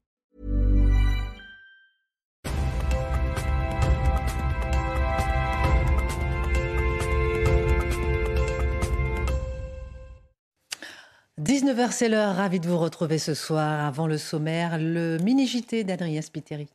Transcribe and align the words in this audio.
19h, 11.41 11.91
c'est 11.91 12.07
l'heure. 12.07 12.35
Ravi 12.35 12.59
de 12.59 12.67
vous 12.67 12.77
retrouver 12.77 13.17
ce 13.17 13.33
soir. 13.33 13.83
Avant 13.83 14.05
le 14.05 14.19
sommaire, 14.19 14.77
le 14.77 15.17
mini-JT 15.17 15.83
d'Adrien 15.83 16.21
Spiteri. 16.21 16.67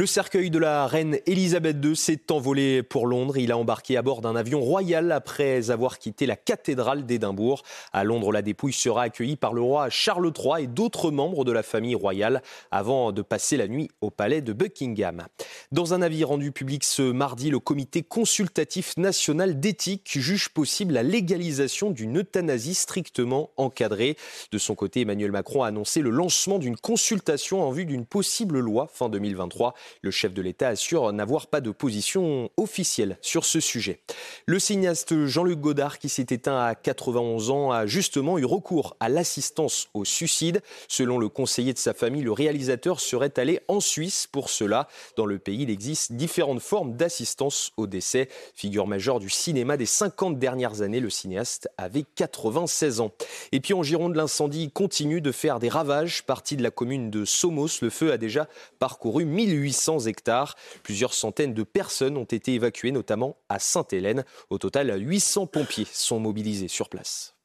Le 0.00 0.06
cercueil 0.06 0.48
de 0.48 0.58
la 0.58 0.86
reine 0.86 1.18
Elisabeth 1.26 1.76
II 1.84 1.94
s'est 1.94 2.32
envolé 2.32 2.82
pour 2.82 3.06
Londres. 3.06 3.36
Il 3.36 3.52
a 3.52 3.58
embarqué 3.58 3.98
à 3.98 4.02
bord 4.02 4.22
d'un 4.22 4.34
avion 4.34 4.62
royal 4.62 5.12
après 5.12 5.70
avoir 5.70 5.98
quitté 5.98 6.24
la 6.24 6.36
cathédrale 6.36 7.04
d'Édimbourg. 7.04 7.64
À 7.92 8.02
Londres, 8.02 8.32
la 8.32 8.40
dépouille 8.40 8.72
sera 8.72 9.02
accueillie 9.02 9.36
par 9.36 9.52
le 9.52 9.60
roi 9.60 9.90
Charles 9.90 10.32
III 10.34 10.64
et 10.64 10.66
d'autres 10.68 11.10
membres 11.10 11.44
de 11.44 11.52
la 11.52 11.62
famille 11.62 11.94
royale 11.94 12.40
avant 12.70 13.12
de 13.12 13.20
passer 13.20 13.58
la 13.58 13.68
nuit 13.68 13.90
au 14.00 14.08
palais 14.08 14.40
de 14.40 14.54
Buckingham. 14.54 15.26
Dans 15.70 15.92
un 15.92 16.00
avis 16.00 16.24
rendu 16.24 16.50
public 16.50 16.82
ce 16.82 17.02
mardi, 17.02 17.50
le 17.50 17.58
comité 17.58 18.02
consultatif 18.02 18.96
national 18.96 19.60
d'éthique 19.60 20.18
juge 20.18 20.48
possible 20.48 20.94
la 20.94 21.02
légalisation 21.02 21.90
d'une 21.90 22.20
euthanasie 22.20 22.72
strictement 22.72 23.50
encadrée. 23.58 24.16
De 24.50 24.56
son 24.56 24.74
côté, 24.74 25.02
Emmanuel 25.02 25.30
Macron 25.30 25.62
a 25.62 25.66
annoncé 25.66 26.00
le 26.00 26.08
lancement 26.08 26.58
d'une 26.58 26.78
consultation 26.78 27.62
en 27.62 27.70
vue 27.70 27.84
d'une 27.84 28.06
possible 28.06 28.60
loi 28.60 28.88
fin 28.90 29.10
2023. 29.10 29.74
Le 30.02 30.10
chef 30.10 30.32
de 30.32 30.42
l'État 30.42 30.68
assure 30.68 31.12
n'avoir 31.12 31.46
pas 31.46 31.60
de 31.60 31.70
position 31.70 32.50
officielle 32.56 33.18
sur 33.20 33.44
ce 33.44 33.60
sujet. 33.60 34.00
Le 34.46 34.58
cinéaste 34.58 35.26
Jean-Luc 35.26 35.60
Godard, 35.60 35.98
qui 35.98 36.08
s'est 36.08 36.26
éteint 36.30 36.58
à 36.58 36.74
91 36.74 37.50
ans, 37.50 37.70
a 37.70 37.86
justement 37.86 38.38
eu 38.38 38.44
recours 38.44 38.96
à 39.00 39.08
l'assistance 39.08 39.88
au 39.94 40.04
suicide. 40.04 40.62
Selon 40.88 41.18
le 41.18 41.28
conseiller 41.28 41.72
de 41.72 41.78
sa 41.78 41.94
famille, 41.94 42.22
le 42.22 42.32
réalisateur 42.32 43.00
serait 43.00 43.38
allé 43.38 43.60
en 43.68 43.80
Suisse 43.80 44.26
pour 44.26 44.50
cela. 44.50 44.88
Dans 45.16 45.26
le 45.26 45.38
pays, 45.38 45.62
il 45.62 45.70
existe 45.70 46.12
différentes 46.12 46.60
formes 46.60 46.96
d'assistance 46.96 47.72
au 47.76 47.86
décès. 47.86 48.28
Figure 48.54 48.86
majeure 48.86 49.20
du 49.20 49.30
cinéma 49.30 49.76
des 49.76 49.86
50 49.86 50.38
dernières 50.38 50.82
années, 50.82 51.00
le 51.00 51.10
cinéaste 51.10 51.68
avait 51.78 52.04
96 52.14 53.00
ans. 53.00 53.12
Et 53.52 53.60
puis 53.60 53.74
en 53.74 53.82
Gironde, 53.82 54.16
l'incendie 54.16 54.70
continue 54.70 55.20
de 55.20 55.32
faire 55.32 55.58
des 55.58 55.68
ravages. 55.68 56.24
Parti 56.24 56.56
de 56.56 56.62
la 56.62 56.70
commune 56.70 57.10
de 57.10 57.24
Somos, 57.24 57.80
le 57.82 57.90
feu 57.90 58.12
a 58.12 58.18
déjà 58.18 58.48
parcouru 58.78 59.24
1800 59.24 59.69
800 59.70 60.06
hectares. 60.06 60.56
Plusieurs 60.82 61.14
centaines 61.14 61.54
de 61.54 61.62
personnes 61.62 62.16
ont 62.16 62.24
été 62.24 62.54
évacuées, 62.54 62.90
notamment 62.90 63.36
à 63.48 63.60
Sainte-Hélène. 63.60 64.24
Au 64.50 64.58
total, 64.58 64.92
800 65.00 65.46
pompiers 65.46 65.86
sont 65.92 66.18
mobilisés 66.18 66.68
sur 66.68 66.88
place. 66.88 67.36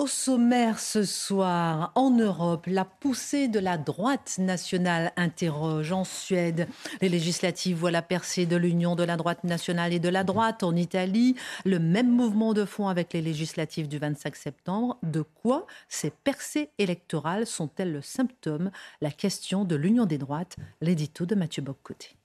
Au 0.00 0.06
sommaire 0.06 0.78
ce 0.78 1.04
soir, 1.04 1.92
en 1.94 2.10
Europe, 2.10 2.64
la 2.66 2.86
poussée 2.86 3.48
de 3.48 3.58
la 3.58 3.76
droite 3.76 4.36
nationale 4.38 5.12
interroge. 5.16 5.92
En 5.92 6.04
Suède, 6.04 6.68
les 7.02 7.10
législatives 7.10 7.76
voient 7.76 7.90
la 7.90 8.00
percée 8.00 8.46
de 8.46 8.56
l'union 8.56 8.96
de 8.96 9.02
la 9.02 9.18
droite 9.18 9.44
nationale 9.44 9.92
et 9.92 9.98
de 9.98 10.08
la 10.08 10.24
droite. 10.24 10.62
En 10.62 10.74
Italie, 10.74 11.36
le 11.66 11.78
même 11.78 12.08
mouvement 12.08 12.54
de 12.54 12.64
fond 12.64 12.88
avec 12.88 13.12
les 13.12 13.20
législatives 13.20 13.88
du 13.88 13.98
25 13.98 14.36
septembre. 14.36 14.96
De 15.02 15.20
quoi 15.20 15.66
ces 15.90 16.08
percées 16.08 16.70
électorales 16.78 17.44
sont-elles 17.44 17.92
le 17.92 18.00
symptôme? 18.00 18.70
La 19.02 19.10
question 19.10 19.66
de 19.66 19.76
l'union 19.76 20.06
des 20.06 20.16
droites, 20.16 20.56
l'édito 20.80 21.26
de 21.26 21.34
Mathieu 21.34 21.60
Boccoté. 21.60 22.16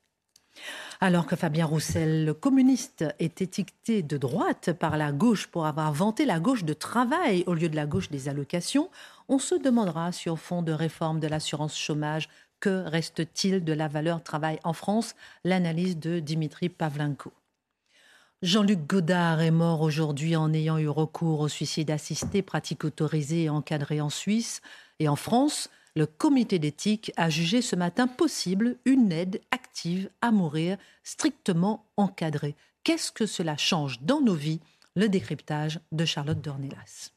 Alors 1.02 1.26
que 1.26 1.36
Fabien 1.36 1.66
Roussel, 1.66 2.26
le 2.26 2.34
communiste, 2.34 3.06
est 3.20 3.42
étiqueté 3.42 4.02
de 4.02 4.18
droite 4.18 4.72
par 4.74 4.98
la 4.98 5.12
gauche 5.12 5.48
pour 5.48 5.66
avoir 5.66 5.92
vanté 5.92 6.26
la 6.26 6.40
gauche 6.40 6.64
de 6.64 6.74
travail 6.74 7.44
au 7.48 7.54
lieu 7.54 7.70
de 7.70 7.76
la 7.76 7.86
gauche 7.86 8.10
des 8.10 8.30
allocations, 8.30 8.90
on 9.28 9.40
se 9.40 9.56
demandera 9.56 10.12
au 10.28 10.36
fond 10.36 10.62
de 10.62 10.72
réforme 10.72 11.20
de 11.20 11.28
l'assurance 11.28 11.78
chômage, 11.78 12.30
que 12.60 12.88
reste-t-il 12.88 13.64
de 13.64 13.74
la 13.74 13.88
valeur 13.88 14.24
travail 14.24 14.60
en 14.64 14.74
France? 14.74 15.16
L'analyse 15.44 16.00
de 16.00 16.20
Dimitri 16.20 16.70
Pavlenko. 16.70 17.34
Jean-Luc 18.42 18.86
Godard 18.86 19.42
est 19.42 19.52
mort 19.52 19.82
aujourd'hui 19.82 20.36
en 20.36 20.54
ayant 20.54 20.78
eu 20.78 20.88
recours 20.88 21.40
au 21.40 21.48
suicide 21.48 21.90
assisté, 21.90 22.42
pratique 22.42 22.84
autorisée 22.84 23.44
et 23.44 23.50
encadrée 23.50 24.02
en 24.02 24.10
Suisse 24.10 24.62
et 25.00 25.08
en 25.08 25.16
France 25.16 25.70
le 25.96 26.06
comité 26.06 26.60
d'éthique 26.60 27.12
a 27.16 27.30
jugé 27.30 27.62
ce 27.62 27.76
matin 27.76 28.08
possible 28.08 28.78
une 28.86 29.12
aide 29.12 29.42
active 29.52 30.10
à 30.22 30.32
mourir 30.32 30.78
strictement 31.04 31.86
encadrée. 31.96 32.56
Qu'est-ce 32.84 33.12
que 33.12 33.26
cela 33.26 33.56
change 33.56 34.02
dans 34.02 34.22
nos 34.22 34.36
vies? 34.36 34.60
Le 34.96 35.08
décryptage 35.08 35.80
de 35.92 36.06
Charlotte 36.06 36.42
Dornelas. 36.42 37.15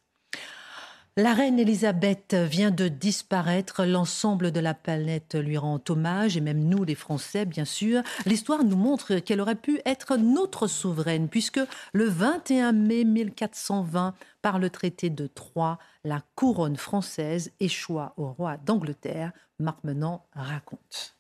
La 1.19 1.35
reine 1.35 1.59
Elisabeth 1.59 2.35
vient 2.35 2.71
de 2.71 2.87
disparaître, 2.87 3.85
l'ensemble 3.85 4.53
de 4.53 4.61
la 4.61 4.73
planète 4.73 5.35
lui 5.35 5.59
rend 5.59 5.81
hommage, 5.89 6.37
et 6.37 6.41
même 6.41 6.63
nous 6.63 6.85
les 6.85 6.95
Français 6.95 7.45
bien 7.45 7.65
sûr. 7.65 8.05
L'histoire 8.25 8.63
nous 8.63 8.77
montre 8.77 9.17
qu'elle 9.17 9.41
aurait 9.41 9.57
pu 9.57 9.81
être 9.85 10.17
notre 10.17 10.69
souveraine, 10.69 11.29
puisque 11.29 11.59
le 11.93 12.05
21 12.05 12.71
mai 12.71 13.03
1420, 13.03 14.15
par 14.43 14.61
le 14.61 14.71
traité 14.71 15.11
de 15.11 15.27
Troyes, 15.27 15.81
la 16.05 16.23
couronne 16.37 16.77
française 16.77 17.51
échoua 17.59 18.15
au 18.17 18.31
roi 18.31 18.57
d'Angleterre, 18.57 19.33
Marc 19.59 19.83
Menant 19.83 20.25
raconte. 20.35 21.17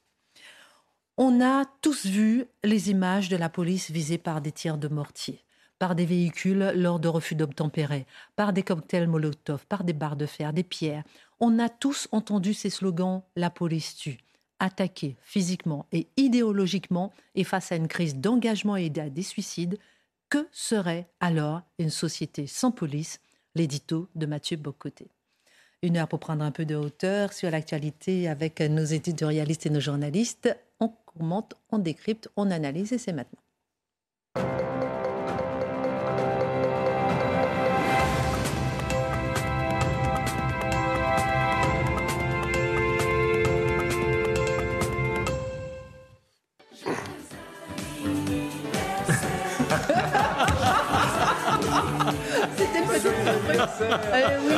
On 1.16 1.40
a 1.40 1.64
tous 1.82 2.06
vu 2.06 2.44
les 2.62 2.90
images 2.90 3.28
de 3.28 3.36
la 3.36 3.48
police 3.48 3.90
visée 3.90 4.18
par 4.18 4.42
des 4.42 4.52
tirs 4.52 4.78
de 4.78 4.86
mortier 4.86 5.44
par 5.78 5.94
des 5.94 6.06
véhicules 6.06 6.72
lors 6.74 6.98
de 6.98 7.08
refus 7.08 7.34
d'obtempérer, 7.34 8.06
par 8.36 8.52
des 8.52 8.62
cocktails 8.62 9.08
Molotov, 9.08 9.66
par 9.66 9.84
des 9.84 9.92
barres 9.92 10.16
de 10.16 10.26
fer, 10.26 10.52
des 10.52 10.64
pierres. 10.64 11.04
On 11.40 11.58
a 11.58 11.68
tous 11.68 12.08
entendu 12.12 12.54
ces 12.54 12.70
slogans 12.70 13.22
La 13.36 13.50
police 13.50 13.94
tue. 13.96 14.18
Attaquer 14.58 15.16
physiquement 15.22 15.86
et 15.92 16.08
idéologiquement 16.16 17.12
et 17.36 17.44
face 17.44 17.70
à 17.70 17.76
une 17.76 17.86
crise 17.86 18.16
d'engagement 18.16 18.76
et 18.76 18.92
à 18.98 19.08
des 19.08 19.22
suicides, 19.22 19.78
que 20.30 20.48
serait 20.52 21.08
alors 21.20 21.62
une 21.78 21.90
société 21.90 22.46
sans 22.46 22.72
police? 22.72 23.20
L'édito 23.54 24.08
de 24.14 24.26
Mathieu 24.26 24.56
Bocoté. 24.56 25.08
Une 25.82 25.96
heure 25.96 26.06
pour 26.06 26.20
prendre 26.20 26.44
un 26.44 26.50
peu 26.50 26.64
de 26.64 26.74
hauteur 26.74 27.32
sur 27.32 27.50
l'actualité 27.50 28.28
avec 28.28 28.60
nos 28.60 28.84
éditorialistes 28.84 29.66
et 29.66 29.70
nos 29.70 29.80
journalistes. 29.80 30.54
On 30.80 30.92
commente, 31.06 31.54
on 31.70 31.78
décrypte, 31.78 32.28
on 32.36 32.50
analyse 32.50 32.92
et 32.92 32.98
c'est 32.98 33.12
maintenant. 33.12 33.40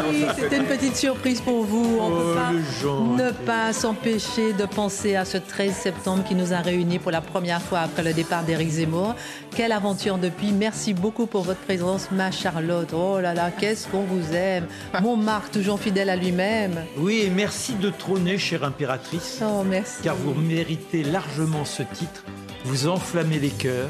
Oui, 0.09 0.25
c'était 0.37 0.57
une 0.57 0.65
petite 0.65 0.97
surprise 0.97 1.41
pour 1.41 1.65
vous. 1.65 1.99
On 2.01 2.11
ne 2.11 2.15
peut 2.17 2.31
oh, 2.31 3.17
pas 3.17 3.23
ne 3.23 3.31
pas 3.47 3.73
s'empêcher 3.73 4.53
de 4.53 4.65
penser 4.65 5.17
à 5.17 5.25
ce 5.25 5.39
13 5.39 5.73
septembre 5.73 6.25
qui 6.25 6.35
nous 6.35 6.53
a 6.53 6.59
réunis 6.59 6.99
pour 6.99 7.11
la 7.11 7.21
première 7.21 7.61
fois 7.61 7.81
après 7.81 8.03
le 8.03 8.13
départ 8.13 8.45
d'Éric 8.45 8.71
Zemmour. 8.71 9.15
Quelle 9.55 9.73
aventure 9.73 10.19
depuis. 10.19 10.53
Merci 10.53 10.95
beaucoup 10.95 11.27
pour 11.27 11.43
votre 11.43 11.61
présence, 11.61 12.11
ma 12.11 12.31
Charlotte. 12.31 12.93
Oh 12.93 13.21
là 13.21 13.35
là, 13.35 13.51
qu'est-ce 13.51 13.89
qu'on 13.89 14.03
vous 14.03 14.35
aime. 14.35 14.67
Mon 15.01 15.17
Marc, 15.17 15.51
toujours 15.51 15.81
fidèle 15.81 16.11
à 16.11 16.17
lui-même. 16.17 16.85
Oui, 16.97 17.23
et 17.27 17.31
merci 17.31 17.75
de 17.75 17.91
trôner, 17.91 18.39
chère 18.39 18.65
impératrice. 18.65 19.41
Oh, 19.43 19.63
merci. 19.65 20.03
Car 20.03 20.17
vous 20.17 20.35
méritez 20.35 21.03
largement 21.03 21.65
ce 21.65 21.83
titre. 21.83 22.25
Vous 22.65 22.89
enflammez 22.89 23.39
les 23.39 23.51
cœurs, 23.51 23.89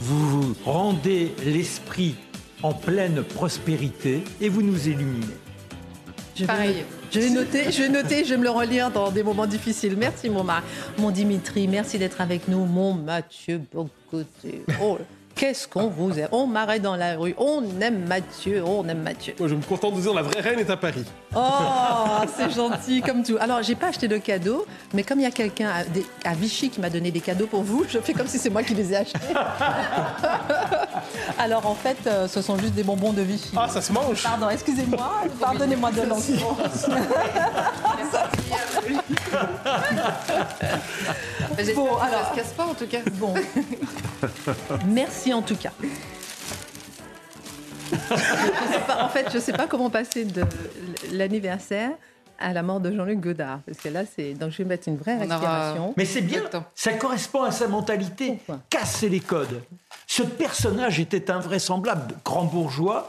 vous 0.00 0.54
rendez 0.64 1.34
l'esprit 1.44 2.14
en 2.64 2.72
pleine 2.72 3.22
prospérité 3.22 4.24
et 4.40 4.48
vous 4.48 4.62
nous 4.62 4.88
illuminez. 4.88 5.36
Je 6.34 6.46
Pareil. 6.46 6.84
je 7.12 7.20
vais 7.20 7.28
noter, 7.28 7.70
je 7.70 7.82
vais 7.82 7.88
noter, 7.90 8.24
je 8.24 8.30
vais 8.30 8.38
me 8.38 8.42
le 8.42 8.50
relire 8.50 8.90
dans 8.90 9.10
des 9.10 9.22
moments 9.22 9.46
difficiles. 9.46 9.96
Merci 9.98 10.30
mon 10.30 10.42
Marc. 10.42 10.64
Mon 10.96 11.10
Dimitri, 11.10 11.68
merci 11.68 11.98
d'être 11.98 12.22
avec 12.22 12.48
nous. 12.48 12.64
Mon 12.64 12.94
Mathieu 12.94 13.60
Bocoté. 13.70 14.64
Oh, 14.82 14.98
qu'est-ce 15.44 15.68
qu'on 15.68 15.88
vous 15.88 16.18
aime. 16.18 16.28
On 16.32 16.46
m'arrête 16.46 16.80
dans 16.80 16.96
la 16.96 17.16
rue, 17.16 17.34
on 17.36 17.62
aime 17.82 18.06
Mathieu, 18.06 18.64
on 18.64 18.88
aime 18.88 19.02
Mathieu. 19.02 19.34
Moi, 19.38 19.48
je 19.48 19.54
me 19.54 19.60
contente 19.60 19.94
de 19.94 20.00
dire 20.00 20.14
la 20.14 20.22
vraie 20.22 20.40
reine 20.40 20.58
est 20.58 20.70
à 20.70 20.76
Paris. 20.78 21.04
Oh, 21.36 22.24
c'est 22.34 22.50
gentil 22.50 23.02
comme 23.02 23.22
tout. 23.22 23.36
Alors, 23.38 23.62
j'ai 23.62 23.74
pas 23.74 23.88
acheté 23.88 24.08
de 24.08 24.16
cadeaux, 24.16 24.64
mais 24.94 25.02
comme 25.02 25.20
il 25.20 25.24
y 25.24 25.26
a 25.26 25.30
quelqu'un 25.30 25.68
à, 25.68 26.30
à, 26.30 26.32
Vichy 26.32 26.70
qui 26.70 26.80
m'a 26.80 26.88
donné 26.88 27.10
des 27.10 27.20
cadeaux 27.20 27.46
pour 27.46 27.62
vous, 27.62 27.84
je 27.86 27.98
fais 27.98 28.14
comme 28.14 28.26
si 28.26 28.38
c'est 28.38 28.48
moi 28.48 28.62
qui 28.62 28.72
les 28.72 28.94
ai 28.94 28.96
achetés. 28.96 29.18
Alors, 31.38 31.66
en 31.66 31.74
fait, 31.74 31.98
euh, 32.06 32.26
ce 32.26 32.40
sont 32.40 32.56
juste 32.56 32.72
des 32.72 32.82
bonbons 32.82 33.12
de 33.12 33.20
Vichy. 33.20 33.50
Ah, 33.54 33.68
ça 33.68 33.82
se 33.82 33.92
mange 33.92 34.22
Pardon, 34.22 34.48
excusez-moi. 34.48 35.24
Pardonnez-moi 35.38 35.90
de 35.90 36.04
bon, 41.74 41.96
alors, 41.96 42.24
ça 42.24 42.30
se 42.30 42.36
casse 42.36 42.52
pas 42.52 42.64
en 42.64 42.74
tout 42.74 42.86
cas. 42.86 43.00
Bon. 43.14 43.34
Merci 44.86 45.32
en 45.32 45.42
tout 45.42 45.56
cas. 45.56 45.72
en 48.98 49.08
fait, 49.08 49.26
je 49.30 49.36
ne 49.36 49.42
sais 49.42 49.52
pas 49.52 49.66
comment 49.66 49.90
passer 49.90 50.24
de 50.24 50.44
l'anniversaire 51.12 51.90
à 52.38 52.52
la 52.52 52.62
mort 52.62 52.80
de 52.80 52.92
Jean-Luc 52.92 53.20
Godard. 53.20 53.60
Parce 53.66 53.78
que 53.78 53.88
là, 53.88 54.02
c'est. 54.04 54.34
Donc, 54.34 54.50
je 54.50 54.58
vais 54.58 54.64
mettre 54.64 54.88
une 54.88 54.96
vraie 54.96 55.16
respiration. 55.16 55.94
Mais 55.96 56.04
c'est 56.04 56.20
bien. 56.20 56.42
Ça 56.74 56.92
correspond 56.92 57.42
à 57.42 57.50
sa 57.50 57.68
mentalité. 57.68 58.38
Casser 58.70 59.08
les 59.08 59.20
codes. 59.20 59.62
Ce 60.06 60.22
personnage 60.22 61.00
était 61.00 61.30
invraisemblable, 61.30 62.14
grand 62.24 62.44
bourgeois, 62.44 63.08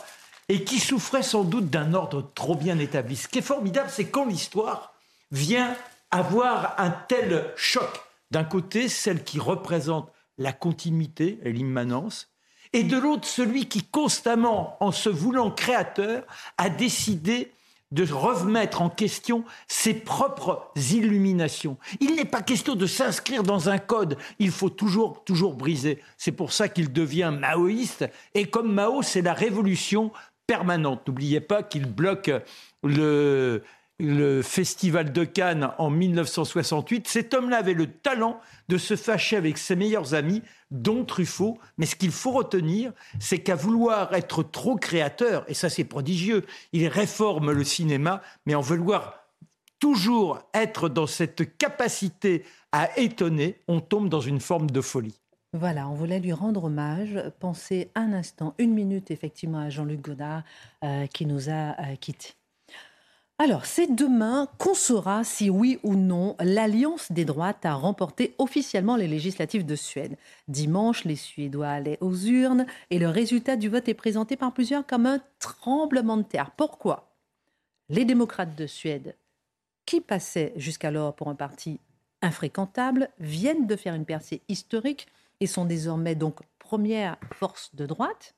et 0.50 0.64
qui 0.64 0.80
souffrait 0.80 1.24
sans 1.24 1.44
doute 1.44 1.70
d'un 1.70 1.94
ordre 1.94 2.32
trop 2.36 2.56
bien 2.56 2.80
établi. 2.80 3.16
Ce 3.16 3.28
qui 3.28 3.40
est 3.40 3.44
formidable, 3.44 3.90
c'est 3.92 4.06
quand 4.06 4.26
l'histoire 4.26 4.95
vient 5.32 5.76
avoir 6.12 6.76
un 6.78 6.90
tel 6.90 7.52
choc. 7.56 7.90
D'un 8.32 8.44
côté, 8.44 8.90
celle 8.90 9.24
qui 9.24 9.40
représente 9.40 10.12
la 10.38 10.52
continuité 10.52 11.40
et 11.44 11.52
l'immanence, 11.52 12.30
et 12.74 12.84
de 12.84 12.98
l'autre, 12.98 13.28
celui 13.28 13.68
qui 13.68 13.84
constamment, 13.84 14.76
en 14.82 14.92
se 14.92 15.10
voulant 15.10 15.52
créateur, 15.52 16.26
a 16.58 16.70
décidé 16.70 17.52
de 17.92 18.12
remettre 18.12 18.82
en 18.82 18.90
question 18.90 19.46
ses 19.68 19.94
propres 19.94 20.72
illuminations. 20.76 21.78
Il 22.02 22.16
n'est 22.16 22.26
pas 22.26 22.42
question 22.42 22.76
de 22.76 22.86
s'inscrire 22.86 23.44
dans 23.44 23.70
un 23.70 23.78
code, 23.78 24.18
il 24.40 24.52
faut 24.52 24.70
toujours, 24.70 25.24
toujours 25.24 25.54
briser. 25.54 26.02
C'est 26.18 26.32
pour 26.34 26.52
ça 26.52 26.68
qu'il 26.68 26.92
devient 26.92 27.34
maoïste, 27.40 28.10
et 28.34 28.48
comme 28.48 28.74
Mao, 28.74 29.02
c'est 29.02 29.22
la 29.22 29.34
révolution 29.34 30.12
permanente. 30.48 31.08
N'oubliez 31.08 31.40
pas 31.40 31.64
qu'il 31.64 31.86
bloque 31.86 32.32
le, 32.84 33.64
le 34.00 34.42
Festival 34.42 35.14
de 35.14 35.24
Cannes 35.24 35.72
en 35.78 35.90
1968, 35.90 37.08
cet 37.08 37.34
homme-là 37.34 37.58
avait 37.58 37.74
le 37.74 37.88
talent 37.88 38.40
de 38.68 38.78
se 38.78 38.96
fâcher 38.96 39.38
avec 39.38 39.58
ses 39.58 39.76
meilleurs 39.76 40.14
amis, 40.14 40.42
dont 40.72 41.06
Truffaut. 41.06 41.58
Mais 41.78 41.86
ce 41.86 41.96
qu'il 41.96 42.12
faut 42.12 42.32
retenir, 42.32 42.92
c'est 43.20 43.40
qu'à 43.40 43.56
vouloir 43.56 44.14
être 44.14 44.44
trop 44.44 44.76
créateur, 44.76 45.46
et 45.48 45.54
ça 45.54 45.70
c'est 45.70 45.86
prodigieux, 45.86 46.46
il 46.74 46.88
réforme 46.88 47.52
le 47.52 47.64
cinéma, 47.64 48.22
mais 48.46 48.56
en 48.56 48.62
vouloir 48.62 49.26
toujours 49.80 50.40
être 50.54 50.90
dans 50.90 51.08
cette 51.08 51.58
capacité 51.58 52.44
à 52.72 52.98
étonner, 53.00 53.62
on 53.68 53.80
tombe 53.80 54.10
dans 54.10 54.22
une 54.22 54.40
forme 54.40 54.70
de 54.70 54.82
folie. 54.82 55.20
Voilà, 55.54 55.88
on 55.88 55.94
voulait 55.94 56.20
lui 56.20 56.34
rendre 56.34 56.66
hommage. 56.66 57.18
Pensez 57.40 57.90
un 57.96 58.12
instant, 58.12 58.56
une 58.58 58.74
minute 58.74 59.10
effectivement 59.10 59.60
à 59.60 59.70
Jean-Luc 59.70 60.02
Godard 60.02 60.44
euh, 60.84 61.08
qui 61.08 61.26
nous 61.26 61.50
a 61.50 61.80
euh, 61.80 61.96
quittés. 61.96 62.34
Alors, 63.38 63.66
c'est 63.66 63.94
demain 63.94 64.48
qu'on 64.60 64.74
saura 64.74 65.26
si 65.26 65.50
oui 65.50 65.78
ou 65.84 65.96
non 65.96 66.38
l'Alliance 66.40 67.12
des 67.12 67.26
droites 67.26 67.66
a 67.66 67.74
remporté 67.74 68.34
officiellement 68.38 68.96
les 68.96 69.10
législatives 69.10 69.66
de 69.66 69.76
Suède. 69.76 70.16
Dimanche, 70.48 71.04
les 71.04 71.18
Suédois 71.18 71.68
allaient 71.68 71.98
aux 72.00 72.16
urnes 72.16 72.66
et 72.92 72.98
le 72.98 73.10
résultat 73.10 73.58
du 73.58 73.68
vote 73.68 73.90
est 73.90 73.94
présenté 73.94 74.38
par 74.38 74.54
plusieurs 74.54 74.88
comme 74.88 75.06
un 75.06 75.20
tremblement 75.40 76.16
de 76.16 76.24
terre. 76.24 76.52
Pourquoi? 76.52 77.14
Les 77.90 78.06
démocrates 78.06 78.56
de 78.56 78.68
Suède, 78.68 79.18
qui 79.86 80.00
passaient 80.00 80.54
jusqu'alors 80.56 81.14
pour 81.14 81.28
un 81.28 81.36
parti 81.36 81.82
infréquentable, 82.22 83.10
viennent 83.20 83.68
de 83.68 83.76
faire 83.76 83.96
une 83.96 84.06
percée 84.06 84.44
historique 84.48 85.08
et 85.42 85.48
sont 85.48 85.66
désormais 85.66 86.16
donc 86.16 86.40
première 86.58 87.18
force 87.34 87.76
de 87.76 87.86
droite. 87.86 88.34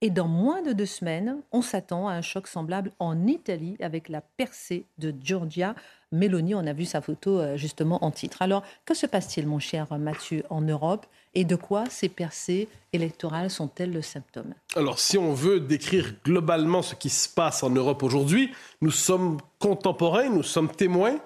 Et 0.00 0.10
dans 0.10 0.28
moins 0.28 0.62
de 0.62 0.72
deux 0.72 0.86
semaines, 0.86 1.38
on 1.50 1.60
s'attend 1.60 2.06
à 2.06 2.12
un 2.12 2.22
choc 2.22 2.46
semblable 2.46 2.92
en 3.00 3.26
Italie 3.26 3.76
avec 3.80 4.08
la 4.08 4.20
percée 4.20 4.84
de 4.98 5.12
Giorgia 5.20 5.74
Meloni. 6.12 6.54
On 6.54 6.64
a 6.68 6.72
vu 6.72 6.84
sa 6.84 7.00
photo 7.00 7.40
euh, 7.40 7.56
justement 7.56 8.04
en 8.04 8.12
titre. 8.12 8.40
Alors, 8.40 8.62
que 8.84 8.94
se 8.94 9.06
passe-t-il, 9.06 9.48
mon 9.48 9.58
cher 9.58 9.88
Mathieu, 9.98 10.44
en 10.50 10.60
Europe? 10.60 11.06
Et 11.34 11.44
de 11.44 11.56
quoi 11.56 11.84
ces 11.90 12.08
percées 12.08 12.68
électorales 12.92 13.50
sont-elles 13.50 13.92
le 13.92 14.00
symptôme? 14.02 14.54
Alors, 14.76 15.00
si 15.00 15.18
on 15.18 15.32
veut 15.32 15.58
décrire 15.58 16.14
globalement 16.24 16.82
ce 16.82 16.94
qui 16.94 17.10
se 17.10 17.28
passe 17.28 17.64
en 17.64 17.70
Europe 17.70 18.04
aujourd'hui, 18.04 18.52
nous 18.80 18.92
sommes 18.92 19.38
contemporains, 19.58 20.28
nous 20.28 20.44
sommes 20.44 20.70
témoins 20.70 21.18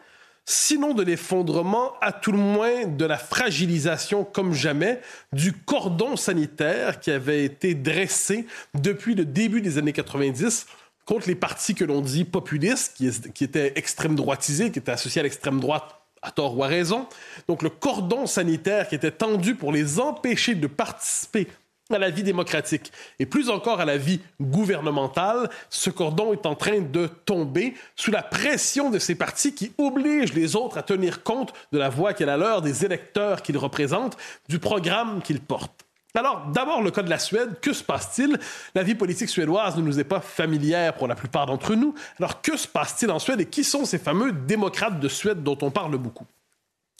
sinon 0.44 0.94
de 0.94 1.02
l'effondrement, 1.02 1.92
à 2.00 2.12
tout 2.12 2.32
le 2.32 2.38
moins 2.38 2.86
de 2.86 3.04
la 3.04 3.18
fragilisation 3.18 4.24
comme 4.24 4.52
jamais 4.52 5.00
du 5.32 5.52
cordon 5.52 6.16
sanitaire 6.16 7.00
qui 7.00 7.10
avait 7.10 7.44
été 7.44 7.74
dressé 7.74 8.46
depuis 8.74 9.14
le 9.14 9.24
début 9.24 9.60
des 9.60 9.78
années 9.78 9.92
90 9.92 10.66
contre 11.04 11.28
les 11.28 11.34
partis 11.34 11.74
que 11.74 11.84
l'on 11.84 12.00
dit 12.00 12.24
populistes, 12.24 12.94
qui, 13.34 13.44
étaient 13.44 13.72
extrême 13.76 14.14
droitisés, 14.14 14.70
qui 14.70 14.78
étaient 14.78 14.92
associés 14.92 15.20
à 15.20 15.24
l'extrême 15.24 15.60
droite 15.60 15.84
à 16.22 16.30
tort 16.30 16.56
ou 16.56 16.62
à 16.62 16.68
raison. 16.68 17.08
Donc 17.48 17.62
le 17.62 17.70
cordon 17.70 18.26
sanitaire 18.26 18.88
qui 18.88 18.94
était 18.94 19.10
tendu 19.10 19.56
pour 19.56 19.72
les 19.72 19.98
empêcher 19.98 20.54
de 20.54 20.68
participer 20.68 21.48
à 21.94 21.98
la 21.98 22.10
vie 22.10 22.22
démocratique 22.22 22.92
et 23.18 23.26
plus 23.26 23.50
encore 23.50 23.80
à 23.80 23.84
la 23.84 23.96
vie 23.96 24.20
gouvernementale, 24.40 25.50
ce 25.70 25.90
cordon 25.90 26.32
est 26.32 26.46
en 26.46 26.54
train 26.54 26.80
de 26.80 27.06
tomber 27.06 27.74
sous 27.96 28.10
la 28.10 28.22
pression 28.22 28.90
de 28.90 28.98
ces 28.98 29.14
partis 29.14 29.54
qui 29.54 29.72
obligent 29.78 30.34
les 30.34 30.56
autres 30.56 30.78
à 30.78 30.82
tenir 30.82 31.22
compte 31.22 31.52
de 31.72 31.78
la 31.78 31.88
voix 31.88 32.14
qu'elle 32.14 32.28
a 32.28 32.36
leur, 32.36 32.62
des 32.62 32.84
électeurs 32.84 33.42
qu'ils 33.42 33.58
représentent, 33.58 34.16
du 34.48 34.58
programme 34.58 35.22
qu'ils 35.22 35.40
portent. 35.40 35.84
Alors, 36.14 36.46
d'abord, 36.52 36.82
le 36.82 36.90
cas 36.90 37.02
de 37.02 37.08
la 37.08 37.18
Suède, 37.18 37.58
que 37.62 37.72
se 37.72 37.82
passe-t-il? 37.82 38.38
La 38.74 38.82
vie 38.82 38.94
politique 38.94 39.30
suédoise 39.30 39.76
ne 39.76 39.82
nous 39.82 39.98
est 39.98 40.04
pas 40.04 40.20
familière 40.20 40.94
pour 40.94 41.08
la 41.08 41.14
plupart 41.14 41.46
d'entre 41.46 41.74
nous. 41.74 41.94
Alors, 42.18 42.42
que 42.42 42.58
se 42.58 42.68
passe-t-il 42.68 43.10
en 43.10 43.18
Suède 43.18 43.40
et 43.40 43.46
qui 43.46 43.64
sont 43.64 43.86
ces 43.86 43.98
fameux 43.98 44.32
démocrates 44.32 45.00
de 45.00 45.08
Suède 45.08 45.42
dont 45.42 45.56
on 45.62 45.70
parle 45.70 45.96
beaucoup? 45.96 46.26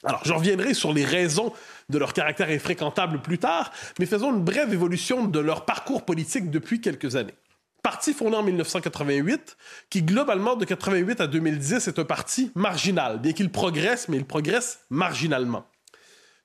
Alors, 0.04 0.22
je 0.25 0.32
reviendrai 0.32 0.75
sur 0.75 0.93
les 0.93 1.04
raisons 1.04 1.52
de 1.88 1.99
leur 1.99 2.12
caractère 2.12 2.49
infréquentable 2.49 3.22
plus 3.22 3.38
tard, 3.38 3.70
mais 3.99 4.06
faisons 4.06 4.32
une 4.34 4.43
brève 4.43 4.72
évolution 4.72 5.26
de 5.26 5.38
leur 5.38 5.64
parcours 5.64 6.04
politique 6.04 6.50
depuis 6.50 6.81
quelques 6.81 7.14
années. 7.14 7.34
Parti 7.82 8.12
fondé 8.12 8.37
en 8.37 8.43
1988, 8.43 9.56
qui 9.90 10.02
globalement 10.02 10.56
de 10.56 10.64
88 10.64 11.20
à 11.20 11.27
2010 11.27 11.88
est 11.88 11.98
un 11.98 12.05
parti 12.05 12.53
marginal, 12.55 13.20
bien 13.20 13.32
qu'il 13.32 13.50
progresse, 13.50 14.08
mais 14.08 14.17
il 14.17 14.24
progresse 14.24 14.81
marginalement. 14.91 15.67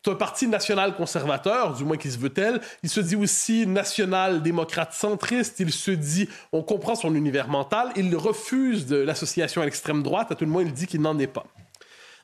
C'est 0.03 0.11
un 0.11 0.15
parti 0.15 0.47
national 0.47 0.95
conservateur, 0.95 1.73
du 1.73 1.83
moins 1.83 1.97
qui 1.97 2.09
se 2.09 2.17
veut 2.17 2.29
tel. 2.29 2.61
Il 2.81 2.89
se 2.89 3.01
dit 3.01 3.17
aussi 3.17 3.67
national 3.67 4.41
démocrate 4.41 4.93
centriste. 4.93 5.59
Il 5.59 5.73
se 5.73 5.91
dit, 5.91 6.29
on 6.53 6.63
comprend 6.63 6.95
son 6.95 7.13
univers 7.13 7.49
mental. 7.49 7.91
Il 7.97 8.15
refuse 8.15 8.85
de 8.85 8.95
l'association 8.95 9.61
à 9.61 9.65
l'extrême 9.65 10.03
droite. 10.03 10.31
À 10.31 10.35
tout 10.35 10.45
le 10.45 10.51
moins, 10.51 10.61
il 10.61 10.71
dit 10.71 10.87
qu'il 10.87 11.01
n'en 11.01 11.19
est 11.19 11.27
pas. 11.27 11.45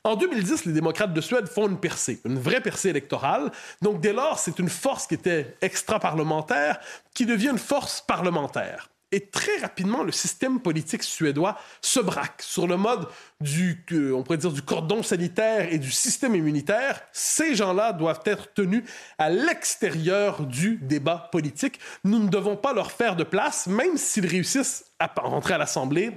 En 0.06 0.16
2010, 0.16 0.66
les 0.66 0.74
démocrates 0.74 1.14
de 1.14 1.20
Suède 1.22 1.48
font 1.48 1.66
une 1.66 1.80
percée, 1.80 2.20
une 2.26 2.38
vraie 2.38 2.60
percée 2.60 2.90
électorale. 2.90 3.50
Donc 3.80 4.02
dès 4.02 4.12
lors, 4.12 4.38
c'est 4.38 4.58
une 4.58 4.68
force 4.68 5.06
qui 5.06 5.14
était 5.14 5.56
extra-parlementaire 5.62 6.78
qui 7.14 7.24
devient 7.24 7.48
une 7.48 7.58
force 7.58 8.02
parlementaire. 8.02 8.90
Et 9.12 9.28
très 9.28 9.56
rapidement, 9.62 10.02
le 10.02 10.12
système 10.12 10.60
politique 10.60 11.02
suédois 11.02 11.56
se 11.80 12.00
braque 12.00 12.42
sur 12.42 12.66
le 12.66 12.76
mode 12.76 13.08
du, 13.40 13.82
on 14.12 14.22
pourrait 14.22 14.36
dire, 14.36 14.52
du 14.52 14.60
cordon 14.60 15.02
sanitaire 15.02 15.72
et 15.72 15.78
du 15.78 15.90
système 15.90 16.34
immunitaire. 16.34 17.00
Ces 17.12 17.54
gens-là 17.54 17.94
doivent 17.94 18.22
être 18.26 18.52
tenus 18.52 18.82
à 19.16 19.30
l'extérieur 19.30 20.42
du 20.44 20.76
débat 20.82 21.30
politique. 21.32 21.80
Nous 22.02 22.18
ne 22.18 22.28
devons 22.28 22.56
pas 22.56 22.74
leur 22.74 22.92
faire 22.92 23.16
de 23.16 23.24
place, 23.24 23.68
même 23.68 23.96
s'ils 23.96 24.26
réussissent 24.26 24.84
à 24.98 25.10
rentrer 25.16 25.54
à 25.54 25.58
l'Assemblée 25.58 26.12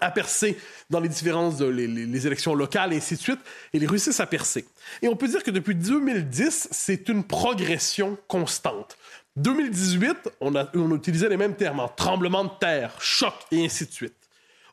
à 0.00 0.10
percer 0.10 0.56
dans 0.88 1.00
les 1.00 1.08
différentes 1.08 1.60
les, 1.60 2.26
élections 2.26 2.54
locales 2.54 2.92
et 2.92 2.96
ainsi 2.96 3.16
de 3.16 3.20
suite, 3.20 3.40
et 3.72 3.78
ils 3.78 3.86
réussissent 3.86 4.20
à 4.20 4.26
percer. 4.26 4.64
Et 5.02 5.08
on 5.08 5.16
peut 5.16 5.28
dire 5.28 5.42
que 5.42 5.50
depuis 5.50 5.74
2010, 5.74 6.68
c'est 6.70 7.08
une 7.08 7.24
progression 7.24 8.16
constante. 8.28 8.96
2018, 9.36 10.30
on 10.40 10.54
a, 10.54 10.68
utilisait 10.74 11.28
les 11.28 11.36
mêmes 11.36 11.54
termes, 11.54 11.86
tremblement 11.96 12.44
de 12.44 12.50
terre, 12.60 12.94
choc 13.00 13.34
et 13.50 13.64
ainsi 13.64 13.86
de 13.86 13.92
suite. 13.92 14.14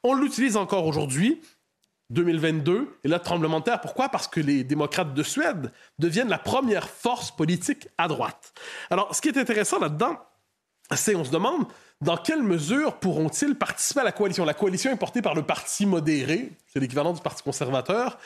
On 0.03 0.13
l'utilise 0.13 0.57
encore 0.57 0.85
aujourd'hui, 0.85 1.41
2022, 2.09 2.99
et 3.03 3.07
là, 3.07 3.19
tremblement 3.19 3.59
de 3.59 3.65
terre, 3.65 3.81
pourquoi? 3.81 4.09
Parce 4.09 4.27
que 4.27 4.39
les 4.39 4.63
démocrates 4.63 5.13
de 5.13 5.23
Suède 5.23 5.71
deviennent 5.99 6.29
la 6.29 6.37
première 6.37 6.89
force 6.89 7.31
politique 7.31 7.89
à 7.97 8.07
droite. 8.07 8.53
Alors, 8.89 9.13
ce 9.13 9.21
qui 9.21 9.27
est 9.27 9.37
intéressant 9.37 9.79
là-dedans, 9.79 10.17
c'est, 10.95 11.15
on 11.15 11.25
se 11.25 11.31
demande, 11.31 11.67
dans 12.01 12.17
quelle 12.17 12.43
mesure 12.43 12.97
pourront-ils 12.97 13.55
participer 13.55 14.01
à 14.01 14.03
la 14.03 14.11
coalition? 14.11 14.45
La 14.45 14.53
coalition 14.53 14.91
est 14.91 14.97
portée 14.97 15.21
par 15.21 15.33
le 15.33 15.43
Parti 15.43 15.85
modéré, 15.85 16.51
c'est 16.67 16.79
l'équivalent 16.79 17.13
du 17.13 17.21
Parti 17.21 17.43
conservateur. 17.43 18.17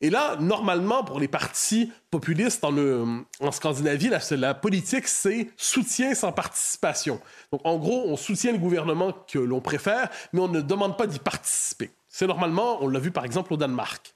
Et 0.00 0.10
là, 0.10 0.36
normalement, 0.38 1.04
pour 1.04 1.20
les 1.20 1.28
partis 1.28 1.90
populistes 2.10 2.64
en, 2.64 2.76
euh, 2.76 3.06
Scandinavie, 3.52 4.08
la, 4.08 4.18
la 4.36 4.52
politique, 4.52 5.08
c'est 5.08 5.48
soutien 5.56 6.14
sans 6.14 6.32
participation. 6.32 7.20
Donc, 7.52 7.62
en 7.64 7.78
gros, 7.78 8.04
on 8.08 8.16
soutient 8.16 8.52
le 8.52 8.58
gouvernement 8.58 9.12
que 9.12 9.38
l'on 9.38 9.60
préfère, 9.60 10.10
mais 10.32 10.40
on 10.40 10.48
ne 10.48 10.60
demande 10.60 10.98
pas 10.98 11.06
d'y 11.06 11.20
participer. 11.20 11.90
C'est 12.08 12.26
normalement, 12.26 12.82
on 12.82 12.88
l'a 12.88 12.98
vu 12.98 13.12
par 13.12 13.24
exemple 13.24 13.54
au 13.54 13.56
Danemark. 13.56 14.14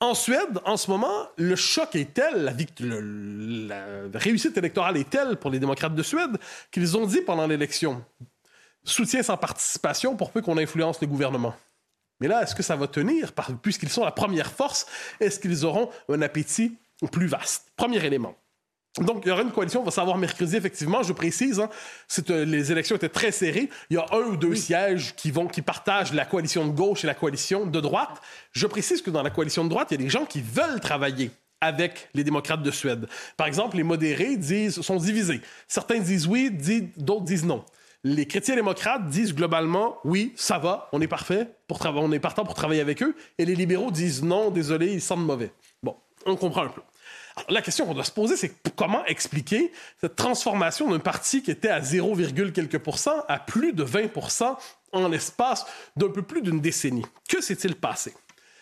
En 0.00 0.14
Suède, 0.14 0.58
en 0.64 0.76
ce 0.76 0.90
moment, 0.90 1.28
le 1.36 1.54
choc 1.54 1.94
est 1.94 2.12
tel, 2.14 2.52
la, 2.80 3.80
la 4.12 4.18
réussite 4.18 4.56
électorale 4.56 4.96
est 4.96 5.08
telle 5.08 5.36
pour 5.36 5.50
les 5.50 5.60
démocrates 5.60 5.94
de 5.94 6.02
Suède 6.02 6.38
qu'ils 6.72 6.96
ont 6.96 7.06
dit 7.06 7.20
pendant 7.20 7.46
l'élection 7.46 8.04
soutien 8.84 9.22
sans 9.22 9.36
participation 9.36 10.16
pour 10.16 10.30
peu 10.30 10.42
qu'on 10.42 10.58
influence 10.58 11.00
le 11.00 11.06
gouvernement. 11.06 11.54
Mais 12.20 12.28
là, 12.28 12.42
est-ce 12.42 12.54
que 12.54 12.62
ça 12.62 12.76
va 12.76 12.86
tenir 12.86 13.32
puisqu'ils 13.62 13.88
sont 13.88 14.04
la 14.04 14.12
première 14.12 14.52
force? 14.52 14.86
Est-ce 15.18 15.40
qu'ils 15.40 15.64
auront 15.64 15.90
un 16.08 16.22
appétit 16.22 16.76
plus 17.10 17.26
vaste? 17.26 17.72
Premier 17.76 18.04
élément. 18.04 18.36
Donc, 18.98 19.22
il 19.24 19.30
y 19.30 19.32
aura 19.32 19.40
une 19.40 19.50
coalition, 19.50 19.80
on 19.80 19.84
va 19.84 19.90
savoir 19.90 20.18
mercredi, 20.18 20.54
effectivement. 20.54 21.02
Je 21.02 21.14
précise, 21.14 21.58
hein, 21.58 21.70
euh, 22.28 22.44
les 22.44 22.70
élections 22.70 22.94
étaient 22.94 23.08
très 23.08 23.32
serrées. 23.32 23.70
Il 23.88 23.94
y 23.94 23.96
a 23.96 24.04
un 24.12 24.20
ou 24.20 24.36
deux 24.36 24.54
sièges 24.54 25.14
qui, 25.16 25.30
vont, 25.30 25.46
qui 25.46 25.62
partagent 25.62 26.12
la 26.12 26.26
coalition 26.26 26.66
de 26.66 26.72
gauche 26.72 27.02
et 27.02 27.06
la 27.06 27.14
coalition 27.14 27.64
de 27.64 27.80
droite. 27.80 28.20
Je 28.52 28.66
précise 28.66 29.00
que 29.00 29.10
dans 29.10 29.22
la 29.22 29.30
coalition 29.30 29.64
de 29.64 29.70
droite, 29.70 29.88
il 29.90 29.94
y 29.94 30.00
a 30.02 30.04
des 30.04 30.10
gens 30.10 30.26
qui 30.26 30.42
veulent 30.42 30.78
travailler 30.78 31.30
avec 31.62 32.10
les 32.12 32.22
démocrates 32.22 32.62
de 32.62 32.70
Suède. 32.70 33.08
Par 33.38 33.46
exemple, 33.46 33.78
les 33.78 33.82
modérés 33.82 34.36
disent, 34.36 34.82
sont 34.82 34.96
divisés. 34.96 35.40
Certains 35.68 36.00
disent 36.00 36.26
oui, 36.26 36.50
d'autres 36.96 37.24
disent 37.24 37.46
non. 37.46 37.64
Les 38.04 38.26
chrétiens 38.26 38.56
démocrates 38.56 39.06
disent 39.08 39.32
globalement 39.32 39.98
oui, 40.04 40.32
ça 40.34 40.58
va, 40.58 40.88
on 40.92 41.00
est 41.00 41.06
parfait, 41.06 41.48
pour 41.68 41.80
on 41.86 42.10
est 42.10 42.18
partant 42.18 42.44
pour 42.44 42.54
travailler 42.54 42.80
avec 42.80 43.00
eux. 43.00 43.14
Et 43.38 43.44
les 43.44 43.54
libéraux 43.54 43.92
disent 43.92 44.24
non, 44.24 44.50
désolé, 44.50 44.92
ils 44.92 45.00
sentent 45.00 45.20
mauvais. 45.20 45.52
Bon, 45.84 45.96
on 46.26 46.34
comprend 46.34 46.64
un 46.64 46.68
peu. 46.68 46.82
la 47.48 47.62
question 47.62 47.86
qu'on 47.86 47.94
doit 47.94 48.02
se 48.02 48.10
poser, 48.10 48.36
c'est 48.36 48.52
comment 48.74 49.04
expliquer 49.06 49.70
cette 50.00 50.16
transformation 50.16 50.90
d'un 50.90 50.98
parti 50.98 51.44
qui 51.44 51.52
était 51.52 51.68
à 51.68 51.80
0, 51.80 52.16
quelques 52.52 52.78
pourcents 52.78 53.24
à 53.28 53.38
plus 53.38 53.72
de 53.72 53.84
20% 53.84 54.56
en 54.94 55.08
l'espace 55.08 55.64
d'un 55.96 56.08
peu 56.08 56.22
plus 56.22 56.42
d'une 56.42 56.60
décennie? 56.60 57.06
Que 57.28 57.40
s'est-il 57.40 57.76
passé? 57.76 58.14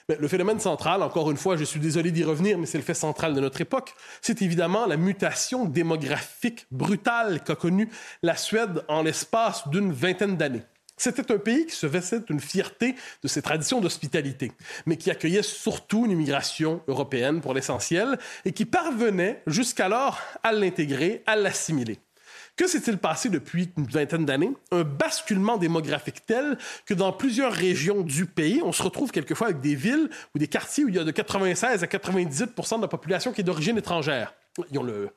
Ben, 0.08 0.16
le 0.18 0.28
phénomène 0.28 0.60
central, 0.60 1.02
encore 1.02 1.30
une 1.30 1.36
fois, 1.36 1.56
je 1.56 1.64
suis 1.64 1.80
désolé 1.80 2.10
d'y 2.10 2.24
revenir, 2.24 2.58
mais 2.58 2.66
c'est 2.66 2.78
le 2.78 2.84
fait 2.84 2.94
central 2.94 3.34
de 3.34 3.40
notre 3.40 3.60
époque, 3.60 3.94
c'est 4.20 4.42
évidemment 4.42 4.86
la 4.86 4.96
mutation 4.96 5.64
démographique 5.64 6.66
brutale 6.70 7.42
qu'a 7.44 7.56
connue 7.56 7.88
la 8.22 8.36
Suède 8.36 8.84
en 8.88 9.02
l'espace 9.02 9.68
d'une 9.68 9.92
vingtaine 9.92 10.36
d'années. 10.36 10.62
C'était 11.00 11.32
un 11.32 11.38
pays 11.38 11.64
qui 11.64 11.74
se 11.74 11.86
vestait 11.86 12.20
d'une 12.20 12.40
fierté 12.40 12.94
de 13.22 13.28
ses 13.28 13.40
traditions 13.40 13.80
d'hospitalité, 13.80 14.52
mais 14.84 14.98
qui 14.98 15.10
accueillait 15.10 15.42
surtout 15.42 16.04
une 16.04 16.10
immigration 16.10 16.82
européenne 16.88 17.40
pour 17.40 17.54
l'essentiel 17.54 18.18
et 18.44 18.52
qui 18.52 18.66
parvenait 18.66 19.42
jusqu'alors 19.46 20.18
à 20.42 20.52
l'intégrer, 20.52 21.22
à 21.26 21.36
l'assimiler. 21.36 22.00
Que 22.56 22.66
s'est-il 22.66 22.98
passé 22.98 23.28
depuis 23.28 23.72
une 23.76 23.86
vingtaine 23.86 24.24
d'années? 24.24 24.52
Un 24.70 24.82
basculement 24.82 25.56
démographique 25.56 26.26
tel 26.26 26.58
que 26.86 26.94
dans 26.94 27.12
plusieurs 27.12 27.52
régions 27.52 28.02
du 28.02 28.26
pays, 28.26 28.60
on 28.64 28.72
se 28.72 28.82
retrouve 28.82 29.10
quelquefois 29.10 29.48
avec 29.48 29.60
des 29.60 29.74
villes 29.74 30.10
ou 30.34 30.38
des 30.38 30.48
quartiers 30.48 30.84
où 30.84 30.88
il 30.88 30.94
y 30.94 30.98
a 30.98 31.04
de 31.04 31.10
96 31.10 31.82
à 31.82 31.86
98% 31.86 32.76
de 32.76 32.82
la 32.82 32.88
population 32.88 33.32
qui 33.32 33.40
est 33.40 33.44
d'origine 33.44 33.78
étrangère. 33.78 34.34
Ils 34.70 34.78
ont 34.78 34.82
le, 34.82 35.10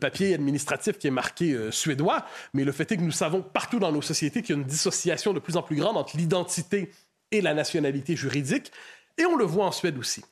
papier 0.00 0.32
administratif 0.32 0.96
qui 0.96 1.06
est 1.06 1.10
marqué 1.12 1.52
euh, 1.52 1.70
suédois, 1.70 2.24
mais 2.54 2.64
le 2.64 2.72
fait 2.72 2.90
est 2.90 2.96
que 2.96 3.02
nous 3.02 3.12
savons 3.12 3.42
partout 3.42 3.78
dans 3.78 3.92
nos 3.92 4.00
sociétés 4.00 4.40
qu'il 4.40 4.56
y 4.56 4.58
a 4.58 4.60
une 4.62 4.66
dissociation 4.66 5.34
de 5.34 5.38
plus 5.38 5.58
en 5.58 5.62
plus 5.62 5.76
grande 5.76 5.98
entre 5.98 6.16
l'identité 6.16 6.90
et 7.30 7.42
la 7.42 7.52
nationalité 7.52 8.16
juridique, 8.16 8.72
et 9.18 9.26
on 9.26 9.36
le 9.36 9.44
voit 9.44 9.66
en 9.66 9.72
Suède 9.72 9.98
aussi. 9.98 10.24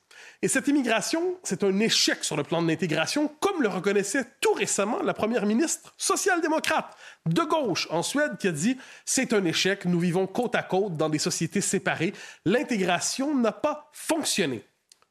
Et 0.43 0.49
cette 0.49 0.69
immigration, 0.69 1.37
c'est 1.43 1.65
un 1.65 1.79
échec 1.81 2.25
sur 2.25 2.35
le 2.35 2.43
plan 2.43 2.63
de 2.63 2.69
l'intégration, 2.69 3.29
comme 3.41 3.63
le 3.63 3.69
reconnaissait 3.69 4.25
tout 4.41 4.55
récemment 4.55 5.03
la 5.03 5.13
première 5.13 5.45
ministre 5.45 5.93
social-démocrate 5.99 6.97
de 7.27 7.43
gauche 7.43 7.87
en 7.91 8.03
Suède 8.03 8.39
qui 8.39 8.49
a 8.49 8.53
dit 8.53 8.79
c'est 9.05 9.35
un 9.35 9.45
échec, 9.45 9.85
nous 9.85 10.01
vivons 10.01 10.27
côte 10.27 10.55
à 10.55 10.63
côte 10.63 10.97
dans 10.97 11.11
des 11.11 11.19
sociétés 11.19 11.61
séparées, 11.61 12.15
l'intégration 12.47 13.35
n'a 13.35 13.53
pas 13.53 13.91
fonctionné. 13.93 14.65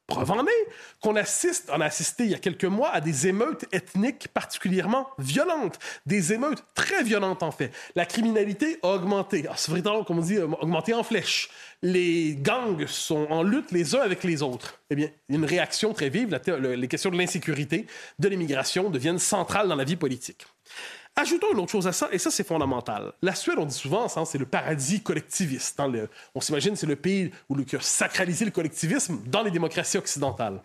Preuve 0.10 0.32
en 0.32 0.46
est 0.46 0.68
qu'on 1.02 1.16
assiste, 1.16 1.70
on 1.72 1.80
a 1.80 1.86
assisté 1.86 2.24
il 2.24 2.32
y 2.32 2.36
a 2.36 2.40
quelques 2.40 2.66
mois 2.66 2.90
à 2.90 3.00
des 3.00 3.28
émeutes 3.28 3.66
ethniques 3.72 4.28
particulièrement 4.30 5.08
violentes, 5.20 5.78
des 6.06 6.34
émeutes 6.34 6.64
très 6.74 7.04
violentes 7.04 7.44
en 7.44 7.52
fait. 7.52 7.72
La 7.96 8.06
criminalité 8.06 8.80
a 8.82 8.88
augmenté, 8.90 9.46
ah, 9.48 9.54
c'est 9.56 9.72
vraiment 9.72 10.04
comme 10.04 10.20
on 10.20 10.22
dit, 10.22 10.40
augmenté 10.40 10.94
en 10.94 11.04
flèche. 11.04 11.50
Les 11.84 12.36
gangs 12.36 12.88
sont 12.88 13.28
en 13.30 13.44
lutte 13.44 13.72
les 13.72 13.96
uns 13.96 14.02
avec 14.02 14.24
les 14.24 14.42
autres. 14.42 14.80
Eh 14.90 14.96
bien, 14.96 15.10
une 15.30 15.46
réaction 15.46 15.94
très 15.94 16.10
vive, 16.10 16.38
les 16.60 16.88
questions 16.88 17.12
de 17.12 17.18
l'insécurité, 17.18 17.86
de 18.18 18.28
l'immigration 18.28 18.90
deviennent 18.90 19.20
centrales 19.20 19.68
dans 19.70 19.76
la 19.76 19.84
vie 19.84 19.96
politique. 19.96 20.46
Ajoutons 21.20 21.52
une 21.52 21.60
autre 21.60 21.72
chose 21.72 21.86
à 21.86 21.92
ça, 21.92 22.08
et 22.14 22.18
ça, 22.18 22.32
c'est 22.32 22.48
fondamental. 22.48 23.12
La 23.22 23.36
Suède, 23.36 23.58
on 23.60 23.66
dit 23.66 23.76
souvent, 23.76 24.08
hein, 24.16 24.24
c'est 24.24 24.38
le 24.38 24.46
paradis 24.46 25.02
collectiviste. 25.02 25.78
on 26.34 26.40
s'imagine, 26.40 26.78
c'est 26.78 26.88
le 26.88 26.96
pays 26.96 27.30
où 27.50 27.56
le, 27.56 27.66
qui 27.66 27.76
a 27.76 27.82
sacralisé 27.82 28.46
le 28.46 28.52
collectivisme 28.52 29.20
dans 29.26 29.44
les 29.44 29.52
démocraties 29.52 29.98
occidentales. 29.98 30.64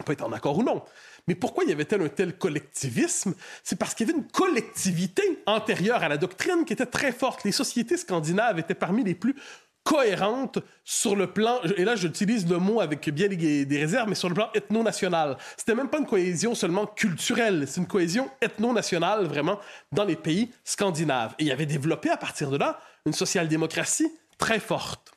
On 0.00 0.02
peut 0.02 0.14
être 0.14 0.24
en 0.24 0.32
accord 0.32 0.58
ou 0.58 0.64
non. 0.64 0.82
Mais 1.28 1.36
pourquoi 1.36 1.62
y 1.64 1.72
avait-il 1.72 2.02
un 2.02 2.08
tel 2.08 2.36
collectivisme? 2.36 3.34
C'est 3.62 3.76
parce 3.76 3.94
qu'il 3.94 4.08
y 4.08 4.10
avait 4.10 4.18
une 4.18 4.26
collectivité 4.26 5.22
antérieure 5.46 6.02
à 6.02 6.08
la 6.08 6.16
doctrine 6.16 6.64
qui 6.64 6.72
était 6.72 6.86
très 6.86 7.12
forte. 7.12 7.44
Les 7.44 7.52
sociétés 7.52 7.96
scandinaves 7.96 8.58
étaient 8.58 8.74
parmi 8.74 9.04
les 9.04 9.14
plus 9.14 9.36
cohérente 9.86 10.58
sur 10.84 11.14
le 11.14 11.28
plan, 11.28 11.60
et 11.76 11.84
là 11.84 11.94
j'utilise 11.94 12.48
le 12.48 12.58
mot 12.58 12.80
avec 12.80 13.08
bien 13.10 13.28
des, 13.28 13.78
réserves, 13.78 14.08
mais 14.08 14.16
sur 14.16 14.28
le 14.28 14.34
plan 14.34 14.50
ethno-national. 14.52 15.38
C'était 15.56 15.76
même 15.76 15.88
pas 15.88 15.98
une 15.98 16.06
cohésion 16.06 16.56
seulement 16.56 16.86
culturelle, 16.86 17.66
c'est 17.68 17.80
une 17.80 17.86
cohésion 17.86 18.28
ethno-nationale 18.42 19.26
vraiment 19.26 19.60
dans 19.92 20.02
les 20.02 20.16
pays 20.16 20.50
scandinaves. 20.64 21.36
Et 21.38 21.44
il 21.44 21.46
y 21.46 21.52
avait 21.52 21.66
développé 21.66 22.10
à 22.10 22.16
partir 22.16 22.50
de 22.50 22.56
là 22.56 22.80
une 23.06 23.12
social-démocratie 23.12 24.10
très 24.38 24.58
forte. 24.58 25.12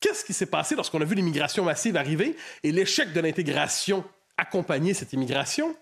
Qu'est-ce 0.00 0.26
qui 0.26 0.34
s'est 0.34 0.46
passé 0.46 0.76
lorsqu'on 0.76 1.00
a 1.00 1.04
vu 1.06 1.14
l'immigration 1.14 1.64
massive 1.64 1.96
arriver 1.96 2.36
et 2.62 2.72
l'échec 2.72 3.14
de 3.14 3.20
l'intégration 3.20 4.04
accompagner 4.36 4.92
cette 4.92 5.14
immigration? 5.14 5.74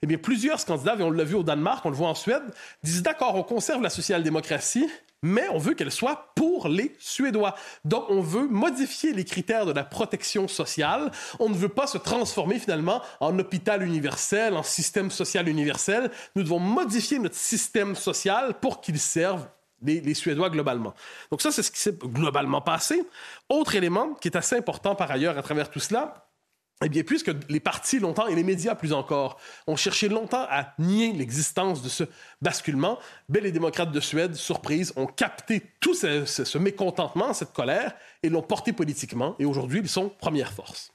Eh 0.00 0.06
bien, 0.06 0.16
plusieurs 0.16 0.60
Scandinaves, 0.60 1.02
et 1.02 1.04
on 1.04 1.10
l'a 1.10 1.24
vu 1.24 1.34
au 1.34 1.42
Danemark, 1.42 1.84
on 1.84 1.90
le 1.90 1.96
voit 1.96 2.08
en 2.08 2.14
Suède, 2.14 2.42
disent 2.82 3.02
d'accord, 3.02 3.34
on 3.36 3.42
conserve 3.42 3.82
la 3.82 3.90
social-démocratie, 3.90 4.88
mais 5.22 5.48
on 5.50 5.58
veut 5.58 5.74
qu'elle 5.74 5.92
soit 5.92 6.32
pour 6.34 6.68
les 6.68 6.94
Suédois. 6.98 7.54
Donc, 7.84 8.06
on 8.08 8.20
veut 8.20 8.46
modifier 8.48 9.12
les 9.12 9.24
critères 9.24 9.66
de 9.66 9.72
la 9.72 9.84
protection 9.84 10.48
sociale. 10.48 11.10
On 11.38 11.48
ne 11.48 11.54
veut 11.54 11.68
pas 11.68 11.86
se 11.86 11.98
transformer 11.98 12.58
finalement 12.58 13.02
en 13.20 13.38
hôpital 13.38 13.82
universel, 13.82 14.54
en 14.54 14.62
système 14.62 15.10
social 15.10 15.48
universel. 15.48 16.10
Nous 16.34 16.42
devons 16.42 16.58
modifier 16.58 17.18
notre 17.18 17.36
système 17.36 17.94
social 17.94 18.54
pour 18.60 18.80
qu'il 18.80 18.98
serve 18.98 19.46
les, 19.82 20.14
Suédois 20.14 20.50
globalement. 20.50 20.94
Donc 21.30 21.42
ça, 21.42 21.50
c'est 21.50 21.62
ce 21.62 21.70
qui 21.70 21.80
s'est 21.80 21.96
globalement 21.98 22.60
passé. 22.60 23.02
Autre 23.48 23.74
élément 23.74 24.14
qui 24.14 24.28
est 24.28 24.36
assez 24.36 24.56
important 24.56 24.94
par 24.94 25.10
ailleurs 25.10 25.38
à 25.38 25.42
travers 25.42 25.70
tout 25.70 25.80
cela, 25.80 26.28
eh 26.82 26.88
bien, 26.88 27.02
puisque 27.02 27.30
les 27.48 27.60
partis 27.60 27.98
longtemps 27.98 28.26
et 28.26 28.34
les 28.34 28.44
médias 28.44 28.74
plus 28.74 28.92
encore 28.92 29.38
ont 29.66 29.76
cherché 29.76 30.08
longtemps 30.08 30.46
à 30.48 30.74
nier 30.78 31.12
l'existence 31.12 31.82
de 31.82 31.88
ce 31.88 32.04
basculement, 32.40 32.98
ben, 33.28 33.42
les 33.42 33.52
démocrates 33.52 33.92
de 33.92 34.00
Suède, 34.00 34.34
surprise, 34.34 34.92
ont 34.96 35.06
capté 35.06 35.62
tout 35.80 35.94
ce, 35.94 36.58
mécontentement, 36.58 37.32
cette 37.32 37.52
colère, 37.52 37.94
et 38.22 38.28
l'ont 38.28 38.42
porté 38.42 38.72
politiquement, 38.72 39.36
et 39.38 39.44
aujourd'hui, 39.44 39.80
ils 39.80 39.88
sont 39.88 40.08
première 40.08 40.52
force. 40.52 40.92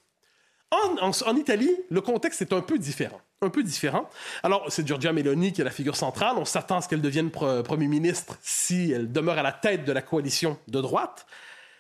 En, 0.72 1.36
Italie, 1.36 1.72
le 1.89 2.01
contexte 2.01 2.41
est 2.41 2.51
un 2.51 2.62
peu 2.62 2.77
différent. 2.77 3.22
Un 3.41 3.50
peu 3.50 3.63
différent. 3.63 4.10
Alors, 4.44 4.65
c'est 4.70 4.86
Giorgia 4.86 5.13
Meloni 5.13 5.53
qui 5.53 5.62
est 5.62 5.63
la 5.63 5.72
figure 5.72 5.96
centrale. 5.96 6.36
On 6.38 6.44
s'attend 6.44 6.77
à 6.77 6.82
ce 6.82 6.89
qu'elle 6.89 7.01
devienne 7.01 7.32
Premier 7.32 7.88
ministre 7.88 8.38
si 8.41 8.91
elle 8.91 9.12
demeure 9.12 9.38
à 9.38 9.44
la 9.44 9.53
tête 9.53 9.86
de 9.86 9.91
la 9.94 10.01
coalition 10.01 10.58
de 10.67 10.82
droite. 10.82 11.25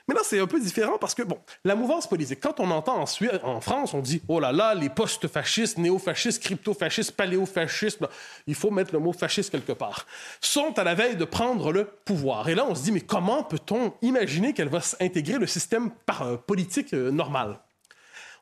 Mais 0.07 0.15
là, 0.15 0.21
c'est 0.23 0.39
un 0.39 0.47
peu 0.47 0.59
différent 0.59 0.97
parce 0.97 1.13
que, 1.13 1.23
bon, 1.23 1.37
la 1.65 1.75
mouvance 1.75 2.07
politique, 2.07 2.39
quand 2.39 2.61
on 2.61 2.71
entend 2.71 3.01
en, 3.01 3.61
France, 3.61 3.93
on 3.93 3.99
dit, 3.99 4.21
oh 4.29 4.39
là 4.39 4.53
là, 4.53 4.73
les 4.73 4.89
post-fascistes, 4.89 5.77
néo-fascistes, 5.77 6.41
crypto-fascistes, 6.41 7.11
paléo-fascistes, 7.11 7.99
il 8.47 8.55
faut 8.55 8.71
mettre 8.71 8.93
le 8.93 8.99
mot 8.99 9.11
fasciste 9.11 9.51
quelque 9.51 9.73
part, 9.73 10.05
sont 10.39 10.79
à 10.79 10.85
la 10.85 10.95
veille 10.95 11.17
de 11.17 11.25
prendre 11.25 11.73
le 11.73 11.85
pouvoir. 12.05 12.47
Et 12.47 12.55
là, 12.55 12.65
on 12.69 12.73
se 12.73 12.83
dit, 12.83 12.93
mais 12.93 13.01
comment 13.01 13.43
peut-on 13.43 13.93
imaginer 14.01 14.53
qu'elle 14.53 14.69
va 14.69 14.79
s'intégrer 14.79 15.39
le 15.39 15.47
système 15.47 15.91
euh, 16.21 16.37
politique 16.37 16.93
euh, 16.93 17.11
normal? 17.11 17.59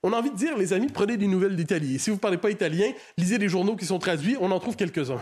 On 0.03 0.13
a 0.13 0.17
envie 0.17 0.29
de 0.29 0.35
dire, 0.35 0.55
les 0.55 0.71
amis, 0.71 0.89
prenez 0.93 1.17
des 1.17 1.25
nouvelles 1.25 1.55
d'Italie. 1.55 1.97
si 1.97 2.11
vous 2.11 2.17
ne 2.17 2.21
parlez 2.21 2.37
pas 2.37 2.51
italien, 2.51 2.91
lisez 3.17 3.39
les 3.39 3.49
journaux 3.49 3.75
qui 3.75 3.87
sont 3.87 3.97
traduits, 3.97 4.37
on 4.39 4.51
en 4.51 4.59
trouve 4.59 4.75
quelques-uns. 4.75 5.21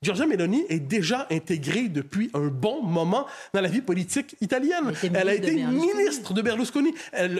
Giorgia 0.00 0.26
Meloni 0.26 0.64
est 0.68 0.78
déjà 0.78 1.26
intégrée 1.28 1.88
depuis 1.88 2.30
un 2.32 2.46
bon 2.46 2.84
moment 2.84 3.26
dans 3.52 3.60
la 3.60 3.68
vie 3.68 3.80
politique 3.80 4.36
italienne. 4.40 4.92
Elle 5.02 5.28
a 5.28 5.34
été 5.34 5.54
ministre 5.54 6.34
de 6.34 6.40
Berlusconi. 6.40 6.94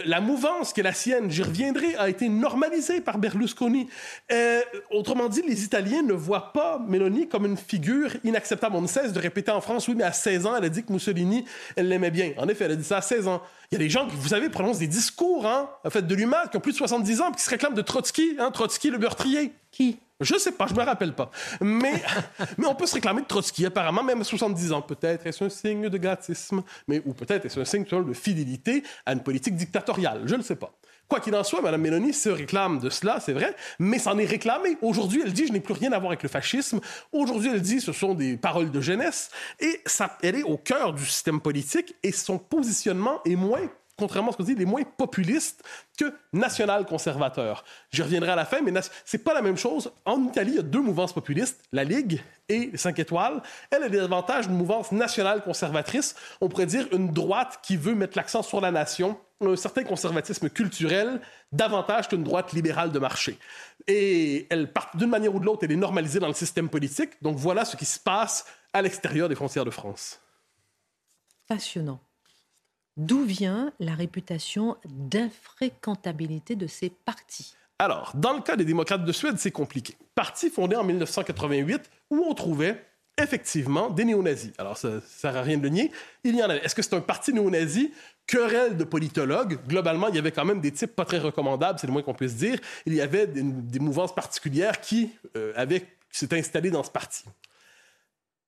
la 0.05 0.19
mouvance 0.19 0.73
qui 0.73 0.81
est 0.81 0.83
la 0.83 0.91
sienne, 0.91 1.31
j'y 1.31 1.41
reviendrai, 1.41 1.95
a 1.95 2.09
été 2.09 2.27
normalisée 2.27 2.99
par 2.99 3.17
Berlusconi. 3.17 3.87
Euh, 4.33 4.59
autrement 4.91 5.29
dit, 5.29 5.41
les 5.47 5.63
Italiens 5.63 6.01
ne 6.01 6.11
voient 6.11 6.51
pas 6.51 6.83
Meloni 6.85 7.29
comme 7.29 7.45
une 7.45 7.55
figure 7.55 8.11
inacceptable. 8.25 8.75
On 8.75 8.81
ne 8.81 8.87
cesse 8.87 9.13
de 9.13 9.19
répéter 9.19 9.51
en 9.51 9.61
France, 9.61 9.87
oui, 9.87 9.95
mais 9.95 10.03
à 10.03 10.11
16 10.11 10.45
ans, 10.45 10.55
elle 10.57 10.65
a 10.65 10.69
dit 10.69 10.83
que 10.83 10.91
Mussolini, 10.91 11.45
elle 11.77 11.87
l'aimait 11.87 12.11
bien. 12.11 12.33
En 12.35 12.49
effet, 12.49 12.65
elle 12.65 12.71
a 12.71 12.75
dit 12.75 12.83
ça 12.83 12.97
à 12.97 13.01
16 13.01 13.29
ans. 13.29 13.41
Il 13.71 13.75
y 13.75 13.77
a 13.77 13.79
des 13.79 13.89
gens 13.89 14.07
qui, 14.07 14.15
vous 14.15 14.29
savez, 14.29 14.49
prononcent 14.49 14.79
des 14.79 14.87
discours, 14.87 15.45
hein, 15.45 15.69
en 15.85 15.89
fait, 15.91 16.01
de 16.01 16.15
l'humain, 16.15 16.47
qui 16.49 16.57
ont 16.57 16.59
plus 16.59 16.71
de 16.71 16.77
70 16.77 17.21
ans, 17.21 17.31
qui 17.31 17.43
se 17.43 17.49
réclament 17.51 17.75
de 17.75 17.83
Trotsky, 17.83 18.35
hein, 18.39 18.49
Trotsky 18.49 18.89
le 18.89 18.97
meurtrier. 18.97 19.53
Qui? 19.71 19.99
Je 20.21 20.37
sais 20.37 20.51
pas, 20.51 20.65
je 20.65 20.73
me 20.73 20.81
rappelle 20.81 21.13
pas. 21.13 21.29
Mais, 21.61 22.01
mais 22.57 22.65
on 22.65 22.73
peut 22.73 22.87
se 22.87 22.95
réclamer 22.95 23.21
de 23.21 23.27
Trotsky, 23.27 23.67
apparemment, 23.67 24.03
même 24.03 24.21
à 24.21 24.23
70 24.23 24.71
ans. 24.71 24.81
Peut-être 24.81 25.27
est-ce 25.27 25.43
un 25.43 25.49
signe 25.49 25.87
de 25.87 25.97
grattisme, 25.99 26.63
mais, 26.87 27.01
ou 27.05 27.13
peut-être 27.13 27.45
est-ce 27.45 27.59
un 27.59 27.65
signe 27.65 27.85
de 27.85 28.13
fidélité 28.13 28.83
à 29.05 29.13
une 29.13 29.21
politique 29.21 29.55
dictatoriale. 29.55 30.23
Je 30.25 30.35
ne 30.35 30.41
sais 30.41 30.55
pas. 30.55 30.73
Quoi 31.09 31.19
qu'il 31.19 31.35
en 31.35 31.43
soit, 31.43 31.61
Mme 31.61 31.81
Mélanie 31.81 32.13
se 32.13 32.29
réclame 32.29 32.77
de 32.77 32.91
cela, 32.91 33.19
c'est 33.19 33.33
vrai, 33.33 33.55
mais 33.79 33.97
s'en 33.97 34.19
est 34.19 34.25
réclamée. 34.25 34.77
Aujourd'hui, 34.83 35.23
elle 35.25 35.33
dit 35.33 35.47
Je 35.47 35.53
n'ai 35.53 35.59
plus 35.59 35.73
rien 35.73 35.91
à 35.91 35.97
voir 35.97 36.11
avec 36.11 36.21
le 36.21 36.29
fascisme. 36.29 36.79
Aujourd'hui, 37.11 37.49
elle 37.51 37.61
dit 37.61 37.81
Ce 37.81 37.91
sont 37.91 38.13
des 38.13 38.37
paroles 38.37 38.69
de 38.69 38.79
jeunesse. 38.79 39.31
Et 39.59 39.81
elle 40.21 40.35
est 40.35 40.43
au 40.43 40.57
cœur 40.57 40.93
du 40.93 41.03
système 41.03 41.41
politique 41.41 41.95
et 42.03 42.11
son 42.11 42.37
positionnement 42.37 43.21
est 43.25 43.35
moins 43.35 43.67
contrairement 43.97 44.29
à 44.29 44.31
ce 44.31 44.37
qu'on 44.37 44.43
dit, 44.43 44.55
les 44.55 44.65
moins 44.65 44.83
populistes 44.83 45.61
que 45.97 46.13
national-conservateurs. 46.31 47.65
J'y 47.91 48.01
reviendrai 48.01 48.31
à 48.31 48.35
la 48.35 48.45
fin, 48.45 48.61
mais 48.61 48.71
c'est 49.03 49.23
pas 49.23 49.33
la 49.33 49.41
même 49.41 49.57
chose. 49.57 49.91
En 50.05 50.23
Italie, 50.23 50.51
il 50.51 50.55
y 50.55 50.59
a 50.59 50.63
deux 50.63 50.81
mouvances 50.81 51.11
populistes, 51.11 51.61
la 51.73 51.83
Ligue 51.83 52.21
et 52.47 52.69
les 52.71 52.77
5 52.77 52.97
étoiles. 52.97 53.41
Elle 53.69 53.83
a 53.83 53.89
davantage 53.89 54.45
une 54.45 54.55
mouvance 54.55 54.93
nationale-conservatrice. 54.93 56.15
On 56.39 56.47
pourrait 56.47 56.65
dire 56.65 56.87
une 56.93 57.11
droite 57.11 57.59
qui 57.61 57.75
veut 57.75 57.93
mettre 57.93 58.17
l'accent 58.17 58.41
sur 58.41 58.61
la 58.61 58.71
nation, 58.71 59.17
un 59.41 59.55
certain 59.55 59.83
conservatisme 59.83 60.49
culturel, 60.49 61.21
davantage 61.51 62.07
qu'une 62.09 62.23
droite 62.23 62.53
libérale 62.53 62.91
de 62.91 62.99
marché. 62.99 63.37
Et 63.87 64.47
elle, 64.49 64.71
d'une 64.95 65.09
manière 65.09 65.33
ou 65.33 65.39
de 65.39 65.45
l'autre, 65.45 65.63
elle 65.63 65.71
est 65.71 65.77
normalisée 65.77 66.19
dans 66.19 66.27
le 66.27 66.33
système 66.33 66.69
politique. 66.69 67.11
Donc 67.21 67.37
voilà 67.37 67.65
ce 67.65 67.77
qui 67.77 67.85
se 67.85 67.99
passe 67.99 68.45
à 68.73 68.81
l'extérieur 68.81 69.29
des 69.29 69.35
frontières 69.35 69.65
de 69.65 69.71
France. 69.71 70.19
Passionnant. 71.47 71.99
D'où 72.97 73.23
vient 73.23 73.71
la 73.79 73.95
réputation 73.95 74.75
d'infréquentabilité 74.85 76.55
de 76.55 76.67
ces 76.67 76.89
partis? 76.89 77.55
Alors, 77.79 78.11
dans 78.13 78.33
le 78.33 78.41
cas 78.41 78.57
des 78.57 78.65
démocrates 78.65 79.05
de 79.05 79.11
Suède, 79.13 79.37
c'est 79.37 79.51
compliqué. 79.51 79.95
Parti 80.15 80.49
fondé 80.49 80.75
en 80.75 80.83
1988 80.83 81.89
où 82.09 82.25
on 82.27 82.33
trouvait 82.33 82.85
effectivement 83.21 83.89
des 83.89 84.05
néo-nazis. 84.05 84.51
Alors, 84.57 84.77
ça 84.77 84.89
ne 84.89 84.99
sert 84.99 85.35
à 85.35 85.41
rien 85.41 85.57
de 85.57 85.63
le 85.63 85.69
nier. 85.69 85.91
Il 86.23 86.35
y 86.35 86.43
en 86.43 86.49
avait. 86.49 86.63
Est-ce 86.63 86.75
que 86.75 86.81
c'est 86.81 86.95
un 86.95 87.01
parti 87.01 87.33
néo-nazi? 87.33 87.91
Querelle 88.27 88.77
de 88.77 88.83
politologues. 88.83 89.59
Globalement, 89.67 90.07
il 90.07 90.15
y 90.15 90.19
avait 90.19 90.31
quand 90.31 90.45
même 90.45 90.61
des 90.61 90.71
types 90.71 90.95
pas 90.95 91.05
très 91.05 91.19
recommandables, 91.19 91.79
c'est 91.79 91.87
le 91.87 91.93
moins 91.93 92.03
qu'on 92.03 92.13
puisse 92.13 92.35
dire. 92.35 92.59
Il 92.85 92.93
y 92.93 93.01
avait 93.01 93.27
des, 93.27 93.79
mouvances 93.79 94.13
particulières 94.13 94.79
qui 94.81 95.11
euh, 95.35 95.53
avaient 95.55 95.85
s'étaient 96.11 96.39
installées 96.39 96.71
dans 96.71 96.83
ce 96.83 96.91
parti. 96.91 97.23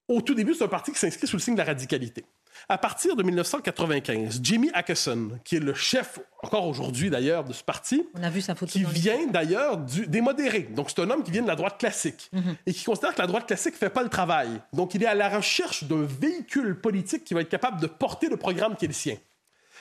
Au 0.07 0.21
tout 0.21 0.33
début, 0.33 0.53
c'est 0.53 0.63
un 0.63 0.67
parti 0.67 0.91
qui 0.91 0.99
s'inscrit 0.99 1.27
sous 1.27 1.37
le 1.37 1.41
signe 1.41 1.53
de 1.53 1.59
la 1.59 1.65
radicalité. 1.65 2.25
À 2.69 2.77
partir 2.77 3.15
de 3.15 3.23
1995, 3.23 4.39
Jimmy 4.43 4.69
Ackerson, 4.73 5.39
qui 5.43 5.57
est 5.57 5.59
le 5.59 5.73
chef, 5.73 6.19
encore 6.43 6.67
aujourd'hui 6.67 7.09
d'ailleurs, 7.09 7.43
de 7.43 7.53
ce 7.53 7.63
parti, 7.63 8.05
On 8.15 8.23
a 8.23 8.29
vu 8.29 8.41
sa 8.41 8.55
qui 8.55 8.83
vient 8.83 9.27
d'ailleurs 9.27 9.77
des 9.77 10.21
modérés. 10.21 10.69
Donc 10.73 10.89
c'est 10.89 11.01
un 11.01 11.09
homme 11.09 11.23
qui 11.23 11.31
vient 11.31 11.41
de 11.41 11.47
la 11.47 11.55
droite 11.55 11.79
classique 11.79 12.29
mhm. 12.33 12.55
et 12.65 12.73
qui 12.73 12.83
considère 12.83 13.13
que 13.13 13.21
la 13.21 13.27
droite 13.27 13.47
classique 13.47 13.73
ne 13.73 13.79
fait 13.79 13.89
pas 13.89 14.03
le 14.03 14.09
travail. 14.09 14.49
Donc 14.73 14.95
il 14.95 15.03
est 15.03 15.07
à 15.07 15.15
la 15.15 15.29
recherche 15.29 15.83
d'un 15.85 16.03
véhicule 16.03 16.79
politique 16.79 17.23
qui 17.23 17.33
va 17.33 17.41
être 17.41 17.49
capable 17.49 17.81
de 17.81 17.87
porter 17.87 18.29
le 18.29 18.37
programme 18.37 18.75
qui 18.75 18.85
est 18.85 18.89
le 18.89 18.93
sien. 18.93 19.15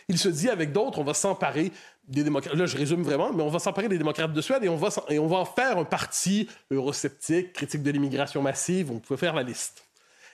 Il 0.08 0.18
se 0.18 0.28
dit 0.28 0.48
avec 0.48 0.72
d'autres, 0.72 0.98
on 0.98 1.04
va 1.04 1.14
s'emparer 1.14 1.70
des 2.08 2.24
démocrates. 2.24 2.54
Là, 2.54 2.66
je 2.66 2.76
résume 2.76 3.02
vraiment, 3.02 3.32
mais 3.32 3.42
on 3.42 3.48
va 3.48 3.58
s'emparer 3.58 3.88
des 3.88 3.98
démocrates 3.98 4.32
de 4.32 4.40
Suède 4.40 4.64
et 4.64 4.68
on 4.68 4.76
va, 4.76 4.88
et 5.08 5.18
on 5.18 5.28
va 5.28 5.36
en 5.36 5.44
faire 5.44 5.78
un 5.78 5.84
parti 5.84 6.48
eurosceptique, 6.70 7.52
critique 7.52 7.82
de 7.82 7.90
l'immigration 7.90 8.42
massive. 8.42 8.90
On 8.90 8.98
peut 8.98 9.16
faire 9.16 9.34
la 9.34 9.42
liste. 9.42 9.84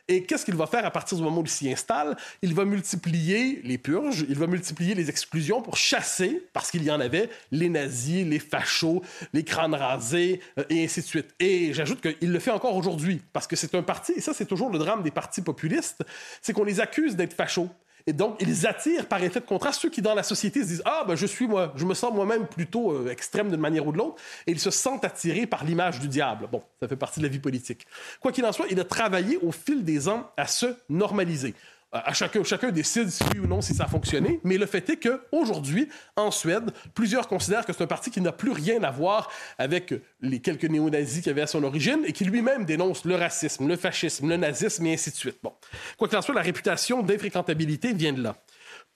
Et 0.09 0.23
qu'est-ce 0.23 0.45
qu'il 0.45 0.55
va 0.55 0.67
faire 0.67 0.87
à 0.87 0.91
partir 0.93 1.19
du 1.19 1.25
moment 1.25 1.41
où 1.41 1.45
il 1.45 1.51
s'y 1.51 1.71
installe? 1.71 2.17
Il 2.41 2.55
va 2.55 2.65
multiplier 2.65 3.61
les 3.65 3.77
purges, 3.77 4.25
il 4.29 4.39
va 4.39 4.47
multiplier 4.47 4.95
les 4.95 5.11
exclusions 5.11 5.63
pour 5.63 5.77
chasser, 5.77 6.47
parce 6.53 6.71
qu'il 6.71 6.85
y 6.85 6.91
en 6.93 7.01
avait, 7.01 7.29
les 7.51 7.69
nazis, 7.69 8.25
les 8.25 8.39
fachos, 8.39 9.03
les 9.33 9.43
crânes 9.43 9.75
rasés, 9.75 10.41
euh, 10.59 10.65
et 10.71 10.85
ainsi 10.85 11.01
de 11.01 11.07
suite. 11.07 11.35
Et 11.41 11.73
j'ajoute 11.73 12.01
qu'il 12.01 12.31
le 12.31 12.39
fait 12.39 12.53
encore 12.53 12.77
aujourd'hui, 12.77 13.21
parce 13.33 13.49
que 13.49 13.57
c'est 13.57 13.75
un 13.75 13.83
parti, 13.83 14.13
et 14.13 14.21
ça 14.21 14.33
c'est 14.33 14.47
toujours 14.47 14.71
le 14.71 14.79
drame 14.79 15.03
des 15.03 15.11
partis 15.11 15.43
populistes, 15.43 16.05
c'est 16.41 16.53
qu'on 16.53 16.65
les 16.65 16.81
accuse 16.81 17.17
d'être 17.17 17.35
fachos. 17.35 17.69
Et 18.09 18.13
donc, 18.13 18.37
ils 18.41 18.67
attirent 18.67 19.07
par 19.07 19.23
effet 19.23 19.41
de 19.41 19.45
contraste 19.45 19.81
ceux 19.81 19.91
qui, 19.91 20.01
dans 20.01 20.15
la 20.15 20.23
société, 20.23 20.63
se 20.63 20.69
disent 20.69 20.83
Ah, 20.85 21.05
ben, 21.07 21.17
je 21.17 21.27
suis 21.27 21.49
moi, 21.49 21.73
je 21.75 21.85
me 21.85 21.95
sens 21.95 22.13
moi-même 22.15 22.47
plutôt 22.47 22.92
euh, 22.92 23.11
extrême 23.11 23.51
d'une 23.51 23.61
manière 23.61 23.87
ou 23.87 23.92
de 23.92 23.99
l'autre, 23.99 24.23
et 24.47 24.53
ils 24.53 24.61
se 24.61 24.71
sentent 24.71 25.05
attirés 25.05 25.47
par 25.47 25.64
l'image 25.64 25.99
du 25.99 26.07
diable. 26.07 26.49
Bon, 26.51 26.62
ça 26.81 26.87
fait 26.87 26.97
partie 26.97 27.19
de 27.19 27.25
la 27.25 27.31
vie 27.31 27.40
politique. 27.40 27.87
Quoi 28.21 28.31
qu'il 28.31 28.45
en 28.45 28.53
soit, 28.53 28.66
il 28.71 28.79
a 28.79 28.85
travaillé 28.85 29.38
au 29.38 29.51
fil 29.51 29.85
des 29.85 30.09
ans 30.09 30.31
à 30.37 30.47
se 30.47 30.66
normaliser 30.88 31.55
à 32.04 32.12
chacun, 32.12 32.42
chacun 32.44 32.70
décide 32.70 33.11
si 33.11 33.24
oui 33.32 33.40
ou 33.40 33.46
non 33.46 33.61
si 33.61 33.74
ça 33.74 33.85
a 33.85 33.88
fonctionné, 33.88 34.40
mais 34.44 34.59
le 34.59 34.66
fait 34.66 34.88
est 34.90 34.96
qu'aujourd'hui, 34.96 35.88
en 36.16 36.30
Suède, 36.30 36.70
plusieurs 36.94 37.28
considèrent 37.28 37.64
que 37.64 37.72
c'est 37.72 37.82
un 37.82 37.87
parti 37.87 38.11
qui 38.11 38.20
n'a 38.20 38.32
plus 38.32 38.52
rien 38.52 38.82
à 38.82 38.90
voir 38.90 39.30
avec 39.59 39.94
les 40.20 40.40
quelques 40.40 40.64
néo-nazis 40.64 41.22
qui 41.22 41.30
avaient 41.30 41.42
à 41.42 41.46
son 41.46 41.64
origine 41.64 42.00
et 42.06 42.12
qui 42.12 42.24
lui-même 42.24 42.64
dénonce 42.64 43.04
le 43.04 43.14
racisme, 43.14 43.68
le 43.68 43.76
fascisme, 43.76 44.28
le 44.28 44.37
nazisme 44.37 44.87
et 44.87 44.94
ainsi 44.94 45.11
de 45.11 45.16
suite. 45.16 45.38
Bon. 45.42 45.52
Quoi 45.96 46.09
qu'il 46.09 46.18
en 46.18 46.22
soit, 46.22 46.35
la 46.35 46.42
réputation 46.42 47.02
d'infréquentabilité 47.02 47.92
vient 47.92 48.12
de 48.12 48.22
là. 48.22 48.37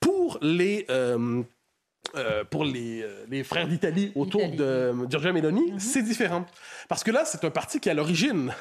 Pour 0.00 0.38
les... 0.42 0.86
Euh, 0.90 1.42
euh, 2.16 2.44
pour 2.44 2.64
les, 2.64 3.02
euh, 3.02 3.24
les 3.28 3.44
frères 3.44 3.68
d'Italie 3.68 4.10
autour 4.16 4.48
de 4.50 4.92
Giorgia 5.08 5.32
Meloni, 5.32 5.70
mm-hmm. 5.70 5.78
c'est 5.78 6.02
différent. 6.02 6.44
Parce 6.88 7.04
que 7.04 7.10
là, 7.12 7.24
c'est 7.24 7.44
un 7.44 7.50
parti 7.50 7.78
qui, 7.78 7.88
à 7.88 7.94
l'origine, 7.94 8.52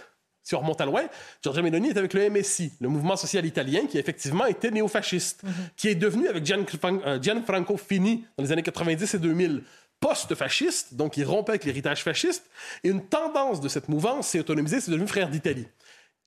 si 0.50 0.56
on 0.56 0.62
remonte 0.62 0.82
à 0.82 0.86
loin, 0.86 1.04
Giorgia 1.44 1.62
Meloni 1.62 1.90
est 1.90 1.98
avec 1.98 2.12
le 2.16 2.28
MSI, 2.28 2.74
le 2.82 2.90
mouvement 2.90 3.16
social 3.16 3.46
italien 3.46 3.86
qui 3.86 4.00
effectivement 4.00 4.48
était 4.48 4.72
néofasciste, 4.72 5.44
mhm. 5.44 5.52
qui 5.78 5.90
est 5.90 5.96
devenu 5.96 6.28
avec 6.28 6.44
euh, 6.50 7.22
Gianfranco 7.22 7.78
Fini 7.78 8.26
dans 8.36 8.44
les 8.44 8.52
années 8.52 8.64
90 8.64 9.14
et 9.14 9.20
2000 9.20 9.64
post-fasciste, 10.00 10.96
donc 10.96 11.18
il 11.18 11.26
rompait 11.26 11.52
avec 11.52 11.66
l'héritage 11.66 12.04
fasciste. 12.04 12.50
Et 12.84 12.90
une 12.90 13.06
tendance 13.06 13.62
de 13.62 13.70
cette 13.70 13.90
mouvance 13.90 14.30
s'est 14.30 14.40
autonomisée, 14.40 14.82
c'est 14.82 14.90
devenu 14.90 15.08
frère 15.08 15.30
d'Italie. 15.30 15.68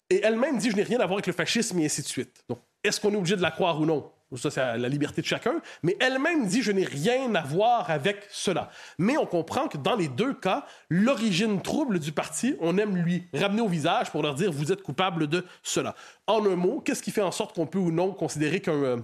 Et 0.09 0.21
elle-même 0.23 0.57
dit 0.57 0.71
Je 0.71 0.77
n'ai 0.77 0.85
rien 0.85 1.01
à 1.01 1.07
voir 1.07 1.15
avec 1.15 1.27
le 1.27 1.33
fascisme 1.33 1.81
et 1.81 1.87
ainsi 1.87 2.03
de 2.03 2.07
suite. 2.07 2.45
Donc, 2.49 2.61
est-ce 2.85 3.01
qu'on 3.01 3.13
est 3.13 3.17
obligé 3.17 3.35
de 3.35 3.43
la 3.43 3.51
croire 3.51 3.81
ou 3.81 3.87
non? 3.87 4.09
Ça 4.37 4.51
c'est 4.51 4.79
la 4.79 4.89
liberté 4.89 5.21
de 5.21 5.27
chacun, 5.27 5.61
mais 5.83 5.97
elle-même 6.01 6.47
dit 6.47 6.63
je 6.63 6.73
n'ai 6.73 6.85
rien 6.85 7.35
à 7.35 7.43
voir 7.43 7.91
avec 7.91 8.27
cela. 8.31 8.71
Mais 8.99 9.17
on 9.17 9.27
comprend 9.27 9.69
que 9.69 9.79
dans 9.79 9.97
les 9.97 10.09
deux 10.09 10.35
cas, 10.35 10.67
l'origine 10.89 11.61
trouble 11.63 11.99
du 11.99 12.13
parti, 12.13 12.57
on 12.61 12.79
aime 12.79 12.97
lui 12.97 13.25
ramener 13.35 13.63
au 13.63 13.69
visage 13.69 14.11
pour 14.11 14.23
leur 14.23 14.35
dire 14.35 14.53
vous 14.53 14.73
êtes 14.73 14.83
coupable 14.83 15.27
de 15.27 15.45
cela. 15.63 15.95
En 16.27 16.45
un 16.47 16.57
mot, 16.57 16.81
qu'est-ce 16.81 17.03
qui 17.03 17.11
fait 17.11 17.23
en 17.23 17.33
sorte 17.33 17.55
qu'on 17.55 17.67
peut 17.67 17.79
ou 17.79 17.91
non 17.91 18.13
considérer 18.13 18.61
qu'un 18.61 18.73
euh, 18.73 18.97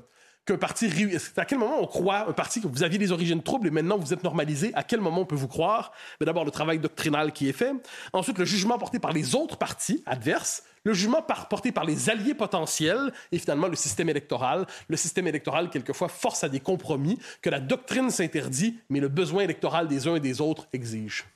qu'un 0.48 0.56
parti 0.56 0.90
À 1.36 1.44
quel 1.44 1.58
moment 1.58 1.78
on 1.78 1.86
croit 1.86 2.26
un 2.26 2.32
parti 2.32 2.62
que 2.62 2.68
vous 2.68 2.82
aviez 2.82 2.98
des 2.98 3.12
origines 3.12 3.42
troubles 3.42 3.66
et 3.66 3.70
maintenant 3.70 3.98
vous 3.98 4.14
êtes 4.14 4.24
normalisé? 4.24 4.72
À 4.74 4.82
quel 4.82 5.00
moment 5.00 5.20
on 5.20 5.26
peut 5.26 5.36
vous 5.36 5.46
croire? 5.46 5.92
Mais 6.20 6.26
d'abord 6.26 6.46
le 6.46 6.50
travail 6.50 6.78
doctrinal 6.78 7.34
qui 7.34 7.50
est 7.50 7.52
fait. 7.52 7.72
Ensuite 8.14 8.38
le 8.38 8.46
jugement 8.46 8.78
porté 8.78 8.98
par 8.98 9.12
les 9.12 9.34
autres 9.34 9.58
partis 9.58 10.02
adverses. 10.06 10.62
Le 10.84 10.94
jugement 10.94 11.20
porté 11.20 11.70
par 11.70 11.84
les 11.84 12.08
alliés 12.08 12.32
potentiels 12.32 13.12
et 13.30 13.38
finalement 13.38 13.68
le 13.68 13.76
système 13.76 14.08
électoral. 14.08 14.66
Le 14.88 14.96
système 14.96 15.26
électoral 15.26 15.68
quelquefois 15.68 16.08
force 16.08 16.42
à 16.44 16.48
des 16.48 16.60
compromis 16.60 17.18
que 17.42 17.50
la 17.50 17.60
doctrine 17.60 18.08
s'interdit, 18.10 18.78
mais 18.88 19.00
le 19.00 19.08
besoin 19.08 19.42
électoral 19.42 19.86
des 19.86 20.08
uns 20.08 20.16
et 20.16 20.20
des 20.20 20.40
autres 20.40 20.66
exige. 20.72 21.26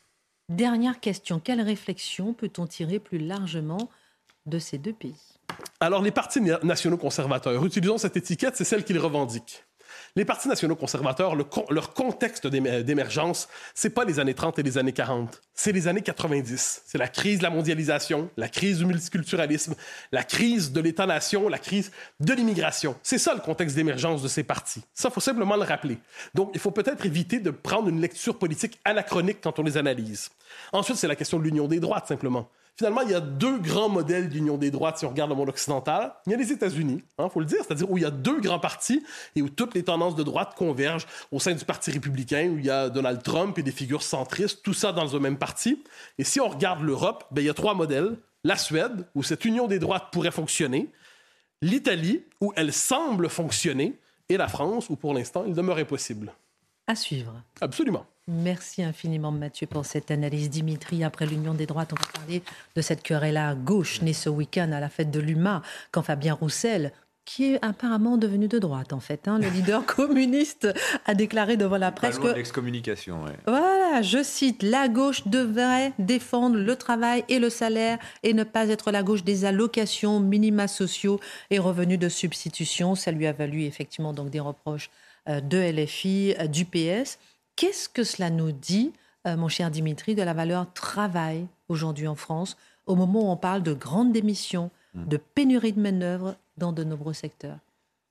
Dernière 0.48 1.01
question, 1.01 1.38
quelle 1.38 1.61
réflexion 1.61 2.33
peut-on 2.33 2.66
tirer 2.66 2.98
plus 2.98 3.18
largement 3.18 3.90
de 4.46 4.59
ces 4.59 4.79
deux 4.79 4.94
pays? 4.94 5.32
Alors, 5.81 6.03
les 6.03 6.12
partis 6.12 6.41
nationaux 6.62 6.97
conservateurs, 6.97 7.65
utilisons 7.65 7.99
cette 7.99 8.17
étiquette, 8.17 8.57
c'est 8.57 8.65
celle 8.65 8.85
qu'ils 8.85 8.99
revendiquent. 8.99 9.65
Les 10.15 10.27
partis 10.27 10.47
nationaux 10.47 10.77
conservateurs, 10.77 11.35
leur 11.35 11.95
contexte 11.95 12.47
d'émergence, 12.47 13.49
c'est 13.75 13.91
pas 13.91 14.05
les 14.05 14.21
années 14.21 14.35
30 14.35 14.59
et 14.59 14.62
les 14.62 14.77
années 14.77 14.93
40, 14.93 15.41
c'est 15.55 15.73
les 15.73 15.88
années 15.88 16.03
90. 16.03 16.83
C'est 16.85 16.99
la 16.99 17.09
crise 17.09 17.38
de 17.38 17.45
la 17.45 17.51
mondialisation, 17.51 18.29
la 18.37 18.49
crise 18.49 18.79
du 18.79 18.85
multiculturalisme, 18.85 19.75
la 20.12 20.23
crise 20.23 20.71
de 20.71 20.81
l'État-nation, 20.83 21.49
la 21.49 21.59
crise 21.59 21.93
de 22.21 22.35
l'immigration. 22.35 22.95
C'est 23.03 23.17
ça 23.17 23.33
le 23.33 23.41
contexte 23.41 23.75
d'émergence 23.75 24.23
de 24.23 24.29
ces 24.29 24.45
partis. 24.45 24.83
Ça, 24.93 25.09
faut 25.09 25.21
simplement 25.21 25.57
le 25.57 25.62
rappeler. 25.62 25.99
Donc, 26.35 26.51
il 26.53 26.61
faut 26.61 26.73
peut-être 26.73 27.07
éviter 27.07 27.41
de 27.41 27.51
prendre 27.51 27.88
une 27.88 28.01
lecture 28.01 28.38
politique 28.38 28.79
anachronique 28.85 29.38
quand 29.43 29.59
on 29.59 29.62
les 29.62 29.79
analyse. 29.79 30.29
Ensuite, 30.73 30.99
c'est 30.99 31.09
la 31.09 31.17
question 31.17 31.38
de 31.38 31.45
l'union 31.45 31.69
des 31.69 31.81
droites, 31.81 32.07
simplement. 32.07 32.51
Finalement, 32.76 33.02
il 33.02 33.11
y 33.11 33.14
a 33.14 33.20
deux 33.20 33.58
grands 33.58 33.88
modèles 33.88 34.28
d'union 34.28 34.56
des 34.56 34.70
droites 34.70 34.98
si 34.98 35.04
on 35.04 35.11
regarde 35.11 35.30
le 35.30 35.37
monde 35.37 35.50
occidental. 35.50 36.14
Il 36.26 36.32
y 36.32 36.35
a 36.35 36.38
les 36.38 36.52
États-Unis, 36.52 37.02
il 37.02 37.22
hein, 37.22 37.28
faut 37.28 37.40
le 37.40 37.46
dire, 37.46 37.58
c'est-à-dire 37.64 37.90
où 37.90 37.98
il 37.98 38.02
y 38.02 38.06
a 38.06 38.11
deux 38.11 38.40
grands 38.40 38.58
partis 38.58 39.04
et 39.37 39.42
où 39.42 39.48
toutes 39.48 39.74
les 39.74 39.82
tendances 39.82 40.16
de 40.16 40.22
droite 40.22 40.54
convergent 40.56 41.06
au 41.30 41.38
sein 41.38 41.52
du 41.52 41.64
Parti 41.64 41.90
républicain, 41.90 42.48
où 42.48 42.58
il 42.58 42.64
y 42.64 42.70
a 42.70 42.88
Donald 42.88 43.22
Trump 43.22 43.58
et 43.58 43.62
des 43.62 43.72
figures 43.72 44.02
centristes, 44.02 44.62
tout 44.62 44.74
ça 44.74 44.92
dans 44.92 45.04
le 45.04 45.20
même 45.20 45.37
parti. 45.37 45.85
Et 46.18 46.24
si 46.24 46.40
on 46.40 46.48
regarde 46.48 46.82
l'Europe, 46.82 47.24
ben, 47.30 47.42
il 47.42 47.46
y 47.46 47.50
a 47.50 47.54
trois 47.54 47.74
modèles 47.74 48.16
la 48.44 48.56
Suède, 48.56 49.06
où 49.14 49.22
cette 49.22 49.44
union 49.44 49.66
des 49.66 49.78
droites 49.78 50.08
pourrait 50.11 50.32
fonctionner, 50.32 50.90
l'Italie, 51.61 52.24
où 52.40 52.52
elle 52.56 52.72
semble 52.72 53.28
fonctionner, 53.28 53.98
et 54.28 54.37
la 54.37 54.48
France, 54.48 54.88
où 54.90 54.96
pour 54.96 55.14
l'instant, 55.14 55.44
il 55.46 55.54
demeure 55.54 55.78
impossible. 55.78 56.32
À 56.87 56.94
suivre. 56.94 57.42
Absolument. 57.61 58.06
Merci 58.28 58.85
infiniment 58.85 59.32
Mathieu 59.32 59.66
pour 59.66 59.85
cette 59.85 60.12
analyse. 60.12 60.48
Dimitri, 60.48 61.02
après 61.02 61.26
l'Union 61.26 61.54
des 61.54 61.66
droites, 61.66 61.92
on 61.92 61.96
va 61.96 62.20
parler 62.20 62.42
de 62.76 62.80
cette 62.80 63.02
querelle 63.02 63.37
à 63.37 63.54
gauche 63.54 64.00
née 64.00 64.12
ce 64.12 64.28
week-end 64.28 64.70
à 64.72 64.78
la 64.78 64.88
fête 64.88 65.11
de 65.11 65.18
l'UMA, 65.18 65.62
quand 65.90 66.02
Fabien 66.02 66.35
Roussel, 66.35 66.92
qui 67.24 67.54
est 67.54 67.64
apparemment 67.64 68.16
devenu 68.16 68.46
de 68.46 68.61
droite 68.61 68.92
en 68.92 69.00
fait. 69.00 69.26
Hein. 69.26 69.38
Le 69.40 69.48
leader 69.48 69.85
communiste 69.87 70.68
a 71.04 71.14
déclaré 71.14 71.56
devant 71.56 71.78
la 71.78 71.90
presse 71.90 72.18
que... 72.18 72.28
l'excommunication, 72.28 73.24
Voilà, 73.46 74.02
je 74.02 74.22
cite, 74.22 74.62
la 74.62 74.88
gauche 74.88 75.26
devrait 75.26 75.92
défendre 75.98 76.56
le 76.56 76.76
travail 76.76 77.24
et 77.28 77.38
le 77.38 77.50
salaire 77.50 77.98
et 78.22 78.35
ne 78.35 78.44
pas 78.44 78.68
être 78.68 78.92
la 78.92 79.02
gauche 79.02 79.24
des 79.24 79.44
allocations, 79.44 80.20
minima 80.20 80.68
sociaux 80.68 81.20
et 81.50 81.58
revenus 81.58 81.98
de 81.98 82.08
substitution. 82.08 82.94
Ça 82.94 83.11
lui 83.11 83.26
a 83.26 83.32
valu 83.32 83.64
effectivement 83.64 84.12
donc 84.12 84.30
des 84.30 84.40
reproches 84.40 84.90
euh, 85.28 85.40
de 85.40 85.58
LFI, 85.58 86.35
euh, 86.38 86.46
du 86.46 86.64
PS. 86.64 87.18
Qu'est-ce 87.57 87.88
que 87.88 88.05
cela 88.05 88.31
nous 88.31 88.53
dit, 88.53 88.93
euh, 89.27 89.37
mon 89.37 89.49
cher 89.49 89.71
Dimitri, 89.71 90.15
de 90.15 90.23
la 90.23 90.35
valeur 90.35 90.73
travail 90.73 91.47
aujourd'hui 91.69 92.09
en 92.09 92.15
France, 92.15 92.57
au 92.87 92.97
moment 92.97 93.29
où 93.29 93.31
on 93.31 93.37
parle 93.37 93.62
de 93.62 93.73
grandes 93.73 94.12
démissions, 94.12 94.71
hmm. 94.95 95.07
de 95.07 95.17
pénurie 95.17 95.73
de 95.73 95.81
main-d'œuvre 95.81 96.37
dans 96.57 96.73
de 96.73 96.85
nombreux 96.85 97.15
secteurs? 97.15 97.59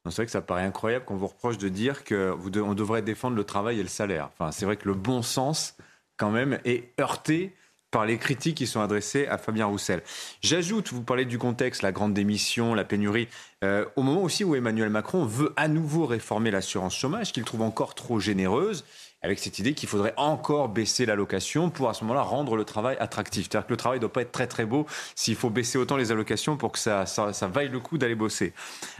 C'est 0.05 0.15
vrai 0.15 0.25
que 0.25 0.31
ça 0.31 0.41
paraît 0.41 0.63
incroyable 0.63 1.05
qu'on 1.05 1.15
vous 1.15 1.27
reproche 1.27 1.59
de 1.59 1.69
dire 1.69 2.03
qu'on 2.03 2.73
devrait 2.73 3.03
défendre 3.03 3.35
le 3.35 3.43
travail 3.43 3.79
et 3.79 3.83
le 3.83 3.89
salaire. 3.89 4.29
Enfin, 4.33 4.51
c'est 4.51 4.65
vrai 4.65 4.75
que 4.75 4.87
le 4.87 4.95
bon 4.95 5.21
sens, 5.21 5.75
quand 6.17 6.31
même, 6.31 6.59
est 6.65 6.89
heurté 6.99 7.53
par 7.91 8.05
les 8.05 8.17
critiques 8.17 8.57
qui 8.57 8.67
sont 8.67 8.79
adressées 8.79 9.27
à 9.27 9.37
Fabien 9.37 9.65
Roussel. 9.65 10.01
J'ajoute, 10.41 10.91
vous 10.91 11.03
parlez 11.03 11.25
du 11.25 11.37
contexte, 11.37 11.81
la 11.83 11.91
grande 11.91 12.13
démission, 12.13 12.73
la 12.73 12.85
pénurie, 12.85 13.27
euh, 13.63 13.85
au 13.97 14.01
moment 14.01 14.23
aussi 14.23 14.43
où 14.43 14.55
Emmanuel 14.55 14.89
Macron 14.89 15.25
veut 15.25 15.53
à 15.57 15.67
nouveau 15.67 16.05
réformer 16.05 16.51
l'assurance 16.51 16.95
chômage, 16.95 17.33
qu'il 17.33 17.43
trouve 17.43 17.61
encore 17.61 17.93
trop 17.93 18.19
généreuse, 18.19 18.85
avec 19.21 19.39
cette 19.39 19.59
idée 19.59 19.73
qu'il 19.73 19.87
faudrait 19.87 20.13
encore 20.17 20.69
baisser 20.69 21.05
l'allocation 21.05 21.69
pour 21.69 21.89
à 21.89 21.93
ce 21.93 22.03
moment-là 22.03 22.21
rendre 22.21 22.55
le 22.55 22.65
travail 22.65 22.97
attractif. 22.99 23.47
C'est-à-dire 23.49 23.67
que 23.67 23.73
le 23.73 23.77
travail 23.77 23.99
ne 23.99 24.01
doit 24.01 24.13
pas 24.13 24.21
être 24.21 24.31
très 24.31 24.47
très 24.47 24.65
beau 24.65 24.85
s'il 25.15 25.35
faut 25.35 25.49
baisser 25.49 25.77
autant 25.77 25.97
les 25.97 26.11
allocations 26.11 26.57
pour 26.57 26.71
que 26.71 26.79
ça, 26.79 27.05
ça, 27.05 27.33
ça 27.33 27.47
vaille 27.47 27.69
le 27.69 27.79
coup 27.79 27.97
d'aller 27.97 28.15
bosser. 28.15 28.53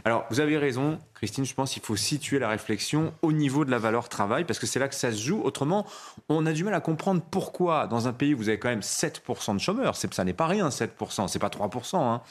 Alors, 0.04 0.24
vous 0.30 0.40
avez 0.40 0.56
raison, 0.56 0.98
Christine, 1.22 1.44
je 1.44 1.54
pense 1.54 1.70
qu'il 1.70 1.82
faut 1.82 1.94
situer 1.94 2.40
la 2.40 2.48
réflexion 2.48 3.14
au 3.22 3.30
niveau 3.30 3.64
de 3.64 3.70
la 3.70 3.78
valeur 3.78 4.08
travail, 4.08 4.42
parce 4.42 4.58
que 4.58 4.66
c'est 4.66 4.80
là 4.80 4.88
que 4.88 4.94
ça 4.96 5.12
se 5.12 5.22
joue. 5.22 5.40
Autrement, 5.44 5.86
on 6.28 6.46
a 6.46 6.52
du 6.52 6.64
mal 6.64 6.74
à 6.74 6.80
comprendre 6.80 7.22
pourquoi, 7.30 7.86
dans 7.86 8.08
un 8.08 8.12
pays 8.12 8.34
où 8.34 8.38
vous 8.38 8.48
avez 8.48 8.58
quand 8.58 8.70
même 8.70 8.80
7% 8.80 9.54
de 9.54 9.60
chômeurs, 9.60 9.94
ça 9.94 10.24
n'est 10.24 10.32
pas 10.32 10.48
rien, 10.48 10.70
7%, 10.70 11.28
c'est 11.28 11.38
pas 11.38 11.46
3%, 11.46 11.96
hein, 11.96 12.22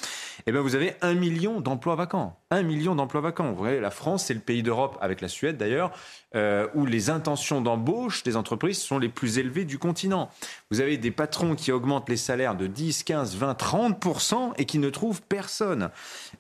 et 0.45 0.51
bien 0.51 0.60
vous 0.60 0.75
avez 0.75 0.95
un 1.01 1.13
million 1.13 1.62
d'emplois 1.62 1.95
vacants. 1.95 2.38
Un 2.49 2.63
million 2.63 2.93
d'emplois 2.93 3.21
vacants. 3.21 3.54
Vous 3.54 3.56
voyez, 3.56 3.80
la 3.80 3.91
France, 3.91 4.25
c'est 4.25 4.34
le 4.34 4.41
pays 4.41 4.62
d'Europe, 4.62 4.97
avec 4.99 5.21
la 5.21 5.30
Suède 5.30 5.56
d'ailleurs, 5.56 5.91
euh, 6.36 6.67
où 6.75 6.86
les 6.86 7.10
intentions 7.10 7.62
d'embauche 7.62 8.23
des 8.23 8.36
entreprises 8.36 8.82
sont 8.82 8.99
les 8.99 9.08
plus 9.08 9.38
élevées 9.38 9.63
du 9.63 9.77
continent. 9.77 10.30
Vous 10.69 10.82
avez 10.82 10.97
des 10.97 11.12
patrons 11.12 11.56
qui 11.56 11.71
augmentent 11.71 12.10
les 12.10 12.17
salaires 12.17 12.56
de 12.56 12.67
10, 12.67 13.04
15, 13.04 13.38
20, 13.38 13.54
30% 13.58 14.51
et 14.58 14.65
qui 14.65 14.80
ne 14.80 14.89
trouvent 14.89 15.21
personne. 15.21 15.91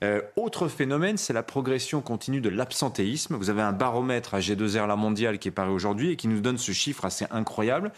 Euh, 0.03 0.21
autre 0.35 0.67
phénomène, 0.67 1.15
c'est 1.15 1.31
la 1.31 1.43
progression 1.43 2.01
continue 2.01 2.40
de 2.41 2.49
l'absentéisme. 2.49 3.35
Vous 3.35 3.49
avez 3.49 3.61
un 3.61 3.71
baromètre 3.71 4.33
à 4.33 4.39
G2R 4.39 4.87
La 4.87 4.95
Mondiale 4.95 5.39
qui 5.39 5.47
est 5.47 5.51
paru 5.51 5.71
aujourd'hui 5.71 6.11
et 6.11 6.15
qui 6.15 6.27
nous 6.27 6.41
donne 6.41 6.57
ce 6.57 6.71
chiffre 6.71 7.05
assez 7.05 7.25
incroyable. 7.31 7.91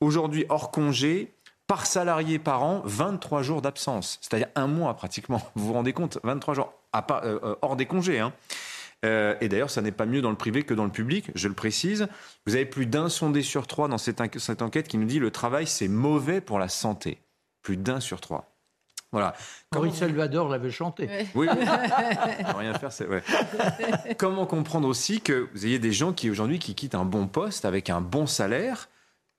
Aujourd'hui, 0.00 0.44
hors 0.48 0.70
congé, 0.70 1.34
par 1.66 1.86
salarié 1.86 2.38
par 2.38 2.62
an, 2.62 2.82
23 2.84 3.42
jours 3.42 3.62
d'absence. 3.62 4.18
C'est-à-dire 4.20 4.48
un 4.54 4.66
mois 4.66 4.94
pratiquement. 4.94 5.40
Vous 5.54 5.66
vous 5.66 5.72
rendez 5.72 5.92
compte? 5.92 6.18
23 6.22 6.54
jours 6.54 6.72
à 6.92 7.06
euh, 7.24 7.38
euh, 7.42 7.54
hors 7.62 7.76
des 7.76 7.86
congés. 7.86 8.20
Hein. 8.20 8.32
Euh, 9.04 9.34
et 9.40 9.48
d'ailleurs, 9.48 9.70
ça 9.70 9.82
n'est 9.82 9.92
pas 9.92 10.06
mieux 10.06 10.22
dans 10.22 10.30
le 10.30 10.36
privé 10.36 10.62
que 10.62 10.74
dans 10.74 10.84
le 10.84 10.90
public, 10.90 11.30
je 11.34 11.48
le 11.48 11.54
précise. 11.54 12.08
Vous 12.46 12.54
avez 12.54 12.64
plus 12.64 12.86
d'un 12.86 13.08
sondé 13.08 13.42
sur 13.42 13.66
trois 13.66 13.88
dans 13.88 13.98
cette, 13.98 14.38
cette 14.38 14.62
enquête 14.62 14.88
qui 14.88 14.98
nous 14.98 15.06
dit 15.06 15.18
le 15.18 15.30
travail, 15.30 15.66
c'est 15.66 15.88
mauvais 15.88 16.40
pour 16.40 16.58
la 16.58 16.68
santé. 16.68 17.18
Plus 17.62 17.76
d'un 17.76 18.00
sur 18.00 18.20
trois. 18.20 18.53
Voilà. 19.14 19.32
Maurice 19.72 19.94
Salvador 19.94 20.48
l'avait 20.48 20.72
chanté. 20.72 21.08
Oui, 21.36 21.46
rien 22.58 22.74
faire, 22.74 22.90
c'est 22.90 23.06
Comment 24.18 24.44
comprendre 24.44 24.88
aussi 24.88 25.20
que 25.20 25.48
vous 25.54 25.66
ayez 25.66 25.78
des 25.78 25.92
gens 25.92 26.12
qui 26.12 26.30
aujourd'hui 26.30 26.58
qui 26.58 26.74
quittent 26.74 26.96
un 26.96 27.04
bon 27.04 27.28
poste 27.28 27.64
avec 27.64 27.90
un 27.90 28.00
bon 28.00 28.26
salaire 28.26 28.88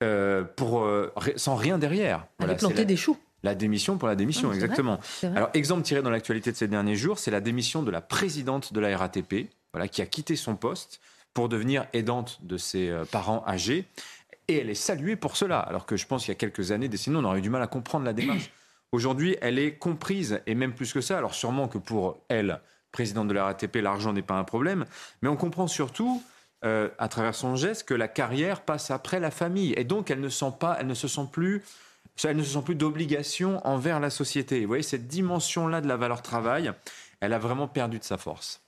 euh, 0.02 0.46
pour 0.56 0.86
euh, 0.86 1.14
sans 1.36 1.56
rien 1.56 1.78
derrière. 1.78 2.26
Voilà, 2.40 2.56
planter 2.56 2.86
des 2.86 2.96
choux. 2.96 3.18
La 3.44 3.54
démission 3.54 3.98
pour 3.98 4.08
la 4.08 4.16
démission, 4.16 4.54
exactement. 4.54 4.98
Alors, 5.24 5.50
exemple 5.54 5.82
tiré 5.82 6.02
dans 6.02 6.10
l'actualité 6.10 6.54
de 6.54 6.56
ces 6.56 6.70
derniers 6.70 6.96
jours, 6.96 7.20
c'est 7.20 7.32
la 7.32 7.42
démission 7.42 7.84
de 7.84 7.92
la 7.92 8.00
présidente 8.00 8.72
de 8.72 8.80
la 8.80 8.98
RATP, 8.98 9.50
voilà, 9.74 9.90
qui 9.90 10.02
a 10.02 10.06
quitté 10.06 10.38
son 10.38 10.56
poste 10.56 11.02
pour 11.34 11.50
devenir 11.50 11.86
aidante 11.92 12.40
de 12.44 12.56
ses 12.56 12.90
euh, 12.90 13.04
parents 13.04 13.44
âgés. 13.46 13.84
Et 14.48 14.60
elle 14.60 14.70
est 14.70 14.74
saluée 14.74 15.18
pour 15.18 15.36
cela, 15.36 15.60
alors 15.60 15.86
que 15.86 15.98
je 15.98 16.08
pense 16.08 16.24
qu'il 16.24 16.32
y 16.32 16.32
a 16.32 16.40
quelques 16.40 16.72
années, 16.72 16.88
des 16.88 17.10
on 17.10 17.26
aurait 17.26 17.40
eu 17.40 17.42
du 17.42 17.50
mal 17.50 17.62
à 17.62 17.68
comprendre 17.68 18.06
la 18.06 18.14
démarche. 18.14 18.52
Aujourd'hui, 18.96 19.36
elle 19.42 19.60
est 19.60 19.74
comprise, 19.74 20.40
et 20.48 20.56
même 20.56 20.74
plus 20.74 20.94
que 20.94 21.02
ça. 21.02 21.18
Alors 21.18 21.36
sûrement 21.36 21.68
que 21.68 21.78
pour 21.78 22.24
elle, 22.30 22.62
présidente 22.94 23.28
de 23.28 23.34
la 23.34 23.44
RATP, 23.44 23.76
l'argent 23.82 24.14
n'est 24.14 24.22
pas 24.22 24.36
un 24.36 24.46
problème, 24.46 24.86
mais 25.22 25.28
on 25.28 25.36
comprend 25.36 25.68
surtout, 25.68 26.24
euh, 26.64 26.88
à 26.98 27.10
travers 27.10 27.36
son 27.36 27.58
geste, 27.58 27.84
que 27.90 27.94
la 27.94 28.08
carrière 28.08 28.62
passe 28.62 28.92
après 28.92 29.20
la 29.20 29.32
famille, 29.32 29.74
et 29.76 29.84
donc 29.84 30.12
elle 30.12 30.22
ne 30.22 30.30
sent 30.30 30.54
pas, 30.62 30.78
elle 30.80 30.88
ne 30.88 30.94
se 30.94 31.10
sent 31.10 31.28
plus 31.30 31.62
elle 32.24 32.38
ne 32.38 32.44
se 32.44 32.54
sent 32.54 32.62
plus 32.64 32.76
d'obligation 32.76 33.60
envers 33.68 34.00
la 34.00 34.10
société. 34.10 34.62
vous 34.62 34.68
voyez, 34.68 34.82
cette 34.82 35.08
dimension-là 35.08 35.82
de 35.82 35.88
la 35.90 35.98
valeur 35.98 36.22
travail, 36.22 36.72
elle 37.20 37.34
a 37.34 37.38
vraiment 37.38 37.68
perdu 37.68 38.00
de 38.00 38.06
sa 38.06 38.18
force. 38.18 38.62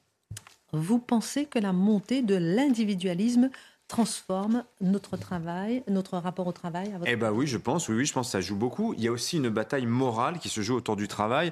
Vous 0.73 0.99
pensez 0.99 1.45
que 1.45 1.57
la 1.57 1.71
montée 1.71 2.21
de 2.21 2.35
l'individualisme 2.35 3.49
transforme 3.87 4.63
notre 4.81 5.17
travail, 5.17 5.83
notre 5.87 6.17
rapport 6.17 6.47
au 6.47 6.51
travail 6.51 6.93
Eh 7.05 7.15
bien 7.15 7.31
oui, 7.31 7.47
je 7.47 7.57
pense, 7.57 7.87
oui, 7.89 7.95
oui, 7.95 8.05
je 8.05 8.13
pense 8.13 8.27
que 8.27 8.31
ça 8.31 8.41
joue 8.41 8.55
beaucoup. 8.55 8.93
Il 8.93 9.03
y 9.03 9.07
a 9.07 9.11
aussi 9.11 9.37
une 9.37 9.49
bataille 9.49 9.85
morale 9.85 10.39
qui 10.39 10.49
se 10.49 10.61
joue 10.61 10.75
autour 10.75 10.95
du 10.95 11.07
travail. 11.07 11.51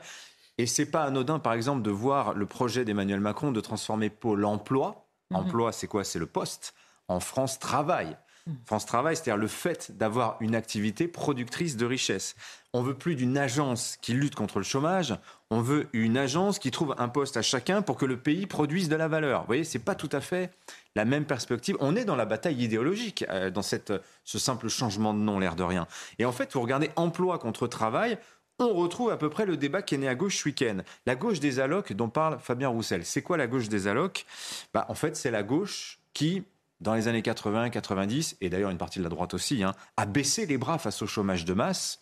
Et 0.57 0.67
c'est 0.67 0.85
pas 0.85 1.03
anodin, 1.03 1.39
par 1.39 1.53
exemple, 1.53 1.81
de 1.81 1.91
voir 1.91 2.33
le 2.33 2.45
projet 2.45 2.85
d'Emmanuel 2.85 3.19
Macron 3.19 3.51
de 3.51 3.61
transformer 3.61 4.09
Pôle 4.09 4.45
emploi. 4.45 5.05
Mhm. 5.31 5.37
Emploi, 5.37 5.71
c'est 5.71 5.87
quoi? 5.87 6.03
C'est 6.03 6.19
le 6.19 6.27
poste. 6.27 6.73
En 7.07 7.19
France, 7.19 7.59
travail. 7.59 8.17
Mhm. 8.47 8.55
France 8.65 8.85
Travail, 8.85 9.15
c'est-à-dire 9.15 9.37
le 9.37 9.47
fait 9.47 9.91
d'avoir 9.97 10.37
une 10.39 10.55
activité 10.55 11.07
productrice 11.07 11.77
de 11.77 11.85
richesse. 11.85 12.35
On 12.73 12.83
veut 12.83 12.93
plus 12.93 13.15
d'une 13.15 13.37
agence 13.37 13.97
qui 14.01 14.13
lutte 14.13 14.35
contre 14.35 14.59
le 14.59 14.63
chômage, 14.63 15.15
on 15.49 15.61
veut 15.61 15.87
une 15.93 16.17
agence 16.17 16.59
qui 16.59 16.71
trouve 16.71 16.93
un 16.97 17.07
poste 17.07 17.37
à 17.37 17.41
chacun 17.41 17.81
pour 17.81 17.97
que 17.97 18.05
le 18.05 18.17
pays 18.17 18.45
produise 18.45 18.89
de 18.89 18.95
la 18.95 19.07
valeur. 19.07 19.41
Vous 19.41 19.47
voyez, 19.47 19.63
c'est 19.63 19.79
pas 19.79 19.95
tout 19.95 20.09
à 20.11 20.21
fait 20.21 20.51
la 20.95 21.05
même 21.05 21.25
perspective. 21.25 21.75
On 21.79 21.95
est 21.95 22.05
dans 22.05 22.15
la 22.15 22.25
bataille 22.25 22.63
idéologique, 22.63 23.25
euh, 23.29 23.49
dans 23.49 23.61
cette, 23.61 23.93
ce 24.23 24.39
simple 24.39 24.69
changement 24.69 25.13
de 25.13 25.19
nom, 25.19 25.39
l'air 25.39 25.55
de 25.55 25.63
rien. 25.63 25.87
Et 26.19 26.25
en 26.25 26.31
fait, 26.31 26.53
vous 26.53 26.61
regardez 26.61 26.89
emploi 26.95 27.37
contre 27.37 27.67
travail, 27.67 28.17
on 28.59 28.73
retrouve 28.73 29.11
à 29.11 29.17
peu 29.17 29.29
près 29.29 29.45
le 29.45 29.57
débat 29.57 29.81
qui 29.81 29.95
est 29.95 29.97
né 29.97 30.07
à 30.07 30.15
gauche 30.15 30.37
ce 30.37 30.45
week-end. 30.45 30.77
La 31.05 31.15
gauche 31.15 31.41
des 31.41 31.59
allocs 31.59 31.91
dont 31.91 32.07
parle 32.07 32.39
Fabien 32.39 32.69
Roussel. 32.69 33.05
C'est 33.05 33.21
quoi 33.21 33.35
la 33.35 33.47
gauche 33.47 33.67
des 33.67 33.87
allocs? 33.87 34.25
Bah, 34.73 34.85
En 34.87 34.95
fait, 34.95 35.17
c'est 35.17 35.31
la 35.31 35.43
gauche 35.43 35.99
qui, 36.13 36.43
dans 36.79 36.93
les 36.93 37.09
années 37.09 37.21
80, 37.21 37.69
90, 37.69 38.37
et 38.39 38.49
d'ailleurs 38.49 38.69
une 38.71 38.77
partie 38.77 38.99
de 38.99 39.03
la 39.03 39.09
droite 39.09 39.33
aussi, 39.33 39.61
hein, 39.61 39.73
a 39.97 40.05
baissé 40.05 40.45
les 40.45 40.57
bras 40.57 40.77
face 40.77 41.01
au 41.01 41.07
chômage 41.07 41.43
de 41.43 41.53
masse 41.53 41.99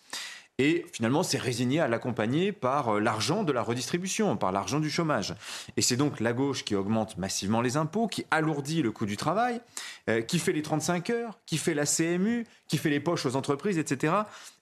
et 0.60 0.86
finalement 0.92 1.24
s'est 1.24 1.38
résigné 1.38 1.80
à 1.80 1.88
l'accompagner 1.88 2.52
par 2.52 2.96
euh, 2.96 3.00
l'argent 3.00 3.44
de 3.44 3.52
la 3.52 3.62
redistribution, 3.62 4.38
par 4.38 4.52
l'argent 4.52 4.80
du 4.80 4.90
chômage. 4.90 5.34
Et 5.78 5.82
c'est 5.82 5.98
donc 5.98 6.20
la 6.20 6.34
gauche 6.34 6.64
qui 6.64 6.76
augmente 6.76 7.18
massivement 7.18 7.62
les 7.62 7.78
impôts, 7.78 8.08
qui 8.08 8.26
alourdit 8.30 8.82
le 8.82 8.92
coût 8.92 9.06
du 9.06 9.18
travail, 9.18 9.62
euh, 10.10 10.22
qui 10.22 10.40
fait 10.40 10.54
les 10.54 10.62
35 10.62 11.10
heures, 11.10 11.40
qui 11.46 11.58
fait 11.58 11.74
la 11.74 11.86
CMU, 11.86 12.46
qui 12.68 12.78
fait 12.78 12.90
les 12.90 13.00
poches 13.00 13.26
aux 13.26 13.36
entreprises, 13.36 13.78
etc. 13.78 14.14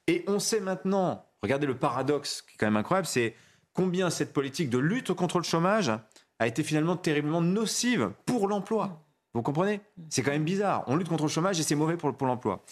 Et 0.08 0.24
on 0.28 0.40
sait 0.40 0.62
maintenant, 0.62 1.26
regardez 1.42 1.68
le 1.68 1.76
paradoxe 1.76 2.42
qui 2.42 2.54
est 2.54 2.58
quand 2.58 2.68
même 2.68 2.78
incroyable, 2.78 3.08
c'est 3.08 3.36
combien 3.74 4.10
cette 4.10 4.34
politique 4.34 4.70
de 4.70 4.78
lutte 4.78 5.14
contre 5.14 5.38
le 5.38 5.44
chômage 5.44 5.92
a 6.40 6.48
été 6.48 6.64
finalement 6.64 6.96
terriblement 6.96 7.42
nocive 7.42 8.12
pour 8.26 8.48
l'emploi. 8.48 9.04
Vous 9.34 9.42
comprenez? 9.42 9.82
C'est 10.10 10.24
quand 10.24 10.32
même 10.32 10.44
bizarre. 10.44 10.84
On 10.88 10.96
lutte 10.96 11.08
contre 11.08 11.24
le 11.24 11.30
chômage 11.30 11.60
et 11.60 11.64
c'est 11.64 11.76
mauvais 11.76 11.96
pour 11.96 12.26
l'emploi. 12.26 12.64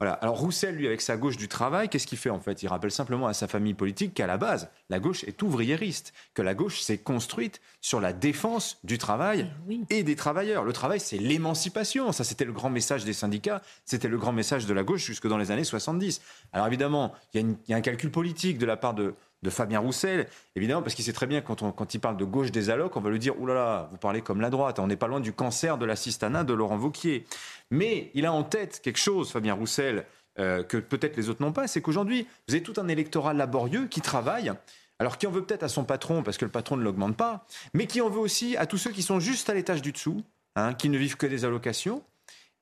Voilà. 0.00 0.14
Alors 0.14 0.38
Roussel, 0.38 0.76
lui, 0.76 0.86
avec 0.86 1.02
sa 1.02 1.18
gauche 1.18 1.36
du 1.36 1.46
travail, 1.46 1.90
qu'est-ce 1.90 2.06
qu'il 2.06 2.16
fait 2.16 2.30
en 2.30 2.40
fait? 2.40 2.62
Il 2.62 2.68
rappelle 2.68 2.90
simplement 2.90 3.26
à 3.26 3.34
sa 3.34 3.46
famille 3.48 3.74
politique 3.74 4.14
qu'à 4.14 4.26
la 4.26 4.38
base, 4.38 4.70
la 4.88 4.98
gauche 4.98 5.24
est 5.24 5.42
ouvriériste, 5.42 6.14
que 6.32 6.40
la 6.40 6.54
gauche 6.54 6.80
s'est 6.80 6.96
construite 6.96 7.60
sur 7.82 8.00
la 8.00 8.14
défense 8.14 8.78
du 8.82 8.96
travail 8.96 9.52
eh 9.68 9.98
et 9.98 10.02
des 10.02 10.16
travailleurs. 10.16 10.64
Le 10.64 10.72
travail, 10.72 11.00
c'est 11.00 11.18
l'émancipation. 11.18 12.12
Ça, 12.12 12.24
c'était 12.24 12.46
le 12.46 12.52
grand 12.52 12.70
message 12.70 13.04
des 13.04 13.12
syndicats, 13.12 13.60
c'était 13.84 14.08
le 14.08 14.16
grand 14.16 14.32
message 14.32 14.64
de 14.64 14.72
la 14.72 14.84
gauche 14.84 15.04
jusque 15.04 15.28
dans 15.28 15.36
les 15.36 15.50
années 15.50 15.64
70. 15.64 16.22
Alors 16.54 16.66
évidemment, 16.66 17.12
il 17.34 17.56
y, 17.68 17.74
a 17.74 17.76
un 17.76 17.82
calcul 17.82 18.10
politique 18.10 18.56
de 18.56 18.64
la 18.64 18.78
part 18.78 18.94
de, 18.94 19.14
de 19.42 19.50
Fabien 19.50 19.80
Roussel, 19.80 20.28
évidemment, 20.54 20.82
parce 20.82 20.94
qu'il 20.94 21.04
sait 21.04 21.12
très 21.12 21.26
bien 21.26 21.40
quand, 21.40 21.72
quand 21.72 21.94
il 21.94 21.98
parle 21.98 22.16
de 22.16 22.24
gauche 22.24 22.52
des 22.52 22.68
allocs, 22.68 22.94
on 22.96 23.00
va 23.00 23.10
lui 23.10 23.18
dire, 23.18 23.40
oulala, 23.40 23.60
là 23.60 23.66
là, 23.66 23.88
vous 23.90 23.96
parlez 23.96 24.20
comme 24.20 24.40
la 24.40 24.50
droite, 24.50 24.78
on 24.78 24.86
n'est 24.86 24.96
pas 24.96 25.08
loin 25.08 25.20
du 25.20 25.32
cancer 25.32 25.78
de 25.78 25.86
l'assistanat 25.86 26.44
de 26.44 26.52
Laurent 26.52 26.76
Vauquier. 26.76 27.24
Mais 27.70 28.10
il 28.14 28.26
a 28.26 28.32
en 28.32 28.42
tête 28.42 28.80
quelque 28.82 28.98
chose, 28.98 29.30
Fabien 29.30 29.54
Roussel, 29.54 30.04
euh, 30.38 30.62
que 30.62 30.76
peut-être 30.76 31.16
les 31.16 31.28
autres 31.28 31.42
n'ont 31.42 31.52
pas, 31.52 31.66
c'est 31.66 31.80
qu'aujourd'hui, 31.80 32.26
vous 32.48 32.54
avez 32.54 32.62
tout 32.62 32.74
un 32.76 32.88
électorat 32.88 33.34
laborieux 33.34 33.86
qui 33.86 34.00
travaille, 34.00 34.52
alors 34.98 35.18
qui 35.18 35.26
en 35.26 35.30
veut 35.30 35.42
peut-être 35.42 35.62
à 35.62 35.68
son 35.68 35.84
patron 35.84 36.22
parce 36.22 36.36
que 36.36 36.44
le 36.44 36.50
patron 36.50 36.76
ne 36.76 36.82
l'augmente 36.82 37.16
pas, 37.16 37.46
mais 37.72 37.86
qui 37.86 38.00
en 38.00 38.10
veut 38.10 38.20
aussi 38.20 38.56
à 38.56 38.66
tous 38.66 38.78
ceux 38.78 38.90
qui 38.90 39.02
sont 39.02 39.20
juste 39.20 39.48
à 39.50 39.54
l'étage 39.54 39.82
du 39.82 39.92
dessous, 39.92 40.22
hein, 40.56 40.74
qui 40.74 40.88
ne 40.88 40.98
vivent 40.98 41.16
que 41.16 41.26
des 41.26 41.44
allocations, 41.44 42.02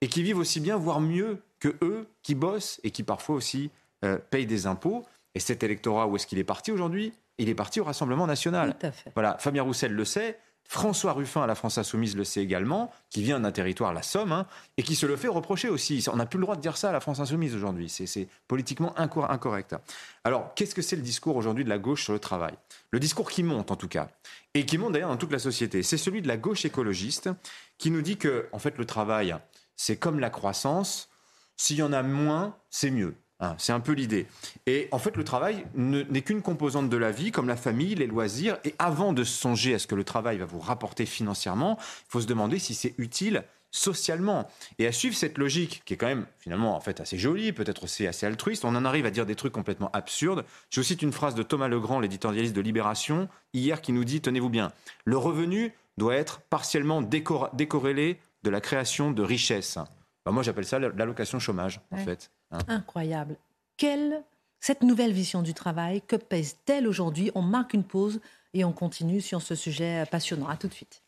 et 0.00 0.08
qui 0.08 0.22
vivent 0.22 0.38
aussi 0.38 0.60
bien, 0.60 0.76
voire 0.76 1.00
mieux 1.00 1.42
que 1.58 1.74
eux, 1.82 2.06
qui 2.22 2.34
bossent 2.34 2.80
et 2.84 2.90
qui 2.90 3.02
parfois 3.02 3.34
aussi 3.34 3.70
euh, 4.04 4.18
payent 4.30 4.46
des 4.46 4.66
impôts. 4.66 5.04
Et 5.38 5.40
cet 5.40 5.62
électorat, 5.62 6.08
où 6.08 6.16
est-ce 6.16 6.26
qu'il 6.26 6.40
est 6.40 6.44
parti 6.44 6.72
aujourd'hui? 6.72 7.12
Il 7.38 7.48
est 7.48 7.54
parti 7.54 7.78
au 7.78 7.84
Rassemblement 7.84 8.26
national. 8.26 8.76
Tout 8.76 8.86
à 8.86 8.90
fait. 8.90 9.12
Voilà, 9.14 9.38
Fabien 9.38 9.62
Roussel 9.62 9.92
le 9.92 10.04
sait, 10.04 10.36
François 10.64 11.12
Ruffin 11.12 11.42
à 11.42 11.46
la 11.46 11.54
France 11.54 11.78
Insoumise 11.78 12.16
le 12.16 12.24
sait 12.24 12.42
également, 12.42 12.90
qui 13.08 13.22
vient 13.22 13.38
d'un 13.38 13.52
territoire, 13.52 13.94
la 13.94 14.02
Somme, 14.02 14.32
hein, 14.32 14.48
et 14.78 14.82
qui 14.82 14.96
se 14.96 15.06
le 15.06 15.14
fait 15.14 15.28
reprocher 15.28 15.68
aussi. 15.68 16.04
On 16.12 16.16
n'a 16.16 16.26
plus 16.26 16.40
le 16.40 16.42
droit 16.42 16.56
de 16.56 16.60
dire 16.60 16.76
ça 16.76 16.88
à 16.88 16.92
la 16.92 16.98
France 16.98 17.20
Insoumise 17.20 17.54
aujourd'hui. 17.54 17.88
C'est 17.88 18.26
politiquement 18.48 18.98
incorrect. 18.98 19.76
Alors, 20.24 20.52
qu'est-ce 20.56 20.74
que 20.74 20.82
c'est 20.82 20.96
le 20.96 21.02
discours 21.02 21.36
aujourd'hui 21.36 21.62
de 21.62 21.68
la 21.68 21.78
gauche 21.78 22.02
sur 22.02 22.12
le 22.12 22.18
travail? 22.18 22.54
Le 22.90 22.98
discours 22.98 23.30
qui 23.30 23.44
monte, 23.44 23.70
en 23.70 23.76
tout 23.76 23.86
cas, 23.86 24.08
et 24.54 24.66
qui 24.66 24.76
monte 24.76 24.94
d'ailleurs 24.94 25.10
dans 25.10 25.18
toute 25.18 25.30
la 25.30 25.38
société, 25.38 25.84
c'est 25.84 25.98
celui 25.98 26.20
de 26.20 26.26
la 26.26 26.36
gauche 26.36 26.64
écologiste, 26.64 27.30
qui 27.78 27.92
nous 27.92 28.02
dit 28.02 28.16
que, 28.16 28.48
en 28.50 28.58
fait, 28.58 28.76
le 28.76 28.86
travail, 28.86 29.36
c'est 29.76 29.98
comme 29.98 30.18
la 30.18 30.30
croissance. 30.30 31.08
S'il 31.56 31.76
y 31.76 31.82
en 31.84 31.92
a 31.92 32.02
moins, 32.02 32.56
c'est 32.70 32.90
mieux. 32.90 33.14
Hein, 33.40 33.54
c'est 33.58 33.72
un 33.72 33.80
peu 33.80 33.92
l'idée. 33.92 34.26
Et 34.66 34.88
en 34.90 34.98
fait, 34.98 35.16
le 35.16 35.22
travail 35.22 35.64
n'est 35.74 36.22
qu'une 36.22 36.42
composante 36.42 36.90
de 36.90 36.96
la 36.96 37.12
vie, 37.12 37.30
comme 37.30 37.46
la 37.46 37.56
famille, 37.56 37.94
les 37.94 38.08
loisirs. 38.08 38.58
Et 38.64 38.74
avant 38.78 39.12
de 39.12 39.22
songer 39.22 39.74
à 39.74 39.78
ce 39.78 39.86
que 39.86 39.94
le 39.94 40.04
travail 40.04 40.38
va 40.38 40.44
vous 40.44 40.58
rapporter 40.58 41.06
financièrement, 41.06 41.76
il 41.80 42.10
faut 42.10 42.20
se 42.20 42.26
demander 42.26 42.58
si 42.58 42.74
c'est 42.74 42.94
utile 42.98 43.44
socialement. 43.70 44.48
Et 44.78 44.86
à 44.86 44.92
suivre 44.92 45.14
cette 45.14 45.38
logique, 45.38 45.82
qui 45.84 45.94
est 45.94 45.96
quand 45.96 46.06
même 46.06 46.26
finalement 46.38 46.74
en 46.74 46.80
fait 46.80 47.00
assez 47.00 47.18
jolie, 47.18 47.52
peut-être 47.52 47.84
aussi 47.84 48.06
assez 48.06 48.26
altruiste, 48.26 48.64
on 48.64 48.74
en 48.74 48.84
arrive 48.84 49.06
à 49.06 49.10
dire 49.10 49.26
des 49.26 49.36
trucs 49.36 49.52
complètement 49.52 49.90
absurdes. 49.92 50.44
Je 50.70 50.82
cite 50.82 51.02
une 51.02 51.12
phrase 51.12 51.34
de 51.34 51.42
Thomas 51.42 51.68
Legrand, 51.68 52.00
l'éditorialiste 52.00 52.56
de 52.56 52.60
Libération, 52.60 53.28
hier, 53.52 53.80
qui 53.82 53.92
nous 53.92 54.04
dit, 54.04 54.20
tenez-vous 54.20 54.50
bien, 54.50 54.72
le 55.04 55.16
revenu 55.16 55.72
doit 55.96 56.14
être 56.14 56.40
partiellement 56.40 57.02
décorrélé 57.02 58.18
de 58.42 58.50
la 58.50 58.60
création 58.60 59.10
de 59.10 59.22
richesses. 59.22 59.78
Bah, 60.24 60.32
moi, 60.32 60.42
j'appelle 60.42 60.66
ça 60.66 60.78
l'allocation 60.78 61.38
chômage, 61.38 61.80
en 61.90 61.98
fait. 61.98 62.30
Hein. 62.50 62.58
Incroyable. 62.68 63.36
Quelle 63.76 64.22
cette 64.60 64.82
nouvelle 64.82 65.12
vision 65.12 65.42
du 65.42 65.54
travail, 65.54 66.02
que 66.02 66.16
pèse-t-elle 66.16 66.88
aujourd'hui? 66.88 67.30
On 67.34 67.42
marque 67.42 67.74
une 67.74 67.84
pause 67.84 68.20
et 68.54 68.64
on 68.64 68.72
continue 68.72 69.20
sur 69.20 69.40
ce 69.42 69.54
sujet 69.54 70.04
passionnant. 70.10 70.48
À 70.48 70.56
tout 70.56 70.68
de 70.68 70.74
suite. 70.74 71.02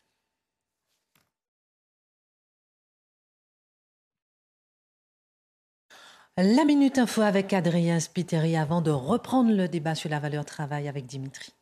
La 6.37 6.63
Minute 6.63 6.97
Info 6.97 7.21
avec 7.21 7.51
Adrien 7.51 7.99
Spiteri 7.99 8.55
avant 8.55 8.81
de 8.81 8.89
reprendre 8.89 9.51
le 9.51 9.67
débat 9.67 9.95
sur 9.95 10.09
la 10.09 10.19
valeur 10.19 10.45
travail 10.45 10.87
avec 10.87 11.05
Dimitri. 11.05 11.53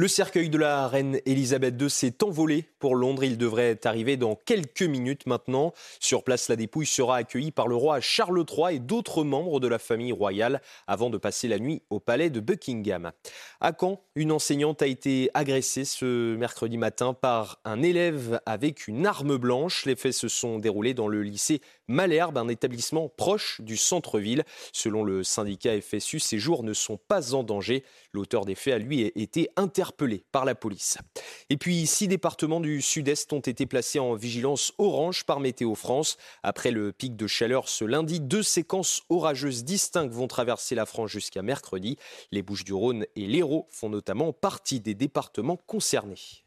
Le 0.00 0.08
cercueil 0.08 0.48
de 0.48 0.56
la 0.56 0.88
reine 0.88 1.20
Elisabeth 1.26 1.74
II 1.78 1.90
s'est 1.90 2.24
envolé 2.24 2.64
pour 2.78 2.94
Londres. 2.94 3.22
Il 3.22 3.36
devrait 3.36 3.78
arriver 3.84 4.16
dans 4.16 4.34
quelques 4.34 4.80
minutes 4.80 5.26
maintenant. 5.26 5.74
Sur 6.00 6.24
place, 6.24 6.48
la 6.48 6.56
dépouille 6.56 6.86
sera 6.86 7.16
accueillie 7.16 7.50
par 7.50 7.68
le 7.68 7.76
roi 7.76 8.00
Charles 8.00 8.42
III 8.50 8.76
et 8.76 8.78
d'autres 8.78 9.24
membres 9.24 9.60
de 9.60 9.68
la 9.68 9.78
famille 9.78 10.12
royale 10.12 10.62
avant 10.86 11.10
de 11.10 11.18
passer 11.18 11.48
la 11.48 11.58
nuit 11.58 11.82
au 11.90 12.00
palais 12.00 12.30
de 12.30 12.40
Buckingham. 12.40 13.12
À 13.60 13.72
Caen, 13.78 14.00
une 14.14 14.32
enseignante 14.32 14.80
a 14.80 14.86
été 14.86 15.28
agressée 15.34 15.84
ce 15.84 16.34
mercredi 16.34 16.78
matin 16.78 17.12
par 17.12 17.60
un 17.66 17.82
élève 17.82 18.40
avec 18.46 18.88
une 18.88 19.06
arme 19.06 19.36
blanche. 19.36 19.84
Les 19.84 19.96
faits 19.96 20.14
se 20.14 20.28
sont 20.28 20.58
déroulés 20.58 20.94
dans 20.94 21.08
le 21.08 21.22
lycée 21.22 21.60
Malherbe, 21.90 22.38
un 22.38 22.48
établissement 22.48 23.08
proche 23.08 23.60
du 23.60 23.76
centre-ville. 23.76 24.44
Selon 24.72 25.02
le 25.02 25.24
syndicat 25.24 25.80
FSU, 25.80 26.20
ces 26.20 26.38
jours 26.38 26.62
ne 26.62 26.72
sont 26.72 26.96
pas 26.96 27.34
en 27.34 27.42
danger. 27.42 27.84
L'auteur 28.12 28.44
des 28.44 28.54
faits 28.54 28.74
a 28.74 28.78
lui 28.78 29.00
été 29.00 29.50
interpellé 29.56 30.24
par 30.30 30.44
la 30.44 30.54
police. 30.54 30.98
Et 31.50 31.56
puis, 31.56 31.86
six 31.86 32.06
départements 32.06 32.60
du 32.60 32.80
sud-est 32.80 33.32
ont 33.32 33.40
été 33.40 33.66
placés 33.66 33.98
en 33.98 34.14
vigilance 34.14 34.72
orange 34.78 35.24
par 35.24 35.40
Météo 35.40 35.74
France. 35.74 36.16
Après 36.44 36.70
le 36.70 36.92
pic 36.92 37.16
de 37.16 37.26
chaleur 37.26 37.68
ce 37.68 37.84
lundi, 37.84 38.20
deux 38.20 38.44
séquences 38.44 39.02
orageuses 39.08 39.64
distinctes 39.64 40.12
vont 40.12 40.28
traverser 40.28 40.76
la 40.76 40.86
France 40.86 41.10
jusqu'à 41.10 41.42
mercredi. 41.42 41.96
Les 42.30 42.42
Bouches-du-Rhône 42.42 43.04
et 43.16 43.26
l'Hérault 43.26 43.66
font 43.68 43.88
notamment 43.88 44.32
partie 44.32 44.78
des 44.78 44.94
départements 44.94 45.58
concernés. 45.66 46.44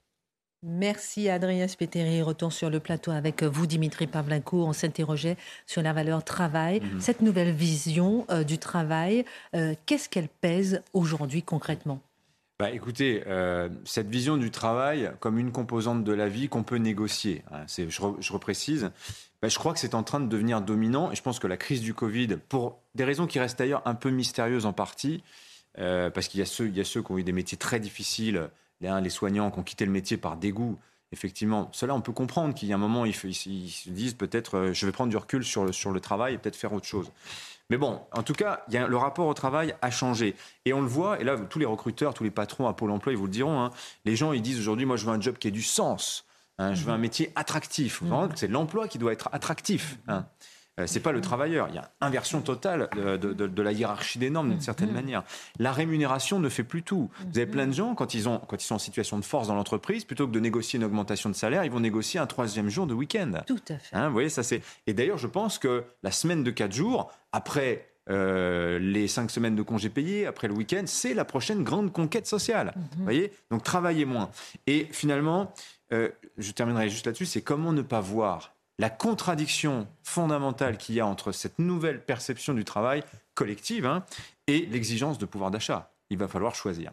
Merci 0.66 1.28
Adrien 1.28 1.68
Spéteri. 1.68 2.22
Retour 2.22 2.54
sur 2.54 2.70
le 2.70 2.80
plateau 2.80 3.12
avec 3.12 3.44
vous, 3.44 3.68
Dimitri 3.68 4.08
Pavlenko. 4.08 4.64
On 4.64 4.72
s'interrogeait 4.72 5.36
sur 5.68 5.82
la 5.82 5.92
valeur 5.92 6.24
travail. 6.24 6.80
Mhm. 6.80 7.02
Cette 7.02 7.22
nouvelle 7.22 7.52
vision 7.52 8.26
euh, 8.30 8.46
du 8.46 8.58
travail, 8.58 9.26
euh, 9.56 9.74
qu'est-ce 9.86 10.08
qu'elle 10.08 10.30
pèse 10.30 10.82
aujourd'hui 10.94 11.44
concrètement? 11.44 12.02
Bah, 12.60 12.72
écoutez, 12.72 13.24
euh, 13.28 13.68
cette 13.84 14.08
vision 14.08 14.38
du 14.38 14.52
travail 14.52 15.12
comme 15.20 15.38
une 15.38 15.52
composante 15.52 16.06
de 16.06 16.14
la 16.14 16.30
vie 16.30 16.48
qu'on 16.48 16.64
peut 16.64 16.78
négocier, 16.78 17.44
hein, 17.52 17.66
je, 17.68 17.90
je, 17.90 18.32
reprécise, 18.32 18.92
bah, 19.42 19.50
je 19.50 19.60
crois 19.60 19.74
que 19.74 19.80
c'est 19.80 19.96
en 19.96 20.04
train 20.04 20.22
de 20.22 20.28
devenir 20.28 20.62
dominant 20.62 21.12
et 21.12 21.16
je 21.16 21.22
pense 21.22 21.40
que 21.40 21.48
la 21.48 21.58
crise 21.58 21.82
du 21.82 21.94
Covid, 21.94 22.38
pour 22.48 22.80
des 22.96 23.04
raisons 23.04 23.28
qui 23.28 23.38
restent 23.38 23.60
d'ailleurs 23.60 23.82
un 23.84 23.96
peu 23.96 24.12
mystérieuses 24.12 24.66
en 24.66 24.72
partie, 24.72 25.24
parce 25.76 26.28
qu'il 26.28 26.40
y, 26.40 26.44
y, 26.44 26.80
a 26.82 26.86
ceux 26.86 27.02
qui 27.02 27.12
ont 27.12 27.18
eu 27.18 27.24
des 27.24 27.32
métiers 27.32 27.58
très 27.58 27.80
difficiles, 27.80 28.50
les 28.84 29.10
soignants 29.10 29.52
qui 29.52 29.60
ont 29.60 29.64
quitté 29.64 29.86
le 29.86 29.92
métier 29.92 30.18
par 30.18 30.38
dégoût, 30.38 30.78
effectivement, 31.12 31.70
cela 31.72 31.96
on 31.96 32.02
peut 32.02 32.12
comprendre 32.12 32.54
qu'il 32.54 32.68
y 32.68 32.74
a 32.74 32.76
un 32.76 32.80
moment, 32.80 33.06
ils, 33.06 33.14
se 33.14 33.90
disent 33.90 34.16
peut-être 34.16 34.58
euh, 34.58 34.74
je 34.74 34.86
vais 34.86 34.92
prendre 34.92 35.10
du 35.10 35.18
recul 35.18 35.44
sur 35.44 35.64
le, 35.64 35.72
sur 35.72 35.92
le 35.92 36.00
travail 36.00 36.34
et 36.34 36.38
peut-être 36.38 36.56
faire 36.56 36.74
autre 36.74 36.88
chose. 36.88 37.12
Mais 37.70 37.78
bon, 37.78 38.02
en 38.12 38.24
tout 38.24 38.34
cas, 38.34 38.64
il 38.68 38.74
y 38.74 38.78
a, 38.78 38.88
le 38.88 38.98
rapport 38.98 39.28
au 39.28 39.34
travail 39.34 39.74
a 39.82 39.90
changé. 39.90 40.36
Et 40.66 40.74
on 40.74 40.82
le 40.82 40.88
voit, 40.88 41.20
et 41.22 41.24
là, 41.24 41.38
tous 41.38 41.60
les 41.60 41.66
recruteurs, 41.66 42.14
tous 42.14 42.24
les 42.24 42.32
patrons 42.32 42.68
à 42.68 42.74
Pôle 42.74 42.92
emploi, 42.92 43.14
ils 43.14 43.18
vous 43.18 43.26
le 43.26 43.32
diront, 43.32 43.62
hein, 43.62 43.72
les 44.06 44.16
gens, 44.16 44.34
ils 44.34 44.42
disent 44.42 44.60
aujourd'hui, 44.60 44.86
moi, 44.86 44.98
je 44.98 45.06
veux 45.06 45.14
un 45.14 45.22
job 45.22 45.38
qui 45.38 45.48
ait 45.48 45.52
du 45.52 45.62
sens. 45.62 46.26
Hein, 46.60 46.76
je 46.76 46.84
veux 46.84 46.92
un 46.92 46.98
métier 46.98 47.32
attractif. 47.36 48.02
Mmh. 48.02 48.30
C'est 48.36 48.48
l'emploi 48.48 48.88
qui 48.88 49.00
doit 49.00 49.14
être 49.14 49.30
attractif. 49.32 49.98
Hein. 50.08 50.26
Euh, 50.80 50.88
c'est 50.88 51.00
pas 51.00 51.12
le 51.12 51.22
travailleur. 51.22 51.68
Il 51.70 51.76
y 51.76 51.78
a 51.78 51.92
inversion 52.02 52.42
totale 52.42 52.90
de, 52.96 53.62
la 53.62 53.72
hiérarchie 53.72 54.20
des 54.20 54.30
normes 54.30 54.50
d'une 54.50 54.62
certaine 54.62 54.92
mm. 54.92 54.94
manière. 54.94 55.24
La 55.60 55.72
rémunération 55.72 56.40
ne 56.40 56.50
fait 56.50 56.64
plus 56.64 56.84
tout. 56.84 57.10
Vous 57.32 57.38
avez 57.38 57.46
plein 57.46 57.68
de 57.68 57.74
gens 57.74 57.96
quand 57.96 58.14
ils 58.14 58.28
ont 58.28 58.40
quand 58.40 58.62
ils 58.62 58.66
sont 58.66 58.76
en 58.76 58.80
situation 58.80 59.20
de 59.20 59.26
force 59.26 59.48
dans 59.48 59.56
l'entreprise, 59.56 60.04
plutôt 60.06 60.28
que 60.28 60.32
de 60.32 60.40
négocier 60.40 60.78
une 60.78 60.86
augmentation 60.86 61.30
de 61.30 61.36
salaire, 61.36 61.64
ils 61.64 61.72
vont 61.72 61.80
négocier 61.80 62.20
un 62.20 62.28
troisième 62.28 62.70
jour 62.70 62.88
de 62.88 62.94
week-end. 62.94 63.32
Tout 63.46 63.62
à 63.70 63.78
fait. 63.78 63.96
Hein, 63.96 64.08
vous 64.08 64.14
voyez 64.14 64.30
ça 64.30 64.44
c'est. 64.44 64.62
Et 64.88 64.94
d'ailleurs, 64.94 65.18
je 65.18 65.28
pense 65.28 65.60
que 65.60 65.84
la 66.02 66.12
semaine 66.12 66.44
de 66.44 66.52
quatre 66.52 66.74
jours 66.74 67.12
après 67.32 67.94
euh, 68.10 68.80
les 68.80 69.08
cinq 69.08 69.32
semaines 69.32 69.56
de 69.56 69.62
congés 69.62 69.90
payés, 69.90 70.26
après 70.26 70.48
le 70.48 70.54
week-end, 70.54 70.84
c'est 70.86 71.14
la 71.14 71.24
prochaine 71.24 71.64
grande 71.64 71.94
conquête 71.94 72.28
sociale. 72.28 72.74
Mm-hmm. 72.76 72.98
Vous 72.98 73.04
voyez 73.04 73.34
Donc 73.50 73.64
travaillez 73.64 74.06
moins. 74.06 74.30
Et 74.68 74.88
finalement, 74.92 75.54
euh, 75.94 76.10
je 76.38 76.52
terminerai 76.52 76.90
juste 76.90 77.06
là-dessus, 77.06 77.26
c'est 77.26 77.42
comment 77.42 77.72
ne 77.72 77.82
pas 77.82 78.02
voir 78.02 78.53
la 78.80 78.90
contradiction 78.90 79.88
fondamentale 80.04 80.78
qu'il 80.78 80.96
y 80.96 81.00
a 81.00 81.06
entre 81.06 81.32
cette 81.32 81.60
nouvelle 81.60 82.04
perception 82.04 82.54
du 82.54 82.66
travail 82.66 83.04
collective 83.36 83.86
hein, 83.86 84.04
et 84.48 84.66
l'exigence 84.66 85.18
de 85.18 85.26
pouvoir 85.26 85.52
d'achat. 85.52 85.92
Il 86.10 86.18
va 86.18 86.28
falloir 86.28 86.56
choisir. 86.56 86.92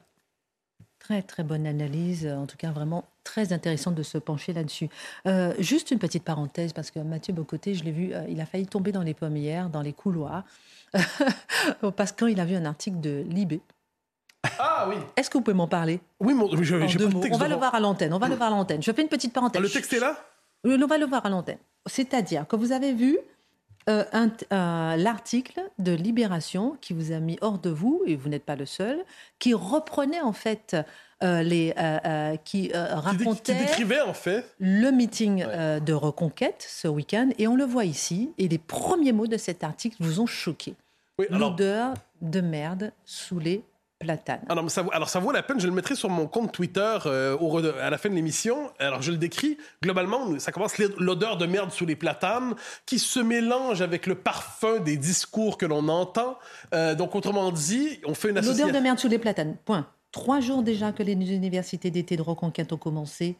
Très 0.99 1.23
très 1.23 1.43
bonne 1.43 1.67
analyse, 1.67 2.27
en 2.27 2.47
tout 2.47 2.59
cas 2.59 2.71
vraiment 2.71 3.05
très 3.25 3.53
intéressant 3.53 3.91
de 3.91 4.03
se 4.03 4.19
pencher 4.19 4.53
là-dessus. 4.53 4.89
Euh, 5.27 5.55
juste 5.59 5.91
une 5.91 5.99
petite 5.99 6.25
parenthèse, 6.25 6.73
parce 6.73 6.91
que 6.91 6.99
Mathieu 7.01 7.33
Bocoté, 7.33 7.75
je 7.75 7.85
l'ai 7.85 7.93
vu, 7.93 8.13
euh, 8.13 8.25
il 8.29 8.41
a 8.41 8.47
failli 8.47 8.67
tomber 8.67 8.93
dans 8.93 9.03
les 9.03 9.15
pommes 9.15 9.37
hier, 9.37 9.71
dans 9.71 9.83
les 9.83 9.95
couloirs, 9.95 10.45
parce 11.97 12.13
qu'il 12.13 12.39
a 12.39 12.45
vu 12.45 12.55
un 12.55 12.67
article 12.67 13.01
de 13.01 13.25
Libé. 13.27 13.63
Ah 14.59 14.87
oui. 14.89 14.97
Est-ce 15.17 15.31
que 15.31 15.39
vous 15.39 15.45
pouvez 15.45 15.57
m'en 15.57 15.69
parler? 15.69 16.01
Oui, 16.19 16.35
mon, 16.35 16.51
je, 16.63 16.75
On 17.33 17.39
va 17.39 17.49
le 17.49 17.57
voir 17.57 17.75
à 17.75 17.81
l'antenne. 17.81 18.13
On 18.13 18.19
va 18.19 18.29
le 18.29 18.37
voir 18.37 18.49
à 18.53 18.57
l'antenne. 18.57 18.83
Je 18.83 18.93
fais 18.93 19.03
une 19.03 19.09
petite 19.09 19.33
parenthèse. 19.33 19.61
le 19.61 19.69
texte 19.71 19.93
est 19.93 20.01
là? 20.01 20.17
On 20.65 20.87
va 20.87 20.99
le 20.99 21.07
voir 21.07 21.25
à 21.25 21.29
l'antenne. 21.29 21.59
C'est-à-dire 21.87 22.47
que 22.47 22.57
vous 22.57 22.73
avez 22.73 22.93
vu 22.93 23.19
euh, 23.89 24.05
euh, 24.15 24.97
l'article 24.97 25.61
de 25.79 25.93
Libération 25.93 26.77
qui 26.81 26.93
vous 26.93 27.13
a 27.13 27.19
mis 27.19 27.39
hors 27.41 27.59
de 27.59 27.71
vous, 27.71 28.03
et 28.07 28.15
vous 28.15 28.29
n'êtes 28.29 28.45
pas 28.45 28.57
le 28.57 28.67
seul, 28.67 28.99
qui 29.39 29.55
reprenait 29.55 30.21
en 30.21 30.33
fait 30.33 30.77
euh, 31.23 31.43
les, 31.43 31.75
qui 32.45 32.73
racontait 32.75 33.55
qui 33.55 33.59
décrivait 33.59 34.01
en 34.01 34.15
fait 34.15 34.45
le 34.59 34.91
meeting 34.91 35.45
de 35.45 35.93
reconquête 35.93 36.65
ce 36.69 36.89
week-end, 36.89 37.31
et 37.39 37.49
on 37.49 37.57
le 37.57 37.65
voit 37.65 37.85
ici. 37.85 38.33
Et 38.39 38.49
les 38.49 38.59
premiers 38.59 39.13
mots 39.13 39.27
de 39.27 39.39
cet 39.39 39.65
article 39.65 39.97
vous 40.01 40.21
ont 40.21 40.27
choqué. 40.27 40.75
L'odeur 41.31 41.95
de 42.23 42.41
merde 42.41 42.93
sous 43.05 43.39
les 43.39 43.63
platane. 44.01 44.41
Alors 44.49 44.69
ça, 44.71 44.85
alors 44.93 45.09
ça, 45.09 45.21
vaut 45.21 45.31
la 45.31 45.43
peine, 45.43 45.61
je 45.61 45.67
le 45.67 45.73
mettrai 45.73 45.95
sur 45.95 46.09
mon 46.09 46.27
compte 46.27 46.53
Twitter 46.53 46.99
euh, 47.07 47.37
au, 47.39 47.59
à 47.59 47.91
la 47.91 47.99
fin 47.99 48.09
de 48.09 48.15
l'émission. 48.15 48.73
Alors 48.79 49.03
je 49.03 49.13
le 49.13 49.19
décris, 49.19 49.59
globalement, 49.83 50.39
ça 50.39 50.51
commence 50.51 50.79
l'odeur 50.79 51.37
de 51.37 51.47
merde 51.47 51.71
sous 51.71 51.87
les 51.87 51.97
platanes 51.97 52.55
qui 52.87 52.99
se 52.99 53.21
mélange 53.21 53.83
avec 53.83 54.07
le 54.07 54.17
parfum 54.17 54.81
des 54.81 54.97
discours 54.97 55.59
que 55.59 55.67
l'on 55.67 55.87
entend. 55.89 56.39
Euh, 56.75 56.95
donc 56.95 57.15
autrement 57.15 57.53
dit, 57.53 58.01
on 58.07 58.15
fait 58.15 58.31
une 58.31 58.39
association... 58.39 58.67
L'odeur 58.67 58.81
de 58.81 58.83
merde 58.83 58.99
sous 58.99 59.09
les 59.09 59.19
platanes, 59.19 59.57
point. 59.65 59.87
Trois 60.13 60.41
jours 60.41 60.63
déjà 60.63 60.91
que 60.93 61.03
les 61.03 61.13
universités 61.13 61.91
d'été 61.91 62.17
de 62.17 62.23
Reconquête 62.23 62.73
ont 62.73 62.79
commencé. 62.79 63.37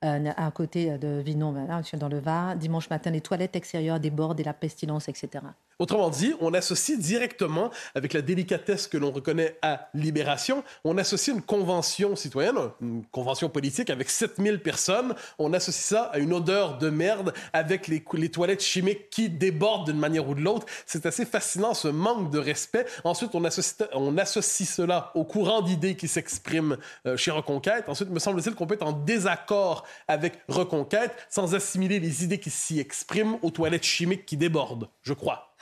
à 0.00 0.50
côté 0.52 0.96
de 0.96 1.20
Vinon, 1.24 1.52
dans 1.52 2.08
le 2.08 2.18
Var. 2.18 2.56
Dimanche 2.56 2.88
matin, 2.88 3.10
les 3.10 3.20
toilettes 3.20 3.56
extérieures 3.56 4.00
débordent 4.00 4.40
et 4.40 4.44
la 4.44 4.54
pestilence, 4.54 5.08
etc. 5.08 5.44
Autrement 5.78 6.10
dit, 6.10 6.34
on 6.40 6.54
associe 6.54 6.98
directement, 6.98 7.70
avec 7.94 8.12
la 8.12 8.22
délicatesse 8.22 8.86
que 8.86 8.96
l'on 8.96 9.10
reconnaît 9.10 9.58
à 9.62 9.88
Libération, 9.94 10.62
on 10.84 10.96
associe 10.98 11.34
une 11.34 11.42
convention 11.42 12.16
citoyenne, 12.16 12.56
une 12.80 13.04
convention 13.06 13.48
politique 13.48 13.90
avec 13.90 14.08
7000 14.08 14.60
personnes, 14.60 15.14
on 15.38 15.52
associe 15.52 15.84
ça 15.84 16.04
à 16.04 16.18
une 16.18 16.32
odeur 16.32 16.78
de 16.78 16.90
merde 16.90 17.32
avec 17.52 17.88
les, 17.88 18.02
toilettes 18.30 18.62
chimiques 18.62 19.10
qui 19.10 19.28
débordent 19.28 19.86
d'une 19.86 19.98
manière 19.98 20.28
ou 20.28 20.34
de 20.34 20.40
l'autre. 20.40 20.66
C'est 20.86 21.06
assez 21.06 21.24
fascinant, 21.24 21.74
ce 21.74 21.88
manque 21.88 22.30
de 22.30 22.38
respect. 22.38 22.86
Ensuite, 23.02 23.34
on 23.34 23.44
associe, 23.44 24.68
cela 24.68 25.10
au 25.14 25.24
courant 25.24 25.62
d'idées 25.62 25.96
qui 25.96 26.08
s'exprime 26.08 26.76
euh, 27.06 27.16
chez 27.16 27.30
Reconquête. 27.30 27.88
Ensuite, 27.88 28.10
me 28.10 28.18
semble-t-il 28.18 28.54
qu'on 28.54 28.66
peut 28.66 28.74
être 28.74 28.86
en 28.86 28.92
désaccord 28.92 29.84
avec 30.08 30.34
Reconquête 30.48 31.12
sans 31.28 31.54
assimiler 31.54 32.00
les 32.00 32.24
idées 32.24 32.38
qui 32.38 32.50
s'y 32.50 32.80
expriment 32.80 33.38
aux 33.42 33.50
toilettes 33.50 33.84
chimiques 33.84 34.26
qui 34.26 34.36
débordent, 34.36 34.88
je 35.02 35.12
crois. 35.12 35.54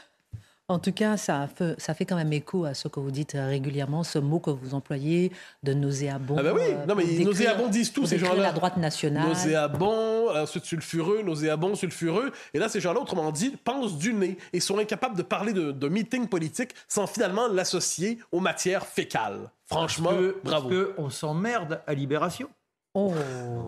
En 0.68 0.78
tout 0.78 0.92
cas, 0.92 1.16
ça 1.16 1.48
fait, 1.54 1.74
ça 1.78 1.92
fait 1.92 2.06
quand 2.06 2.16
même 2.16 2.32
écho 2.32 2.64
à 2.64 2.72
ce 2.72 2.88
que 2.88 3.00
vous 3.00 3.10
dites 3.10 3.32
régulièrement, 3.34 4.04
ce 4.04 4.18
mot 4.18 4.38
que 4.38 4.50
vous 4.50 4.74
employez 4.74 5.32
de 5.62 5.74
nauséabond. 5.74 6.36
Ah 6.38 6.42
ben 6.42 6.54
oui, 6.54 6.74
non 6.88 6.94
mais 6.94 7.04
nauséabond 7.24 7.68
disent 7.68 7.92
tous 7.92 8.06
ces 8.06 8.18
gens-là. 8.18 8.42
la 8.42 8.52
droite 8.52 8.76
nationale. 8.76 9.28
Nauséabond, 9.28 10.30
ensuite 10.34 10.64
sulfureux, 10.64 11.22
nauséabond, 11.22 11.74
sulfureux. 11.74 12.32
Et 12.54 12.58
là, 12.58 12.68
ces 12.68 12.80
gens-là, 12.80 13.00
autrement 13.00 13.32
dit, 13.32 13.56
pensent 13.64 13.98
du 13.98 14.14
nez 14.14 14.38
et 14.52 14.60
sont 14.60 14.78
incapables 14.78 15.16
de 15.16 15.22
parler 15.22 15.52
de, 15.52 15.72
de 15.72 15.88
meeting 15.88 16.28
politique 16.28 16.70
sans 16.88 17.06
finalement 17.06 17.48
l'associer 17.48 18.18
aux 18.30 18.40
matières 18.40 18.86
fécales. 18.86 19.50
Franchement, 19.66 20.12
bravo. 20.44 20.68
Parce 20.68 20.94
qu'on 20.96 21.10
s'emmerde 21.10 21.80
à 21.86 21.94
Libération. 21.94 22.48
Oh, 22.94 23.10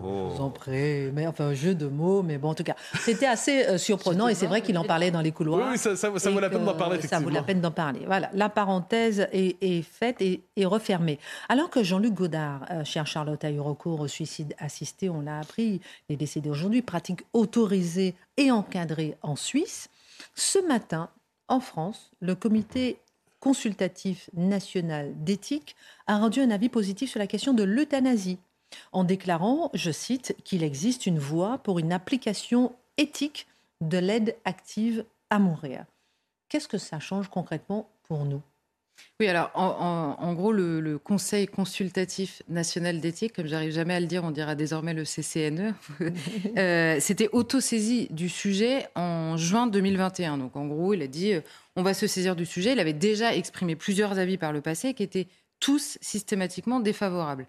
vous 0.03 0.39
en 0.39 0.51
prie. 0.51 1.09
Mais 1.11 1.25
enfin, 1.25 1.45
un 1.45 1.53
jeu 1.55 1.73
de 1.73 1.87
mots, 1.87 2.21
mais 2.21 2.37
bon, 2.37 2.49
en 2.49 2.53
tout 2.53 2.63
cas, 2.63 2.75
c'était 2.99 3.25
assez 3.25 3.65
euh, 3.65 3.79
surprenant 3.79 4.27
et 4.27 4.35
c'est 4.35 4.45
vrai 4.45 4.61
qu'il 4.61 4.77
en 4.77 4.83
parlait 4.83 5.09
dans 5.09 5.21
les 5.21 5.31
couloirs. 5.31 5.69
Oui, 5.71 5.79
ça, 5.79 6.09
vaut 6.11 6.39
la 6.39 6.49
peine 6.49 6.63
d'en 6.63 6.75
parler. 6.75 7.01
Ça 7.01 7.19
vaut 7.19 7.31
la 7.31 7.41
peine 7.41 7.59
d'en 7.59 7.71
parler. 7.71 8.01
Voilà, 8.05 8.29
la 8.33 8.49
parenthèse 8.49 9.27
est, 9.31 9.81
faite 9.81 10.21
et, 10.21 10.43
refermée. 10.63 11.17
Alors 11.49 11.71
que 11.71 11.83
Jean-Luc 11.83 12.13
Godard, 12.13 12.67
euh, 12.69 12.83
cher 12.83 13.07
Charlotte, 13.07 13.43
a 13.43 13.49
eu 13.49 13.59
recours 13.59 14.01
au 14.01 14.07
suicide 14.07 14.53
assisté, 14.59 15.09
on 15.09 15.21
l'a 15.21 15.39
appris, 15.39 15.81
il 16.07 16.13
est 16.13 16.17
décédé 16.17 16.51
aujourd'hui, 16.51 16.83
pratique 16.83 17.23
autorisée 17.33 18.13
et 18.37 18.51
encadrée 18.51 19.17
en 19.23 19.35
Suisse. 19.35 19.89
Ce 20.35 20.59
matin, 20.67 21.09
en 21.47 21.61
France, 21.61 22.11
le 22.19 22.35
comité 22.35 22.99
consultatif 23.39 24.29
national 24.35 25.13
d'éthique 25.15 25.75
a 26.05 26.19
rendu 26.19 26.41
un 26.41 26.51
avis 26.51 26.69
positif 26.69 27.09
sur 27.09 27.19
la 27.19 27.27
question 27.27 27.53
de 27.53 27.63
l'euthanasie 27.63 28.37
en 28.91 29.03
déclarant, 29.03 29.69
je 29.73 29.91
cite, 29.91 30.35
qu'il 30.43 30.63
existe 30.63 31.05
une 31.05 31.19
voie 31.19 31.57
pour 31.59 31.79
une 31.79 31.93
application 31.93 32.73
éthique 32.97 33.47
de 33.81 33.97
l'aide 33.97 34.35
active 34.45 35.05
à 35.29 35.39
mourir. 35.39 35.85
Qu'est-ce 36.49 36.67
que 36.67 36.77
ça 36.77 36.99
change 36.99 37.29
concrètement 37.29 37.89
pour 38.03 38.25
nous? 38.25 38.41
Oui, 39.19 39.27
alors 39.27 39.51
en, 39.55 40.33
gros, 40.33 40.51
le, 40.51 40.97
Conseil 40.97 41.47
consultatif 41.47 42.41
national 42.49 42.99
d'éthique, 42.99 43.33
comme 43.33 43.47
j'arrive 43.47 43.71
jamais 43.71 43.93
à 43.93 43.99
le 43.99 44.07
dire, 44.07 44.23
on 44.23 44.31
dira 44.31 44.55
désormais 44.55 44.93
le 44.93 45.03
CCNE, 45.03 45.73
euh, 46.57 46.99
s'était 46.99 47.29
auto-saisi 47.31 48.07
du 48.09 48.27
sujet 48.29 48.87
en 48.95 49.37
juin 49.37 49.67
2021. 49.67 50.37
Donc 50.37 50.55
en 50.55 50.65
gros, 50.65 50.93
il 50.93 51.01
a 51.01 51.07
dit 51.07 51.33
euh, 51.33 51.41
on 51.75 51.83
va 51.83 51.93
se 51.93 52.07
saisir 52.07 52.35
du 52.35 52.45
sujet. 52.45 52.73
Il 52.73 52.79
avait 52.79 52.93
déjà 52.93 53.35
exprimé 53.35 53.75
plusieurs 53.75 54.17
avis 54.17 54.37
par 54.37 54.51
le 54.51 54.61
passé 54.61 54.93
qui 54.93 55.03
étaient 55.03 55.27
tous 55.59 55.97
systématiquement 56.01 56.79
défavorables. 56.79 57.47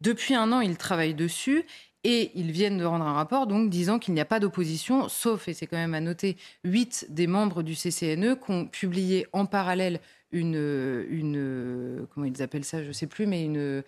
Depuis 0.00 0.34
un 0.34 0.52
an, 0.52 0.60
ils 0.60 0.76
travaillent 0.76 1.14
dessus 1.14 1.64
et 2.04 2.30
ils 2.34 2.50
viennent 2.50 2.78
de 2.78 2.84
rendre 2.84 3.04
un 3.04 3.12
rapport 3.12 3.46
donc 3.46 3.68
disant 3.68 3.98
qu'il 3.98 4.14
n'y 4.14 4.20
a 4.20 4.24
pas 4.24 4.40
d'opposition, 4.40 5.08
sauf, 5.08 5.48
et 5.48 5.54
c'est 5.54 5.66
quand 5.66 5.76
même 5.76 5.94
à 5.94 6.00
noter, 6.00 6.36
huit 6.64 7.06
des 7.10 7.26
membres 7.26 7.62
du 7.62 7.74
CCNE 7.74 8.36
qui 8.36 8.50
ont 8.50 8.66
publié 8.66 9.26
en 9.32 9.44
parallèle 9.44 10.00
une, 10.32 11.04
une 11.10 12.06
comment 12.14 12.26
ils 12.26 12.42
appellent 12.42 12.64
ça, 12.64 12.82
je 12.82 12.88
ne 12.88 12.92
sais 12.92 13.06
plus, 13.06 13.26
mais 13.26 13.44
une 13.44 13.82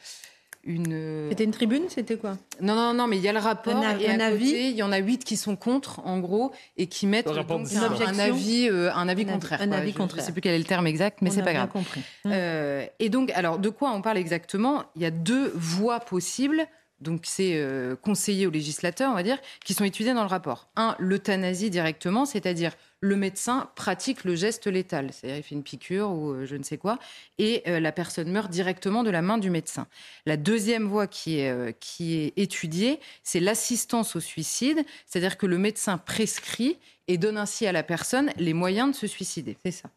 une. 0.64 1.28
C'était 1.30 1.44
une 1.44 1.50
tribune, 1.50 1.84
c'était 1.88 2.16
quoi? 2.16 2.36
Non, 2.60 2.74
non, 2.74 2.94
non, 2.94 3.06
mais 3.06 3.16
il 3.16 3.22
y 3.22 3.28
a 3.28 3.32
le 3.32 3.38
rapport 3.38 3.76
un, 3.76 3.98
et 3.98 4.08
un 4.08 4.20
avis? 4.20 4.50
il 4.50 4.76
y 4.76 4.82
en 4.82 4.92
a 4.92 4.98
huit 4.98 5.24
qui 5.24 5.36
sont 5.36 5.56
contre, 5.56 6.00
en 6.06 6.18
gros, 6.20 6.52
et 6.76 6.86
qui 6.86 7.06
mettent 7.06 7.26
donc, 7.26 7.50
un, 7.50 8.06
un, 8.06 8.18
avis, 8.18 8.68
euh, 8.68 8.92
un 8.94 9.08
avis 9.08 9.26
contraire. 9.26 9.60
Un 9.60 9.72
avis 9.72 9.92
contraire. 9.92 10.18
Je 10.18 10.22
ne 10.22 10.26
sais 10.26 10.32
plus 10.32 10.40
quel 10.40 10.54
est 10.54 10.58
le 10.58 10.64
terme 10.64 10.86
exact, 10.86 11.18
mais 11.22 11.30
c'est 11.30 11.42
pas 11.42 11.52
grave. 11.52 11.68
Compris. 11.68 12.02
Euh, 12.26 12.86
et 12.98 13.08
donc, 13.08 13.30
alors, 13.32 13.58
de 13.58 13.68
quoi 13.68 13.90
on 13.92 14.02
parle 14.02 14.18
exactement? 14.18 14.84
Il 14.96 15.02
y 15.02 15.06
a 15.06 15.10
deux 15.10 15.52
voies 15.54 16.00
possibles 16.00 16.66
donc 17.02 17.22
c'est 17.24 17.56
euh, 17.56 17.96
conseillé 17.96 18.46
aux 18.46 18.50
législateurs, 18.50 19.10
on 19.10 19.14
va 19.14 19.22
dire, 19.22 19.38
qui 19.64 19.74
sont 19.74 19.84
étudiés 19.84 20.14
dans 20.14 20.22
le 20.22 20.28
rapport. 20.28 20.68
Un, 20.76 20.96
l'euthanasie 20.98 21.68
directement, 21.68 22.24
c'est-à-dire 22.24 22.72
le 23.00 23.16
médecin 23.16 23.68
pratique 23.74 24.24
le 24.24 24.36
geste 24.36 24.68
létal, 24.68 25.10
c'est-à-dire 25.12 25.38
il 25.38 25.42
fait 25.42 25.54
une 25.54 25.64
piqûre 25.64 26.10
ou 26.10 26.30
euh, 26.30 26.46
je 26.46 26.56
ne 26.56 26.62
sais 26.62 26.78
quoi, 26.78 26.98
et 27.38 27.62
euh, 27.66 27.80
la 27.80 27.92
personne 27.92 28.30
meurt 28.30 28.50
directement 28.50 29.02
de 29.02 29.10
la 29.10 29.22
main 29.22 29.38
du 29.38 29.50
médecin. 29.50 29.86
La 30.24 30.36
deuxième 30.36 30.86
voie 30.86 31.04
est, 31.04 31.78
qui 31.80 32.14
est 32.14 32.32
étudiée, 32.36 33.00
c'est 33.22 33.40
l'assistance 33.40 34.16
au 34.16 34.20
suicide, 34.20 34.84
c'est-à-dire 35.06 35.36
que 35.36 35.46
le 35.46 35.58
médecin 35.58 35.98
prescrit 35.98 36.78
et 37.08 37.18
donne 37.18 37.36
ainsi 37.36 37.66
à 37.66 37.72
la 37.72 37.82
personne 37.82 38.30
les 38.36 38.54
moyens 38.54 38.92
de 38.92 38.96
se 38.96 39.06
suicider. 39.08 39.56
C'est 39.64 39.72
ça. 39.72 39.90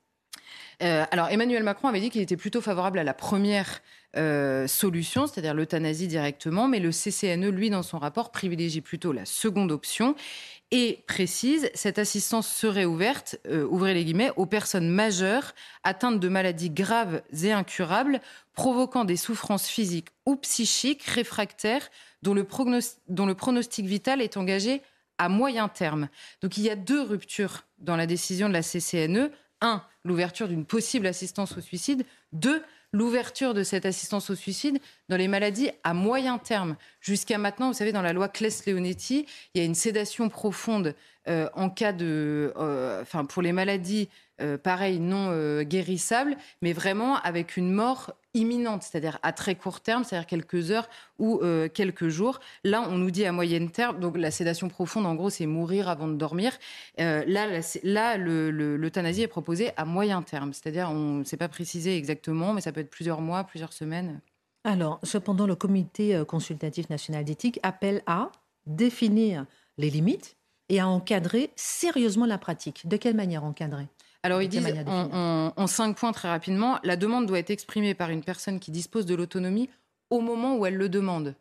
alors 0.79 1.29
Emmanuel 1.29 1.63
Macron 1.63 1.87
avait 1.87 1.99
dit 1.99 2.09
qu'il 2.09 2.21
était 2.21 2.37
plutôt 2.37 2.61
favorable 2.61 2.97
à 2.97 3.03
la 3.03 3.13
première 3.13 3.81
euh, 4.17 4.67
solution, 4.67 5.27
c'est-à-dire 5.27 5.53
l'euthanasie 5.53 6.07
directement, 6.07 6.67
mais 6.67 6.79
le 6.79 6.91
CCNE, 6.91 7.49
lui, 7.49 7.69
dans 7.69 7.83
son 7.83 7.99
rapport, 7.99 8.31
privilégie 8.31 8.81
plutôt 8.81 9.11
la 9.11 9.25
seconde 9.25 9.71
option 9.71 10.15
et 10.71 11.03
précise 11.07 11.69
cette 11.75 11.99
assistance 11.99 12.47
serait 12.47 12.85
ouverte, 12.85 13.37
euh, 13.47 13.67
ouvrez 13.69 13.93
les 13.93 14.03
guillemets, 14.03 14.31
aux 14.35 14.47
personnes 14.47 14.89
majeures 14.89 15.53
atteintes 15.83 16.19
de 16.19 16.27
maladies 16.27 16.71
graves 16.71 17.21
et 17.43 17.51
incurables, 17.51 18.19
provoquant 18.53 19.05
des 19.05 19.17
souffrances 19.17 19.67
physiques 19.67 20.09
ou 20.25 20.35
psychiques 20.35 21.03
réfractaires 21.03 21.89
le, 22.33 22.47
dont 23.07 23.25
le 23.25 23.35
pronostic 23.35 23.85
vital 23.85 24.21
est 24.21 24.37
engagé 24.37 24.81
à 25.17 25.29
moyen 25.29 25.67
terme. 25.67 26.09
Donc 26.41 26.57
il 26.57 26.63
y 26.63 26.69
a 26.69 26.75
deux 26.75 27.01
ruptures 27.01 27.63
dans 27.77 27.95
la 27.95 28.05
décision 28.05 28.47
de 28.47 28.53
la 28.53 28.63
CCNE. 28.63 29.31
Un, 29.61 29.83
l'ouverture 30.03 30.47
d'une 30.47 30.65
possible 30.65 31.07
assistance 31.07 31.57
au 31.57 31.61
suicide. 31.61 32.05
Deux, 32.33 32.61
l'ouverture 32.95 33.53
de 33.53 33.63
cette 33.63 33.85
assistance 33.85 34.29
au 34.29 34.35
suicide 34.35 34.79
dans 35.09 35.17
les 35.17 35.27
maladies 35.27 35.69
à 35.83 35.93
moyen 35.93 36.37
terme. 36.37 36.77
Jusqu'à 37.01 37.37
maintenant, 37.37 37.67
vous 37.67 37.77
savez, 37.77 37.91
dans 37.91 38.01
la 38.01 38.13
loi 38.13 38.29
Claes-Leonetti, 38.29 39.25
il 39.53 39.57
y 39.59 39.61
a 39.61 39.65
une 39.65 39.75
sédation 39.75 40.29
profonde 40.29 40.95
euh, 41.27 41.49
en 41.53 41.69
cas 41.69 41.91
de, 41.91 42.53
euh, 42.55 43.01
enfin, 43.01 43.25
pour 43.25 43.41
les 43.41 43.51
maladies 43.51 44.09
euh, 44.41 44.57
pareil, 44.57 44.99
non 44.99 45.29
euh, 45.29 45.63
guérissable, 45.63 46.37
mais 46.61 46.73
vraiment 46.73 47.17
avec 47.17 47.57
une 47.57 47.71
mort 47.71 48.13
imminente, 48.33 48.83
c'est-à-dire 48.83 49.17
à 49.23 49.31
très 49.31 49.55
court 49.55 49.79
terme, 49.79 50.03
c'est-à-dire 50.03 50.27
quelques 50.27 50.71
heures 50.71 50.89
ou 51.19 51.39
quelques 51.73 52.09
jours. 52.09 52.41
Là, 52.65 52.85
on 52.89 52.97
nous 52.97 53.09
dit 53.09 53.25
à 53.25 53.31
moyen 53.31 53.65
terme, 53.67 54.01
donc 54.01 54.17
la 54.17 54.29
sédation 54.29 54.67
profonde, 54.67 55.05
en 55.05 55.15
gros, 55.15 55.29
c'est 55.29 55.45
mourir 55.45 55.87
avant 55.87 56.09
de 56.09 56.15
dormir. 56.15 56.51
là, 56.97 57.23
là, 57.83 58.17
l'euthanasie 58.17 59.21
est 59.21 59.27
proposée 59.27 59.71
à 59.77 59.85
moyen 59.85 60.21
terme, 60.21 60.51
c'est-à-dire 60.51 60.89
on 60.91 61.19
ne 61.19 61.23
sait 61.23 61.37
pas 61.37 61.47
préciser 61.47 61.95
exactement, 61.95 62.51
mais 62.51 62.59
ça 62.59 62.73
peut 62.73 62.81
être 62.81 62.89
plusieurs 62.89 63.21
mois, 63.21 63.45
plusieurs 63.45 63.71
semaines. 63.71 64.19
Alors, 64.65 64.99
cependant, 65.03 65.47
le 65.47 65.55
Comité 65.55 66.21
consultatif 66.27 66.89
national 66.89 67.23
d'éthique 67.23 67.61
appelle 67.63 68.01
à 68.05 68.33
définir 68.67 69.45
les 69.77 69.89
limites 69.89 70.35
et 70.69 70.79
à 70.79 70.87
encadrer 70.87 71.51
sérieusement 71.55 72.25
la 72.25 72.37
pratique. 72.37 72.87
De 72.87 72.97
quelle 72.97 73.15
manière 73.15 73.43
encadrer? 73.43 73.87
Alors 74.23 74.41
ils 74.41 74.49
disent 74.49 74.67
en, 74.87 75.67
cinq 75.67 75.97
points 75.97 76.11
très 76.11 76.27
rapidement, 76.27 76.79
la 76.83 76.95
demande 76.95 77.27
doit 77.27 77.37
être 77.37 77.51
exprimée 77.51 77.93
par 77.93 78.09
une 78.09 78.23
personne 78.23 78.59
qui 78.59 78.71
dispose 78.71 79.05
de 79.05 79.13
l'autonomie 79.13 79.69
au 80.09 80.19
moment 80.19 80.57
où 80.57 80.65
elle 80.65 80.77
le 80.77 80.89
demande. 80.89 81.35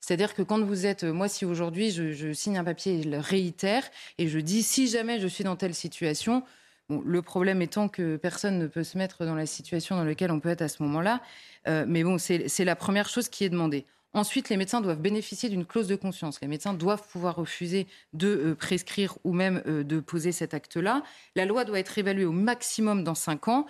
C'est-à-dire 0.00 0.34
que 0.34 0.42
quand 0.42 0.60
vous 0.60 0.84
êtes, 0.84 1.04
moi 1.04 1.28
si 1.28 1.46
aujourd'hui 1.46 1.90
je, 1.90 2.32
signe 2.34 2.58
un 2.58 2.64
papier 2.64 2.98
et 2.98 3.02
je 3.02 3.08
le 3.08 3.18
réitère 3.18 3.82
et 4.18 4.28
je 4.28 4.38
dis 4.40 4.62
si 4.62 4.88
jamais 4.88 5.20
je 5.20 5.26
suis 5.26 5.42
dans 5.42 5.56
telle 5.56 5.74
situation, 5.74 6.42
le 6.90 7.22
problème 7.22 7.62
étant 7.62 7.88
que 7.88 8.16
personne 8.16 8.58
ne 8.58 8.66
peut 8.66 8.84
se 8.84 8.98
mettre 8.98 9.24
dans 9.24 9.34
la 9.34 9.46
situation 9.46 9.96
dans 9.96 10.04
laquelle 10.04 10.30
on 10.30 10.40
peut 10.40 10.50
être 10.50 10.62
à 10.62 10.68
ce 10.68 10.82
moment-là, 10.82 11.22
euh, 11.66 11.86
mais 11.88 12.04
bon 12.04 12.18
c'est 12.18 12.64
la 12.64 12.76
première 12.76 13.08
chose 13.08 13.30
qui 13.30 13.44
est 13.44 13.50
demandée. 13.50 13.86
Ensuite, 14.18 14.48
les 14.48 14.56
médecins 14.56 14.80
doivent 14.80 15.00
bénéficier 15.00 15.48
d'une 15.48 15.64
clause 15.64 15.86
de 15.86 15.94
conscience. 15.94 16.40
Les 16.40 16.48
médecins 16.48 16.74
doivent 16.74 17.06
pouvoir 17.06 17.36
refuser 17.36 17.86
de 18.14 18.26
euh, 18.26 18.54
prescrire 18.56 19.16
ou 19.22 19.32
même 19.32 19.62
euh, 19.68 19.84
de 19.84 20.00
poser 20.00 20.32
cet 20.32 20.54
acte-là. 20.54 21.04
La 21.36 21.44
loi 21.44 21.64
doit 21.64 21.78
être 21.78 21.96
évaluée 21.98 22.24
au 22.24 22.32
maximum 22.32 23.04
dans 23.04 23.14
cinq 23.14 23.46
ans. 23.46 23.64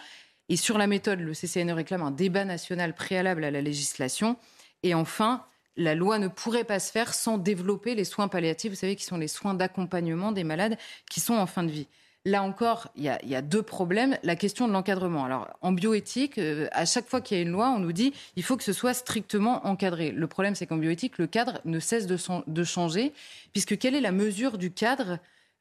Et 0.48 0.56
sur 0.56 0.78
la 0.78 0.86
méthode, 0.86 1.20
le 1.20 1.34
CCNE 1.34 1.72
réclame 1.72 2.00
un 2.00 2.10
débat 2.10 2.46
national 2.46 2.94
préalable 2.94 3.44
à 3.44 3.50
la 3.50 3.60
législation. 3.60 4.38
Et 4.82 4.94
enfin, 4.94 5.44
la 5.76 5.94
loi 5.94 6.18
ne 6.18 6.28
pourrait 6.28 6.64
pas 6.64 6.80
se 6.80 6.90
faire 6.92 7.12
sans 7.12 7.36
développer 7.36 7.94
les 7.94 8.04
soins 8.04 8.28
palliatifs, 8.28 8.70
vous 8.70 8.78
savez, 8.78 8.96
qui 8.96 9.04
sont 9.04 9.18
les 9.18 9.28
soins 9.28 9.52
d'accompagnement 9.52 10.32
des 10.32 10.44
malades 10.44 10.78
qui 11.10 11.20
sont 11.20 11.34
en 11.34 11.46
fin 11.46 11.62
de 11.62 11.70
vie. 11.70 11.88
Là 12.24 12.42
encore, 12.42 12.88
il 12.96 13.04
y, 13.04 13.34
a, 13.34 13.42
deux 13.42 13.62
problèmes. 13.62 14.18
La 14.22 14.36
question 14.36 14.66
de 14.66 14.72
l'encadrement. 14.72 15.24
Alors, 15.24 15.48
en 15.62 15.72
bioéthique, 15.72 16.38
euh, 16.38 16.68
à 16.72 16.84
chaque 16.84 17.06
fois 17.06 17.20
qu'il 17.20 17.36
y 17.36 17.40
a 17.40 17.42
une 17.42 17.52
loi, 17.52 17.70
on 17.70 17.78
nous 17.78 17.92
dit 17.92 18.12
il 18.36 18.42
faut 18.42 18.56
que 18.56 18.64
ce 18.64 18.72
soit 18.72 18.92
strictement 18.92 19.66
encadré. 19.66 20.10
Le 20.10 20.26
problème, 20.26 20.54
c'est 20.54 20.66
qu'en 20.66 20.76
bioéthique, 20.76 21.18
le 21.18 21.26
cadre 21.26 21.60
ne 21.64 21.78
cesse 21.78 22.06
de, 22.06 22.64
changer, 22.64 23.12
puisque 23.52 23.78
quelle 23.78 23.94
est 23.94 24.00
la 24.00 24.12
mesure 24.12 24.58
du 24.58 24.72
cadre 24.72 25.18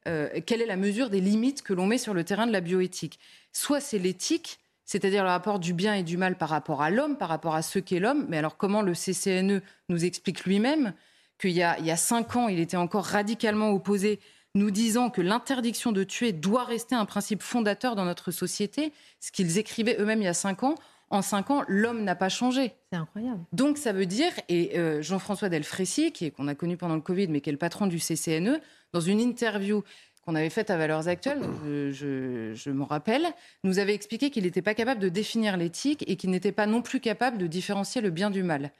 euh, 0.08 0.28
Quelle 0.44 0.60
est 0.60 0.66
la 0.66 0.76
mesure 0.76 1.10
des 1.10 1.20
limites 1.20 1.62
que 1.62 1.72
l'on 1.72 1.86
met 1.86 1.98
sur 1.98 2.12
le 2.12 2.24
terrain 2.24 2.46
de 2.46 2.52
la 2.52 2.60
bioéthique? 2.60 3.20
Soit 3.52 3.80
c'est 3.80 3.98
l'éthique, 3.98 4.58
c'est-à-dire 4.84 5.22
le 5.22 5.30
rapport 5.30 5.60
du 5.60 5.72
bien 5.72 5.94
et 5.94 6.02
du 6.02 6.16
mal 6.16 6.36
par 6.36 6.48
rapport 6.48 6.82
à 6.82 6.90
l'homme, 6.90 7.16
par 7.16 7.28
rapport 7.28 7.54
à 7.54 7.62
ce 7.62 7.78
qu'est 7.78 8.00
l'homme. 8.00 8.26
Mais 8.28 8.36
alors, 8.36 8.56
comment 8.56 8.82
le 8.82 8.94
CCNE 8.94 9.62
nous 9.88 10.04
explique 10.04 10.44
lui-même 10.44 10.92
qu'il 11.38 11.52
y, 11.52 11.60
y 11.60 11.62
a 11.62 11.96
cinq 11.96 12.34
ans, 12.34 12.48
il 12.48 12.58
était 12.58 12.76
encore 12.76 13.04
radicalement 13.04 13.70
opposé 13.70 14.18
nous 14.54 14.70
disant 14.70 15.10
que 15.10 15.20
l'interdiction 15.20 15.92
de 15.92 16.04
tuer 16.04 16.32
doit 16.32 16.64
rester 16.64 16.94
un 16.94 17.04
principe 17.04 17.42
fondateur 17.42 17.96
dans 17.96 18.04
notre 18.04 18.30
société, 18.30 18.92
ce 19.20 19.30
qu'ils 19.30 19.58
écrivaient 19.58 19.96
eux-mêmes 19.98 20.20
il 20.20 20.24
y 20.24 20.28
a 20.28 20.34
cinq 20.34 20.62
ans. 20.62 20.74
En 21.10 21.22
cinq 21.22 21.50
ans, 21.50 21.64
l'homme 21.68 22.04
n'a 22.04 22.14
pas 22.14 22.28
changé. 22.28 22.72
C'est 22.92 22.98
incroyable. 22.98 23.40
Donc 23.52 23.78
ça 23.78 23.92
veut 23.92 24.04
dire, 24.04 24.30
et 24.48 24.78
euh, 24.78 25.00
Jean-François 25.00 25.48
Delfrécy, 25.48 26.12
qui 26.12 26.30
qu'on 26.30 26.48
a 26.48 26.54
connu 26.54 26.76
pendant 26.76 26.96
le 26.96 27.00
Covid, 27.00 27.28
mais 27.28 27.40
qui 27.40 27.48
est 27.48 27.52
le 27.52 27.58
patron 27.58 27.86
du 27.86 27.98
CCNE, 27.98 28.60
dans 28.92 29.00
une 29.00 29.20
interview 29.20 29.82
qu'on 30.22 30.34
avait 30.34 30.50
faite 30.50 30.68
à 30.68 30.76
Valeurs 30.76 31.08
Actuelles, 31.08 31.40
je, 31.64 32.52
je 32.54 32.70
m'en 32.70 32.84
rappelle, 32.84 33.26
nous 33.64 33.78
avait 33.78 33.94
expliqué 33.94 34.28
qu'il 34.28 34.44
n'était 34.44 34.60
pas 34.60 34.74
capable 34.74 35.00
de 35.00 35.08
définir 35.08 35.56
l'éthique 35.56 36.04
et 36.06 36.16
qu'il 36.16 36.30
n'était 36.30 36.52
pas 36.52 36.66
non 36.66 36.82
plus 36.82 37.00
capable 37.00 37.38
de 37.38 37.46
différencier 37.46 38.02
le 38.02 38.10
bien 38.10 38.30
du 38.30 38.42
mal. 38.42 38.70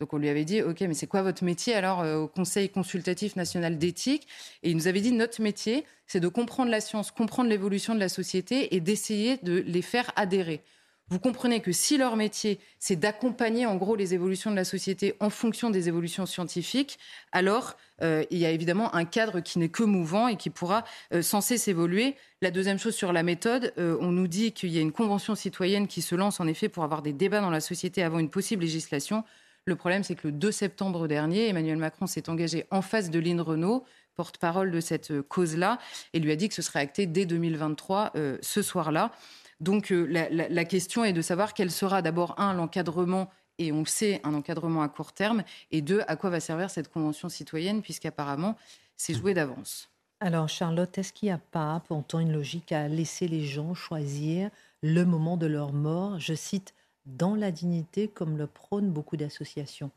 Donc 0.00 0.12
on 0.12 0.18
lui 0.18 0.28
avait 0.28 0.44
dit, 0.44 0.62
OK, 0.62 0.80
mais 0.82 0.94
c'est 0.94 1.08
quoi 1.08 1.22
votre 1.22 1.42
métier 1.42 1.74
alors 1.74 2.02
euh, 2.02 2.18
au 2.18 2.28
Conseil 2.28 2.68
consultatif 2.68 3.34
national 3.34 3.78
d'éthique? 3.78 4.28
Et 4.62 4.70
il 4.70 4.76
nous 4.76 4.86
avait 4.86 5.00
dit, 5.00 5.10
notre 5.10 5.42
métier, 5.42 5.84
c'est 6.06 6.20
de 6.20 6.28
comprendre 6.28 6.70
la 6.70 6.80
science, 6.80 7.10
comprendre 7.10 7.50
l'évolution 7.50 7.96
de 7.96 8.00
la 8.00 8.08
société 8.08 8.76
et 8.76 8.80
d'essayer 8.80 9.38
de 9.38 9.58
les 9.66 9.82
faire 9.82 10.12
adhérer. 10.14 10.62
Vous 11.10 11.18
comprenez 11.18 11.60
que 11.60 11.72
si 11.72 11.96
leur 11.96 12.14
métier, 12.16 12.60
c'est 12.78 12.94
d'accompagner 12.94 13.66
en 13.66 13.74
gros 13.74 13.96
les 13.96 14.14
évolutions 14.14 14.50
de 14.50 14.56
la 14.56 14.64
société 14.64 15.14
en 15.18 15.30
fonction 15.30 15.70
des 15.70 15.88
évolutions 15.88 16.26
scientifiques, 16.26 16.98
alors 17.32 17.76
euh, 18.02 18.24
il 18.30 18.38
y 18.38 18.46
a 18.46 18.50
évidemment 18.50 18.94
un 18.94 19.06
cadre 19.06 19.40
qui 19.40 19.58
n'est 19.58 19.70
que 19.70 19.82
mouvant 19.82 20.28
et 20.28 20.36
qui 20.36 20.50
pourra 20.50 20.84
euh, 21.12 21.22
sans 21.22 21.40
cesse 21.40 21.66
évoluer. 21.66 22.14
La 22.42 22.52
deuxième 22.52 22.78
chose 22.78 22.94
sur 22.94 23.12
la 23.12 23.24
méthode, 23.24 23.72
on 23.78 24.12
nous 24.12 24.28
dit 24.28 24.52
qu'il 24.52 24.70
y 24.70 24.78
a 24.78 24.80
une 24.80 24.92
convention 24.92 25.34
citoyenne 25.34 25.88
qui 25.88 26.02
se 26.02 26.14
lance 26.14 26.38
en 26.38 26.46
effet 26.46 26.68
pour 26.68 26.84
avoir 26.84 27.02
des 27.02 27.12
débats 27.12 27.40
dans 27.40 27.50
la 27.50 27.60
société 27.60 28.04
avant 28.04 28.20
une 28.20 28.30
possible 28.30 28.62
législation. 28.62 29.24
Le 29.68 29.76
problème, 29.76 30.02
c'est 30.02 30.14
que 30.14 30.28
le 30.28 30.32
2 30.32 30.50
septembre 30.50 31.08
dernier, 31.08 31.48
Emmanuel 31.48 31.76
Macron 31.76 32.06
s'est 32.06 32.30
engagé 32.30 32.64
en 32.70 32.80
face 32.80 33.10
de 33.10 33.18
Lynn 33.18 33.38
Renault, 33.38 33.84
porte-parole 34.14 34.70
de 34.70 34.80
cette 34.80 35.10
euh, 35.10 35.22
cause-là, 35.22 35.78
et 36.14 36.20
lui 36.20 36.32
a 36.32 36.36
dit 36.36 36.48
que 36.48 36.54
ce 36.54 36.62
serait 36.62 36.78
acté 36.80 37.04
dès 37.04 37.26
2023, 37.26 38.12
euh, 38.16 38.38
ce 38.40 38.62
soir-là. 38.62 39.12
Donc 39.60 39.92
euh, 39.92 40.06
la, 40.30 40.64
question 40.64 41.04
est 41.04 41.12
de 41.12 41.20
savoir 41.20 41.52
quel 41.52 41.70
sera 41.70 42.00
d'abord, 42.00 42.34
un, 42.40 42.54
l'encadrement 42.54 43.28
et 43.58 43.70
on 43.70 43.80
le 43.80 43.86
sait, 43.86 44.22
un 44.24 44.32
encadrement 44.32 44.80
à 44.80 44.88
court 44.88 45.12
terme, 45.12 45.42
et 45.70 45.82
deux, 45.82 46.00
à 46.08 46.16
quoi 46.16 46.30
va 46.30 46.40
servir 46.40 46.70
cette 46.70 46.88
convention 46.88 47.28
citoyenne, 47.28 47.82
puisqu'apparemment, 47.82 48.56
c'est 48.96 49.12
joué 49.12 49.34
d'avance. 49.34 49.90
Alors, 50.20 50.48
Charlotte, 50.48 50.96
est-ce 50.96 51.12
qu'il 51.12 51.26
n'y 51.26 51.32
a 51.32 51.38
pas, 51.38 51.82
pourtant, 51.86 52.20
une 52.20 52.32
logique 52.32 52.72
à 52.72 52.88
laisser 52.88 53.28
les 53.28 53.44
gens 53.44 53.74
choisir 53.74 54.48
le 54.82 55.04
moment 55.04 55.36
de 55.36 55.46
leur 55.46 55.74
mort? 55.74 56.18
Je 56.18 56.32
cite 56.32 56.72
dans 57.16 57.34
la 57.34 57.50
dignité, 57.50 58.08
comme 58.08 58.38
le 58.38 58.46
prônent 58.46 58.90
beaucoup 58.90 59.16
d'associations 59.16 59.90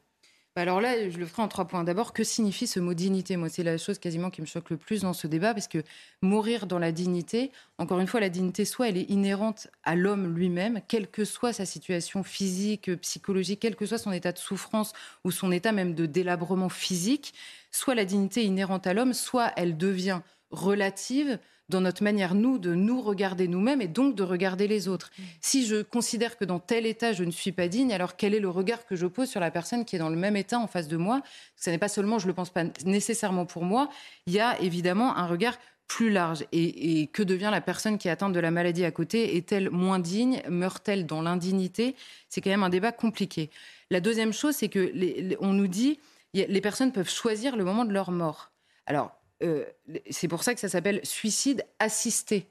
bah 0.54 0.64
alors 0.64 0.82
là, 0.82 1.10
je 1.10 1.18
le 1.18 1.26
ferai 1.26 1.44
en 1.44 1.48
trois 1.48 1.64
points. 1.64 1.86
D'abord, 1.86 2.12
que 2.12 2.26
signifie 2.26 2.68
ce 2.68 2.82
mot 2.82 2.94
dignité? 2.94 3.38
Moi, 3.38 3.48
c'est 3.48 3.64
la 3.64 3.78
chose 3.78 4.00
quasiment 4.00 4.30
qui 4.30 4.42
me 4.42 4.46
choque 4.46 4.70
le 4.70 4.76
plus 4.76 5.04
dans 5.04 5.14
ce 5.14 5.26
débat, 5.26 5.54
parce 5.54 5.70
que 5.70 5.82
mourir 6.22 6.68
dans 6.68 6.78
la 6.78 6.92
dignité, 6.92 7.52
encore 7.78 8.02
une 8.02 8.08
fois, 8.08 8.20
la 8.20 8.28
dignité, 8.28 8.66
soit 8.66 8.90
elle 8.90 8.98
est 8.98 9.10
inhérente 9.10 9.70
à 9.84 9.96
l'homme 9.96 10.36
lui-même, 10.36 10.82
quelle 10.90 11.08
que 11.08 11.24
soit 11.24 11.54
sa 11.54 11.66
situation 11.66 12.22
physique, 12.22 12.94
psychologique, 12.98 13.62
quel 13.62 13.78
que 13.78 13.86
soit 13.86 13.98
son 13.98 14.12
état 14.12 14.34
de 14.34 14.38
souffrance 14.38 14.92
ou 15.24 15.32
son 15.32 15.54
état 15.54 15.72
même 15.72 15.96
de 15.96 16.06
délabrement 16.06 16.68
physique, 16.68 17.34
soit 17.72 17.96
la 17.96 18.04
dignité 18.04 18.42
est 18.42 18.48
inhérente 18.48 18.88
à 18.88 18.94
l'homme, 18.94 19.14
soit 19.14 19.54
elle 19.56 19.78
devient 19.78 20.20
relative 20.50 21.40
dans 21.72 21.82
notre 21.82 22.04
manière, 22.04 22.36
nous, 22.36 22.60
de 22.60 22.76
nous 22.76 23.02
regarder 23.02 23.48
nous-mêmes 23.48 23.82
et 23.82 23.88
donc 23.88 24.16
de 24.16 24.22
regarder 24.22 24.68
les 24.68 24.88
autres. 24.88 25.10
Mm. 25.18 25.24
Si 25.42 25.66
je 25.66 25.82
considère 25.82 26.38
que 26.38 26.46
dans 26.46 26.60
tel 26.60 26.86
état, 26.86 27.14
je 27.14 27.24
ne 27.24 27.32
suis 27.32 27.52
pas 27.52 27.68
digne, 27.68 27.92
alors 27.92 28.16
quel 28.16 28.36
est 28.36 28.40
le 28.40 28.50
regard 28.50 28.86
que 28.86 28.96
je 28.96 29.08
pose 29.08 29.30
sur 29.30 29.40
la 29.40 29.50
personne 29.50 29.86
qui 29.86 29.96
est 29.96 30.00
dans 30.00 30.10
le 30.10 30.16
même 30.16 30.36
état 30.36 30.60
en 30.60 30.68
face 30.68 30.88
de 30.88 30.98
moi? 30.98 31.24
Ce 31.56 31.70
n'est 31.72 31.80
pas 31.80 31.88
seulement, 31.88 32.20
je 32.20 32.26
ne 32.26 32.32
le 32.32 32.36
pense 32.36 32.52
pas 32.52 32.66
nécessairement 32.86 33.46
pour 33.48 33.64
moi, 33.64 33.90
il 34.28 34.34
y 34.34 34.40
a 34.40 34.60
évidemment 34.62 35.18
un 35.18 35.26
regard 35.26 35.58
plus 35.88 36.10
large. 36.10 36.46
Et, 36.54 37.08
que 37.08 37.22
devient 37.22 37.50
la 37.52 37.60
personne 37.60 37.98
qui 37.98 38.08
est 38.08 38.12
atteinte 38.12 38.32
de 38.32 38.40
la 38.40 38.52
maladie 38.52 38.86
à 38.86 38.92
côté? 38.92 39.36
Est-elle 39.36 39.70
moins 39.72 40.00
digne? 40.00 40.42
Meurt-elle 40.48 41.06
dans 41.06 41.22
l'indignité? 41.22 41.96
C'est 42.30 42.40
quand 42.40 42.50
même 42.50 42.64
un 42.64 42.70
débat 42.70 42.94
compliqué. 42.94 43.50
La 43.90 44.00
deuxième 44.00 44.32
chose, 44.32 44.56
c'est 44.56 44.70
que 44.70 44.94
on 45.42 45.52
nous 45.52 45.68
dit 45.68 46.00
les 46.34 46.62
personnes 46.62 46.94
peuvent 46.94 47.10
choisir 47.10 47.58
le 47.58 47.66
moment 47.66 47.84
de 47.84 47.92
leur 47.92 48.12
mort. 48.12 48.52
Alors, 48.86 49.12
euh, 49.44 49.66
c'est 50.10 50.28
pour 50.28 50.44
ça 50.44 50.54
que 50.54 50.60
ça 50.60 50.70
s'appelle 50.70 51.02
suicide 51.04 51.66
assisté. 51.80 52.48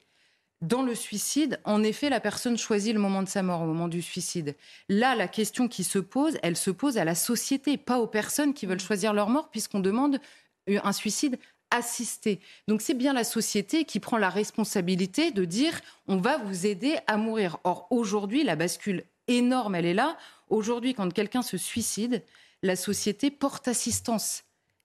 Dans 0.61 0.83
le 0.83 0.93
suicide, 0.93 1.59
en 1.63 1.81
effet, 1.81 2.09
la 2.09 2.19
personne 2.19 2.57
choisit 2.57 2.93
le 2.93 2.99
moment 2.99 3.23
de 3.23 3.27
sa 3.27 3.41
mort, 3.41 3.61
au 3.61 3.65
moment 3.65 3.87
du 3.87 4.03
suicide. 4.03 4.55
Là, 4.89 5.15
la 5.15 5.27
question 5.27 5.67
qui 5.67 5.83
se 5.83 5.97
pose, 5.97 6.37
elle 6.43 6.55
se 6.55 6.69
pose 6.69 6.99
à 6.99 7.03
la 7.03 7.15
société, 7.15 7.77
pas 7.77 7.97
aux 7.97 8.05
personnes 8.05 8.53
qui 8.53 8.67
veulent 8.67 8.79
choisir 8.79 9.13
leur 9.13 9.29
mort, 9.29 9.49
puisqu'on 9.49 9.79
demande 9.79 10.19
un 10.67 10.93
suicide 10.93 11.39
assisté. 11.71 12.39
Donc 12.67 12.81
c'est 12.81 12.93
bien 12.93 13.13
la 13.13 13.23
société 13.23 13.85
qui 13.85 13.99
prend 13.99 14.17
la 14.17 14.29
responsabilité 14.29 15.31
de 15.31 15.45
dire 15.45 15.81
on 16.07 16.17
va 16.17 16.37
vous 16.37 16.67
aider 16.67 16.97
à 17.07 17.17
mourir. 17.17 17.57
Or 17.63 17.87
aujourd'hui, 17.89 18.43
la 18.43 18.55
bascule 18.55 19.05
énorme, 19.27 19.75
elle 19.75 19.85
est 19.85 19.93
là. 19.93 20.17
Aujourd'hui, 20.49 20.93
quand 20.93 21.11
quelqu'un 21.11 21.41
se 21.41 21.57
suicide, 21.57 22.21
la 22.61 22.75
société 22.75 23.31
porte 23.31 23.67
assistance 23.67 24.43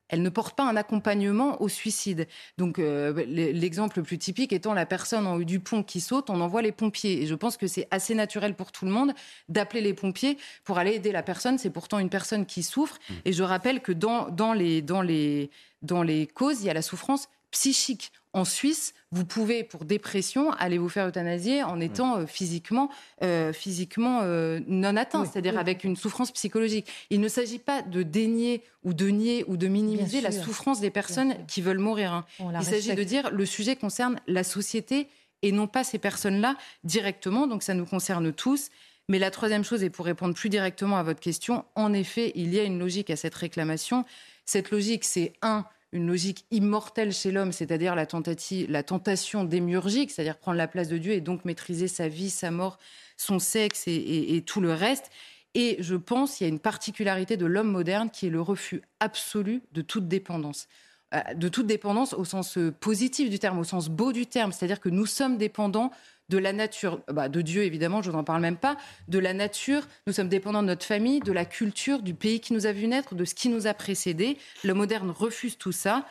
elle 0.08 0.22
ne 0.22 0.28
porte 0.28 0.56
pas 0.56 0.64
un 0.64 0.76
accompagnement 0.76 1.60
au 1.60 1.68
suicide. 1.68 2.28
Donc 2.58 2.78
euh, 2.78 3.24
l'exemple 3.26 3.98
le 3.98 4.02
plus 4.04 4.18
typique 4.18 4.52
étant 4.52 4.74
la 4.74 4.86
personne 4.86 5.26
en 5.26 5.36
haut 5.36 5.44
du 5.44 5.60
pont 5.60 5.82
qui 5.82 6.00
saute, 6.00 6.30
on 6.30 6.40
envoie 6.40 6.62
les 6.62 6.72
pompiers. 6.72 7.22
Et 7.22 7.26
je 7.26 7.34
pense 7.34 7.56
que 7.56 7.66
c'est 7.66 7.88
assez 7.90 8.14
naturel 8.14 8.54
pour 8.54 8.72
tout 8.72 8.84
le 8.84 8.90
monde 8.90 9.12
d'appeler 9.48 9.80
les 9.80 9.94
pompiers 9.94 10.38
pour 10.64 10.78
aller 10.78 10.94
aider 10.94 11.12
la 11.12 11.22
personne. 11.22 11.58
C'est 11.58 11.70
pourtant 11.70 11.98
une 11.98 12.10
personne 12.10 12.46
qui 12.46 12.62
souffre. 12.62 12.98
Mmh. 13.08 13.14
Et 13.24 13.32
je 13.32 13.42
rappelle 13.42 13.80
que 13.80 13.92
dans, 13.92 14.28
dans, 14.28 14.52
les, 14.52 14.82
dans, 14.82 15.02
les, 15.02 15.50
dans 15.82 16.02
les 16.02 16.26
causes, 16.26 16.60
il 16.60 16.66
y 16.66 16.70
a 16.70 16.74
la 16.74 16.82
souffrance 16.82 17.28
psychique. 17.50 18.12
En 18.36 18.44
Suisse, 18.44 18.92
vous 19.12 19.24
pouvez, 19.24 19.64
pour 19.64 19.86
dépression, 19.86 20.52
aller 20.52 20.76
vous 20.76 20.90
faire 20.90 21.08
euthanasier 21.08 21.62
en 21.62 21.80
étant 21.80 22.18
euh, 22.18 22.26
physiquement, 22.26 22.90
euh, 23.22 23.50
physiquement 23.50 24.20
euh, 24.24 24.60
non 24.66 24.94
atteint, 24.94 25.24
c'est-à-dire 25.24 25.58
avec 25.58 25.84
une 25.84 25.96
souffrance 25.96 26.32
psychologique. 26.32 26.86
Il 27.08 27.22
ne 27.22 27.28
s'agit 27.28 27.58
pas 27.58 27.80
de 27.80 28.02
dénier 28.02 28.62
ou 28.84 28.92
de 28.92 29.08
nier 29.08 29.46
ou 29.48 29.56
de 29.56 29.68
minimiser 29.68 30.20
la 30.20 30.32
souffrance 30.32 30.80
des 30.80 30.90
personnes 30.90 31.34
qui 31.46 31.62
veulent 31.62 31.78
mourir. 31.78 32.12
Hein. 32.12 32.26
Il 32.38 32.62
s'agit 32.62 32.94
de 32.94 33.02
dire 33.02 33.30
le 33.30 33.46
sujet 33.46 33.74
concerne 33.74 34.20
la 34.26 34.44
société 34.44 35.08
et 35.40 35.50
non 35.50 35.66
pas 35.66 35.82
ces 35.82 35.98
personnes-là 35.98 36.58
directement, 36.84 37.46
donc 37.46 37.62
ça 37.62 37.72
nous 37.72 37.86
concerne 37.86 38.34
tous. 38.34 38.68
Mais 39.08 39.18
la 39.18 39.30
troisième 39.30 39.64
chose, 39.64 39.82
et 39.82 39.88
pour 39.88 40.04
répondre 40.04 40.34
plus 40.34 40.50
directement 40.50 40.98
à 40.98 41.02
votre 41.02 41.20
question, 41.20 41.64
en 41.74 41.94
effet, 41.94 42.32
il 42.34 42.52
y 42.52 42.60
a 42.60 42.64
une 42.64 42.78
logique 42.78 43.08
à 43.08 43.16
cette 43.16 43.34
réclamation. 43.34 44.04
Cette 44.44 44.70
logique, 44.70 45.04
c'est 45.04 45.32
un, 45.40 45.64
une 45.92 46.06
logique 46.06 46.44
immortelle 46.50 47.12
chez 47.12 47.30
l'homme, 47.30 47.52
c'est-à-dire 47.52 47.94
la, 47.94 48.06
tentation 48.06 49.44
démiurgique, 49.44 50.10
c'est-à-dire 50.10 50.38
prendre 50.38 50.58
la 50.58 50.68
place 50.68 50.88
de 50.88 50.98
Dieu 50.98 51.12
et 51.12 51.20
donc 51.20 51.44
maîtriser 51.44 51.88
sa 51.88 52.08
vie, 52.08 52.30
sa 52.30 52.50
mort, 52.50 52.78
son 53.16 53.38
sexe 53.38 53.84
et, 53.86 54.42
tout 54.46 54.60
le 54.60 54.72
reste. 54.72 55.10
Et 55.54 55.76
je 55.80 55.94
pense 55.94 56.36
qu'il 56.36 56.46
y 56.46 56.50
a 56.50 56.52
une 56.52 56.60
particularité 56.60 57.36
de 57.36 57.46
l'homme 57.46 57.70
moderne 57.70 58.10
qui 58.10 58.26
est 58.26 58.30
le 58.30 58.42
refus 58.42 58.82
absolu 59.00 59.62
de 59.72 59.82
toute 59.82 60.06
dépendance 60.08 60.68
euh, 61.14 61.20
de 61.34 61.48
toute 61.48 61.68
dépendance 61.68 62.14
au 62.14 62.24
sens 62.24 62.58
positif 62.80 63.30
du 63.30 63.38
terme, 63.38 63.60
au 63.60 63.64
sens 63.64 63.88
beau 63.88 64.12
du 64.12 64.26
terme, 64.26 64.50
c'est-à-dire 64.50 64.80
que 64.80 64.88
nous 64.88 65.06
sommes 65.06 65.38
dépendants 65.38 65.92
de 66.28 66.38
la 66.38 66.52
nature, 66.52 67.00
bah, 67.08 67.28
de 67.28 67.40
Dieu 67.40 67.62
évidemment, 67.62 68.02
je 68.02 68.10
n'en 68.10 68.24
parle 68.24 68.42
même 68.42 68.56
pas, 68.56 68.76
de 69.08 69.18
la 69.18 69.32
nature, 69.32 69.86
nous 70.06 70.12
sommes 70.12 70.28
dépendants 70.28 70.62
de 70.62 70.68
notre 70.68 70.84
famille, 70.84 71.20
de 71.20 71.32
la 71.32 71.44
culture, 71.44 72.02
du 72.02 72.14
pays 72.14 72.40
qui 72.40 72.52
nous 72.52 72.66
a 72.66 72.72
vu 72.72 72.86
naître, 72.86 73.14
de 73.14 73.24
ce 73.24 73.34
qui 73.34 73.48
nous 73.48 73.66
a 73.66 73.74
précédés. 73.74 74.38
Le 74.64 74.74
moderne 74.74 75.10
refuse 75.10 75.56
tout 75.58 75.72
ça. 75.72 76.06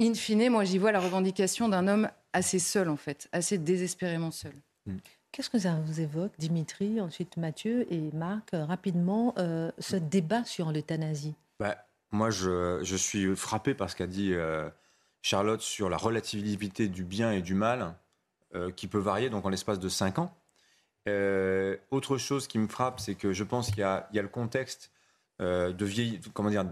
In 0.00 0.14
fine, 0.14 0.50
moi 0.50 0.64
j'y 0.64 0.78
vois 0.78 0.92
la 0.92 1.00
revendication 1.00 1.68
d'un 1.68 1.88
homme 1.88 2.08
assez 2.32 2.58
seul 2.58 2.88
en 2.88 2.96
fait, 2.96 3.28
assez 3.32 3.58
désespérément 3.58 4.30
seul. 4.30 4.54
Mm. 4.86 4.98
Qu'est-ce 5.32 5.50
que 5.50 5.58
ça 5.58 5.78
vous 5.84 6.00
évoque, 6.00 6.32
Dimitri, 6.38 7.00
ensuite 7.00 7.36
Mathieu 7.36 7.86
et 7.92 8.10
Marc, 8.14 8.50
rapidement, 8.52 9.34
euh, 9.38 9.70
ce 9.78 9.96
débat 9.96 10.44
sur 10.44 10.72
l'euthanasie? 10.72 11.34
Bah, 11.60 11.76
Moi, 12.12 12.30
je, 12.30 12.80
je, 12.82 12.96
suis 12.96 13.36
frappé 13.36 13.74
par 13.74 13.90
ce 13.90 13.96
qu'a 13.96 14.06
dit 14.06 14.32
euh, 14.32 14.68
Charlotte 15.20 15.60
sur 15.60 15.90
la 15.90 15.96
relativité 15.96 16.88
du 16.88 17.04
bien 17.04 17.30
et 17.32 17.42
du 17.42 17.54
mal. 17.54 17.94
Euh, 18.54 18.70
qui 18.70 18.86
peut 18.86 18.98
varier 18.98 19.28
donc 19.28 19.44
en 19.44 19.50
l'espace 19.50 19.78
de 19.78 19.90
5 19.90 20.20
ans. 20.20 20.34
Euh, 21.06 21.76
autre 21.90 22.16
chose 22.16 22.46
qui 22.46 22.58
me 22.58 22.66
frappe, 22.66 22.98
c'est 22.98 23.14
que 23.14 23.34
je 23.34 23.44
pense 23.44 23.66
qu'il 23.68 23.80
y, 23.80 23.82
a 23.82 24.08
le 24.10 24.28
contexte 24.28 24.90
euh, 25.42 25.70
de 25.70 25.84
vieille, 25.84 26.18
comment 26.32 26.48
dire, 26.48 26.64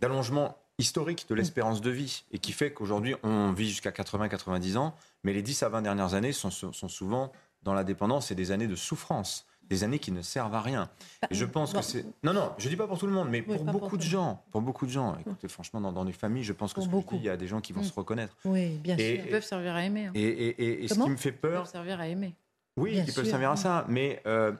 d'allongement 0.00 0.58
historique 0.78 1.26
de 1.28 1.36
l'espérance 1.36 1.80
de 1.80 1.90
vie 1.90 2.24
et 2.32 2.40
qui 2.40 2.50
fait 2.50 2.72
qu'aujourd'hui 2.72 3.14
on 3.22 3.52
vit 3.52 3.68
jusqu'à 3.68 3.90
80-90 3.90 4.76
ans, 4.76 4.96
mais 5.22 5.32
les 5.32 5.42
10 5.42 5.62
à 5.62 5.68
20 5.68 5.82
dernières 5.82 6.14
années 6.14 6.32
sont, 6.32 6.50
sont 6.50 6.88
souvent 6.88 7.30
dans 7.62 7.74
la 7.74 7.84
dépendance 7.84 8.32
et 8.32 8.34
des 8.34 8.50
années 8.50 8.66
de 8.66 8.74
souffrance 8.74 9.46
des 9.68 9.84
années 9.84 9.98
qui 9.98 10.12
ne 10.12 10.22
servent 10.22 10.54
à 10.54 10.60
rien. 10.60 10.90
Bah, 11.22 11.28
et 11.30 11.34
je 11.34 11.44
pense 11.44 11.72
que 11.72 11.82
c'est. 11.82 12.04
Non, 12.22 12.32
non, 12.32 12.52
je 12.58 12.68
dis 12.68 12.76
pas 12.76 12.86
pour 12.86 12.98
tout 12.98 13.06
le 13.06 13.12
monde, 13.12 13.28
mais 13.30 13.42
pour 13.42 13.64
beaucoup 13.64 13.96
de 13.96 14.02
gens. 14.02 14.44
Pour 14.50 14.60
beaucoup 14.60 14.86
de 14.86 14.90
gens. 14.90 15.16
Écoutez, 15.18 15.48
franchement, 15.48 15.80
dans, 15.80 15.92
dans 15.92 16.04
des 16.04 16.12
familles, 16.12 16.44
je 16.44 16.52
pense 16.52 16.72
que 16.72 16.80
ce 16.80 16.88
beaucoup. 16.88 17.16
il 17.16 17.22
y 17.22 17.28
a 17.28 17.36
des 17.36 17.46
gens 17.46 17.60
qui 17.60 17.72
vont 17.72 17.80
mm. 17.80 17.84
se 17.84 17.92
reconnaître. 17.94 18.36
Oui, 18.44 18.78
bien 18.78 18.96
sûr. 18.96 19.06
Ils 19.06 19.30
peuvent 19.30 19.44
servir 19.44 19.74
à 19.74 19.84
aimer. 19.84 20.06
Hein. 20.06 20.12
Et, 20.14 20.86
ce 20.88 20.94
qui 20.94 21.10
me 21.10 21.16
fait 21.16 21.32
peur. 21.32 21.52
Ils 21.52 21.62
peuvent 21.62 21.72
servir 21.72 22.00
à 22.00 22.08
aimer. 22.08 22.34
Oui, 22.76 23.02
ils 23.06 23.12
peuvent 23.12 23.28
servir 23.28 23.50
à 23.50 23.56
ça. 23.56 23.86
Mais 23.88 24.20
euh, 24.26 24.52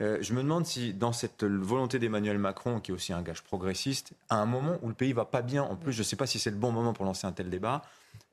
euh, 0.00 0.18
je 0.20 0.32
me 0.32 0.42
demande 0.42 0.66
si, 0.66 0.94
dans 0.94 1.12
cette 1.12 1.44
volonté 1.44 1.98
d'Emmanuel 1.98 2.38
Macron, 2.38 2.80
qui 2.80 2.92
est 2.92 2.94
aussi 2.94 3.12
un 3.12 3.22
gage 3.22 3.42
progressiste, 3.42 4.12
à 4.28 4.36
un 4.36 4.46
moment 4.46 4.78
où 4.82 4.88
le 4.88 4.94
pays 4.94 5.12
va 5.12 5.24
pas 5.24 5.42
bien, 5.42 5.62
en 5.62 5.76
plus, 5.76 5.92
je 5.92 5.98
ne 5.98 6.04
sais 6.04 6.16
pas 6.16 6.26
si 6.26 6.38
c'est 6.38 6.50
le 6.50 6.56
bon 6.56 6.72
moment 6.72 6.92
pour 6.92 7.04
lancer 7.04 7.26
un 7.26 7.32
tel 7.32 7.50
débat, 7.50 7.82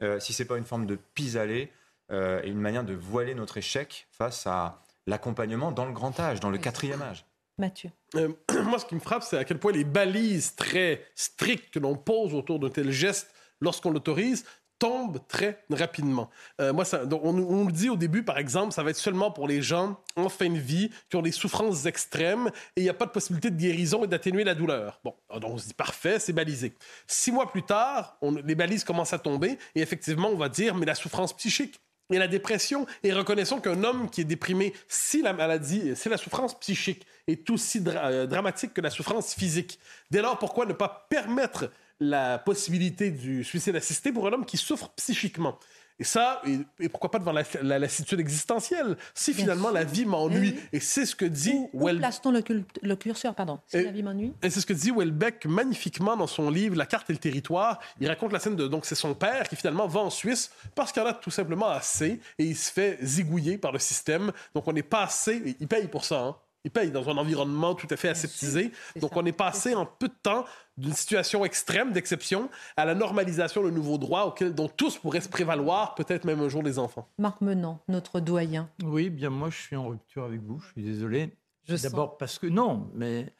euh, 0.01 0.19
si 0.19 0.33
c'est 0.33 0.45
pas 0.45 0.57
une 0.57 0.65
forme 0.65 0.85
de 0.85 0.95
pis-aller 0.95 1.71
et 2.11 2.47
une 2.47 2.59
manière 2.59 2.83
de 2.83 2.93
voiler 2.93 3.33
notre 3.33 3.57
échec 3.57 4.07
face 4.11 4.45
à 4.45 4.82
l'accompagnement 5.07 5.71
dans 5.71 5.85
le 5.85 5.93
grand 5.93 6.19
âge, 6.19 6.39
dans 6.39 6.49
le 6.49 6.57
quatrième 6.57 7.01
âge. 7.01 7.25
Mathieu. 7.57 7.91
Euh, 8.15 8.29
moi, 8.63 8.79
ce 8.79 8.85
qui 8.85 8.95
me 8.95 8.99
frappe, 8.99 9.23
c'est 9.23 9.37
à 9.37 9.43
quel 9.43 9.59
point 9.59 9.71
les 9.71 9.83
balises 9.83 10.55
très 10.55 11.05
strictes 11.15 11.73
que 11.73 11.79
l'on 11.79 11.95
pose 11.95 12.33
autour 12.33 12.59
d'un 12.59 12.69
tel 12.69 12.91
geste 12.91 13.31
lorsqu'on 13.61 13.91
l'autorise 13.91 14.43
tombent 14.79 15.19
très 15.27 15.63
rapidement. 15.69 16.29
Euh, 16.59 16.73
moi, 16.73 16.83
ça, 16.83 17.03
on, 17.09 17.37
on, 17.37 17.65
dit 17.65 17.89
au 17.89 17.95
début, 17.95 18.23
par 18.23 18.37
exemple, 18.37 18.73
ça 18.73 18.83
va 18.83 18.89
être 18.89 18.97
seulement 18.97 19.31
pour 19.31 19.47
les 19.47 19.61
gens 19.61 19.97
en 20.17 20.27
fin 20.27 20.49
de 20.49 20.57
vie 20.57 20.89
qui 21.09 21.15
ont 21.15 21.21
des 21.21 21.31
souffrances 21.31 21.85
extrêmes 21.85 22.51
et 22.75 22.81
il 22.81 22.83
n'y 22.83 22.89
a 22.89 22.93
pas 22.93 23.05
de 23.05 23.11
possibilité 23.11 23.49
de 23.49 23.55
guérison 23.55 24.03
et 24.03 24.07
d'atténuer 24.07 24.43
la 24.43 24.55
douleur. 24.55 24.99
Bon, 25.05 25.15
donc 25.39 25.53
on 25.53 25.57
se 25.57 25.67
dit 25.67 25.73
parfait, 25.73 26.19
c'est 26.19 26.33
balisé. 26.33 26.73
Six 27.07 27.31
mois 27.31 27.49
plus 27.49 27.63
tard, 27.63 28.17
on, 28.21 28.31
les 28.31 28.55
balises 28.55 28.83
commencent 28.83 29.13
à 29.13 29.19
tomber 29.19 29.57
et 29.75 29.81
effectivement, 29.81 30.27
on 30.27 30.37
va 30.37 30.49
dire, 30.49 30.75
mais 30.75 30.85
la 30.85 30.95
souffrance 30.95 31.31
psychique, 31.33 31.79
et 32.11 32.17
la 32.17 32.27
dépression, 32.27 32.85
et 33.03 33.13
reconnaissons 33.13 33.59
qu'un 33.59 33.83
homme 33.83 34.09
qui 34.09 34.21
est 34.21 34.25
déprimé, 34.25 34.73
si 34.87 35.21
la 35.21 35.33
maladie, 35.33 35.95
si 35.95 36.09
la 36.09 36.17
souffrance 36.17 36.59
psychique 36.59 37.05
est 37.27 37.49
aussi 37.49 37.81
euh, 37.87 38.25
dramatique 38.25 38.73
que 38.73 38.81
la 38.81 38.89
souffrance 38.89 39.33
physique, 39.33 39.79
dès 40.11 40.21
lors, 40.21 40.37
pourquoi 40.37 40.65
ne 40.65 40.73
pas 40.73 41.07
permettre 41.09 41.71
la 41.99 42.37
possibilité 42.39 43.11
du 43.11 43.43
suicide 43.43 43.75
assisté 43.75 44.11
pour 44.11 44.27
un 44.27 44.33
homme 44.33 44.45
qui 44.45 44.57
souffre 44.57 44.89
psychiquement? 44.95 45.57
Et 45.99 46.03
ça, 46.03 46.41
et, 46.79 46.89
pourquoi 46.89 47.11
pas 47.11 47.19
devant 47.19 47.31
la, 47.31 47.43
la 47.61 47.79
lassitude 47.79 48.19
existentielle? 48.19 48.97
Si 49.13 49.33
finalement 49.33 49.69
la 49.69 49.83
vie 49.83 50.05
m'ennuie, 50.05 50.55
et 50.71 50.79
c'est 50.79 51.05
ce 51.05 51.15
que 51.15 51.25
dit 51.25 51.53
où, 51.73 51.89
où 51.89 51.97
place-t-on 51.97 52.31
le, 52.31 52.43
le, 52.81 52.95
curseur, 52.95 53.35
pardon? 53.35 53.59
Si 53.67 53.81
la 53.81 53.91
vie 53.91 54.03
m'ennuie? 54.03 54.33
Et 54.41 54.49
c'est 54.49 54.59
ce 54.59 54.65
que 54.65 54.73
dit 54.73 54.91
Welbeck 54.91 55.45
magnifiquement 55.45 56.17
dans 56.17 56.27
son 56.27 56.49
livre 56.49 56.75
La 56.75 56.85
carte 56.85 57.09
et 57.09 57.13
le 57.13 57.19
territoire. 57.19 57.79
Il 57.99 58.07
raconte 58.07 58.31
la 58.31 58.39
scène 58.39 58.55
de 58.55 58.67
donc 58.67 58.85
c'est 58.85 58.95
son 58.95 59.13
père 59.13 59.47
qui 59.47 59.55
finalement 59.55 59.87
va 59.87 59.99
en 59.99 60.09
Suisse 60.09 60.51
parce 60.75 60.91
qu'il 60.91 61.01
en 61.01 61.05
a 61.05 61.13
tout 61.13 61.31
simplement 61.31 61.69
assez 61.69 62.19
et 62.39 62.45
il 62.45 62.55
se 62.55 62.71
fait 62.71 62.97
zigouiller 63.03 63.57
par 63.57 63.71
le 63.71 63.79
système. 63.79 64.31
Donc 64.55 64.67
on 64.67 64.73
n'est 64.73 64.83
pas 64.83 65.03
assez, 65.03 65.55
il 65.59 65.67
paye 65.67 65.87
pour 65.87 66.05
ça. 66.05 66.19
Hein 66.19 66.35
ils 66.63 66.71
payent 66.71 66.91
dans 66.91 67.09
un 67.09 67.17
environnement 67.17 67.75
tout 67.75 67.87
à 67.89 67.97
fait 67.97 68.09
aseptisé. 68.09 68.71
Donc, 68.95 69.15
on 69.17 69.25
est 69.25 69.33
passé 69.33 69.75
en 69.75 69.85
peu 69.85 70.07
de 70.07 70.15
temps 70.21 70.45
d'une 70.77 70.93
situation 70.93 71.43
extrême, 71.45 71.91
d'exception, 71.91 72.49
à 72.77 72.85
la 72.85 72.95
normalisation 72.95 73.63
de 73.63 73.69
nouveaux 73.69 73.97
droits 73.97 74.27
auxquels, 74.27 74.55
dont 74.55 74.69
tous 74.69 74.97
pourraient 74.97 75.21
se 75.21 75.29
prévaloir, 75.29 75.93
peut-être 75.95 76.25
même 76.25 76.39
un 76.39 76.49
jour 76.49 76.63
les 76.63 76.79
enfants. 76.79 77.07
Marc 77.17 77.41
Menant, 77.41 77.83
notre 77.87 78.19
doyen. 78.19 78.69
Oui, 78.83 79.09
bien 79.09 79.29
moi, 79.29 79.49
je 79.49 79.57
suis 79.57 79.75
en 79.75 79.87
rupture 79.87 80.23
avec 80.23 80.41
vous. 80.41 80.59
Je 80.59 80.71
suis 80.71 80.83
désolé. 80.83 81.35
D'abord 81.67 82.17
parce 82.17 82.39
que 82.39 82.47
non, 82.47 82.89
mais 82.93 83.33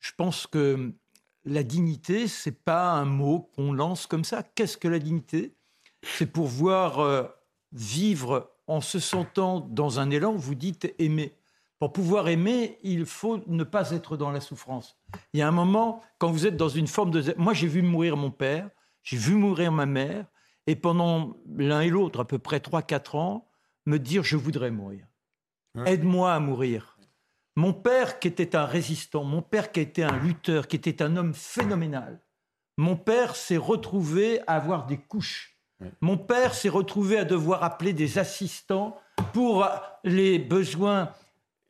je 0.00 0.12
pense 0.16 0.46
que 0.46 0.92
la 1.44 1.62
dignité, 1.62 2.26
c'est 2.28 2.64
pas 2.64 2.90
un 2.90 3.04
mot 3.04 3.50
qu'on 3.54 3.72
lance 3.72 4.06
comme 4.06 4.24
ça. 4.24 4.42
Qu'est-ce 4.42 4.76
que 4.76 4.88
la 4.88 4.98
dignité? 4.98 5.54
C'est 6.02 6.26
pour 6.26 6.46
voir 6.46 7.00
euh, 7.00 7.24
vivre 7.72 8.50
en 8.66 8.80
se 8.80 8.98
sentant 8.98 9.60
dans 9.60 10.00
un 10.00 10.10
élan. 10.10 10.34
Vous 10.34 10.54
dites 10.54 10.92
aimer. 10.98 11.37
Pour 11.78 11.92
pouvoir 11.92 12.28
aimer, 12.28 12.78
il 12.82 13.06
faut 13.06 13.40
ne 13.46 13.62
pas 13.62 13.92
être 13.92 14.16
dans 14.16 14.30
la 14.30 14.40
souffrance. 14.40 14.98
Il 15.32 15.40
y 15.40 15.42
a 15.42 15.48
un 15.48 15.52
moment, 15.52 16.02
quand 16.18 16.30
vous 16.30 16.46
êtes 16.46 16.56
dans 16.56 16.68
une 16.68 16.88
forme 16.88 17.12
de... 17.12 17.34
Moi, 17.36 17.54
j'ai 17.54 17.68
vu 17.68 17.82
mourir 17.82 18.16
mon 18.16 18.30
père, 18.32 18.68
j'ai 19.04 19.16
vu 19.16 19.34
mourir 19.34 19.70
ma 19.70 19.86
mère, 19.86 20.26
et 20.66 20.74
pendant 20.74 21.36
l'un 21.56 21.82
et 21.82 21.88
l'autre, 21.88 22.20
à 22.20 22.26
peu 22.26 22.38
près 22.38 22.58
3-4 22.58 23.16
ans, 23.16 23.48
me 23.86 23.98
dire, 23.98 24.24
je 24.24 24.36
voudrais 24.36 24.70
mourir. 24.70 25.06
Aide-moi 25.86 26.32
à 26.32 26.40
mourir. 26.40 26.98
Mon 27.54 27.72
père, 27.72 28.18
qui 28.18 28.28
était 28.28 28.56
un 28.56 28.64
résistant, 28.64 29.24
mon 29.24 29.42
père 29.42 29.72
qui 29.72 29.80
était 29.80 30.02
un 30.02 30.16
lutteur, 30.18 30.66
qui 30.66 30.76
était 30.76 31.02
un 31.02 31.16
homme 31.16 31.34
phénoménal, 31.34 32.20
mon 32.76 32.96
père 32.96 33.34
s'est 33.34 33.56
retrouvé 33.56 34.40
à 34.46 34.56
avoir 34.56 34.86
des 34.86 34.98
couches. 34.98 35.58
Mon 36.00 36.16
père 36.16 36.54
s'est 36.54 36.68
retrouvé 36.68 37.18
à 37.18 37.24
devoir 37.24 37.62
appeler 37.62 37.92
des 37.92 38.18
assistants 38.18 38.96
pour 39.32 39.66
les 40.04 40.38
besoins 40.38 41.10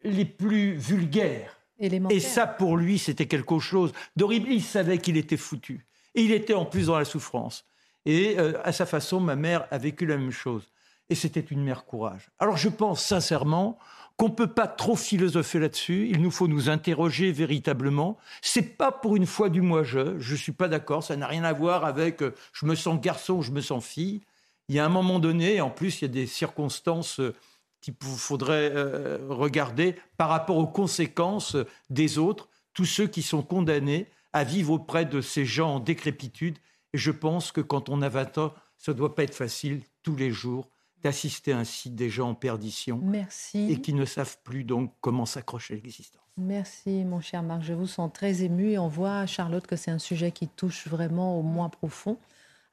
les 0.02 0.24
plus 0.24 0.74
vulgaires. 0.74 1.56
Et 1.78 2.20
ça, 2.20 2.46
pour 2.46 2.76
lui, 2.76 2.98
c'était 2.98 3.26
quelque 3.26 3.58
chose 3.58 3.92
d'horrible. 4.16 4.48
Il 4.50 4.62
savait 4.62 4.98
qu'il 4.98 5.16
était 5.16 5.36
foutu. 5.36 5.86
Et 6.14 6.22
il 6.22 6.32
était 6.32 6.54
en 6.54 6.64
plus 6.64 6.86
dans 6.86 6.98
la 6.98 7.04
souffrance. 7.04 7.64
Et 8.04 8.38
euh, 8.38 8.54
à 8.64 8.72
sa 8.72 8.86
façon, 8.86 9.20
ma 9.20 9.36
mère 9.36 9.66
a 9.70 9.78
vécu 9.78 10.06
la 10.06 10.16
même 10.16 10.32
chose. 10.32 10.72
Et 11.08 11.14
c'était 11.14 11.40
une 11.40 11.62
mère 11.62 11.84
courage. 11.84 12.30
Alors 12.38 12.56
je 12.56 12.68
pense 12.68 13.04
sincèrement 13.04 13.78
qu'on 14.16 14.28
ne 14.28 14.34
peut 14.34 14.48
pas 14.48 14.66
trop 14.66 14.96
philosopher 14.96 15.60
là-dessus. 15.60 16.08
Il 16.10 16.20
nous 16.20 16.30
faut 16.30 16.48
nous 16.48 16.68
interroger 16.68 17.30
véritablement. 17.30 18.18
C'est 18.42 18.76
pas 18.76 18.90
pour 18.90 19.14
une 19.14 19.26
fois 19.26 19.48
du 19.48 19.62
moi-je. 19.62 20.18
Je 20.18 20.34
suis 20.34 20.52
pas 20.52 20.68
d'accord. 20.68 21.04
Ça 21.04 21.16
n'a 21.16 21.28
rien 21.28 21.44
à 21.44 21.52
voir 21.52 21.84
avec 21.84 22.22
euh, 22.22 22.34
je 22.52 22.66
me 22.66 22.74
sens 22.74 23.00
garçon 23.00 23.42
je 23.42 23.52
me 23.52 23.60
sens 23.60 23.84
fille. 23.84 24.22
Il 24.68 24.74
y 24.74 24.78
a 24.80 24.84
un 24.84 24.90
moment 24.90 25.18
donné, 25.18 25.62
en 25.62 25.70
plus, 25.70 26.00
il 26.00 26.02
y 26.02 26.04
a 26.04 26.12
des 26.12 26.26
circonstances 26.26 27.20
euh, 27.20 27.34
qu'il 27.80 27.94
faudrait 28.00 28.70
euh, 28.74 29.18
regarder 29.28 29.96
par 30.16 30.28
rapport 30.28 30.56
aux 30.56 30.66
conséquences 30.66 31.56
des 31.90 32.18
autres, 32.18 32.48
tous 32.74 32.84
ceux 32.84 33.06
qui 33.06 33.22
sont 33.22 33.42
condamnés 33.42 34.06
à 34.32 34.44
vivre 34.44 34.72
auprès 34.72 35.04
de 35.04 35.20
ces 35.20 35.44
gens 35.44 35.76
en 35.76 35.80
décrépitude. 35.80 36.58
Et 36.92 36.98
je 36.98 37.10
pense 37.10 37.52
que 37.52 37.60
quand 37.60 37.88
on 37.88 38.02
a 38.02 38.08
20 38.08 38.38
ans, 38.38 38.54
ça 38.76 38.92
ne 38.92 38.96
doit 38.96 39.14
pas 39.14 39.24
être 39.24 39.34
facile 39.34 39.82
tous 40.02 40.16
les 40.16 40.30
jours 40.30 40.68
d'assister 41.02 41.52
ainsi 41.52 41.90
des 41.90 42.10
gens 42.10 42.30
en 42.30 42.34
perdition 42.34 43.00
Merci. 43.02 43.70
et 43.70 43.80
qui 43.80 43.94
ne 43.94 44.04
savent 44.04 44.38
plus 44.42 44.64
donc 44.64 44.92
comment 45.00 45.26
s'accrocher 45.26 45.74
à 45.74 45.76
l'existence. 45.76 46.22
Merci 46.36 47.04
mon 47.04 47.20
cher 47.20 47.42
Marc, 47.42 47.62
je 47.62 47.72
vous 47.72 47.86
sens 47.86 48.12
très 48.12 48.42
ému 48.42 48.70
et 48.70 48.78
on 48.78 48.88
voit 48.88 49.26
Charlotte 49.26 49.66
que 49.66 49.76
c'est 49.76 49.90
un 49.90 49.98
sujet 49.98 50.30
qui 50.30 50.48
touche 50.48 50.86
vraiment 50.86 51.38
au 51.38 51.42
moins 51.42 51.68
profond 51.68 52.16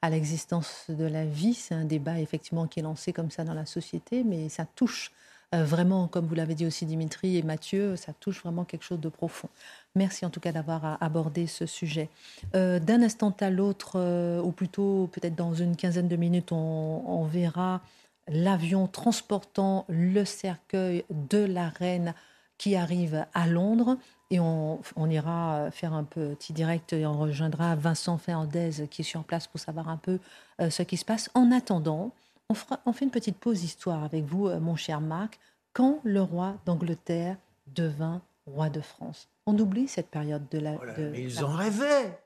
à 0.06 0.10
l'existence 0.10 0.84
de 0.88 1.04
la 1.04 1.24
vie. 1.24 1.54
C'est 1.54 1.74
un 1.74 1.84
débat 1.84 2.20
effectivement 2.20 2.66
qui 2.66 2.80
est 2.80 2.82
lancé 2.82 3.12
comme 3.12 3.30
ça 3.30 3.44
dans 3.44 3.54
la 3.54 3.66
société, 3.66 4.24
mais 4.24 4.48
ça 4.48 4.64
touche 4.64 5.12
euh, 5.54 5.64
vraiment, 5.64 6.08
comme 6.08 6.26
vous 6.26 6.34
l'avez 6.34 6.54
dit 6.54 6.66
aussi 6.66 6.86
Dimitri 6.86 7.36
et 7.36 7.42
Mathieu, 7.42 7.96
ça 7.96 8.12
touche 8.12 8.42
vraiment 8.42 8.64
quelque 8.64 8.82
chose 8.84 9.00
de 9.00 9.08
profond. 9.08 9.48
Merci 9.94 10.26
en 10.26 10.30
tout 10.30 10.40
cas 10.40 10.52
d'avoir 10.52 11.00
abordé 11.00 11.46
ce 11.46 11.66
sujet. 11.66 12.08
Euh, 12.54 12.80
d'un 12.80 13.02
instant 13.02 13.34
à 13.40 13.50
l'autre, 13.50 13.92
euh, 13.96 14.40
ou 14.42 14.50
plutôt 14.50 15.08
peut-être 15.12 15.36
dans 15.36 15.54
une 15.54 15.76
quinzaine 15.76 16.08
de 16.08 16.16
minutes, 16.16 16.52
on 16.52 17.24
verra 17.24 17.80
l'avion 18.28 18.88
transportant 18.88 19.84
le 19.88 20.24
cercueil 20.24 21.04
de 21.10 21.38
la 21.38 21.68
reine 21.68 22.14
qui 22.58 22.74
arrive 22.74 23.26
à 23.34 23.46
Londres. 23.46 23.98
Et 24.30 24.40
on, 24.40 24.80
ira 25.08 25.70
faire 25.70 25.92
un 25.92 26.02
petit 26.02 26.52
direct 26.52 26.92
et 26.92 27.06
on 27.06 27.16
rejoindra 27.16 27.76
Vincent 27.76 28.18
Fernandez 28.18 28.88
qui 28.90 29.02
est 29.02 29.04
sur 29.04 29.22
place 29.22 29.46
pour 29.46 29.60
savoir 29.60 29.88
un 29.88 29.96
peu 29.96 30.18
euh, 30.60 30.68
ce 30.68 30.82
qui 30.82 30.96
se 30.96 31.04
passe. 31.04 31.30
En 31.34 31.52
attendant, 31.52 32.12
on, 32.48 32.54
fera, 32.54 32.80
on 32.86 32.92
fait 32.92 33.04
une 33.04 33.12
petite 33.12 33.36
pause 33.36 33.62
histoire 33.62 34.02
avec 34.02 34.24
vous, 34.24 34.48
euh, 34.48 34.58
mon 34.58 34.74
cher 34.74 35.00
Marc. 35.00 35.38
Quand 35.72 36.00
le 36.02 36.22
roi 36.22 36.56
d'Angleterre 36.64 37.36
devint 37.68 38.20
roi 38.46 38.68
de 38.68 38.80
France? 38.80 39.28
On 39.46 39.56
oublie 39.58 39.86
cette 39.86 40.08
période 40.08 40.48
de 40.50 40.58
la. 40.58 40.72
mais 40.98 41.22
ils 41.22 41.44
en 41.44 41.52
rêvaient 41.52 42.18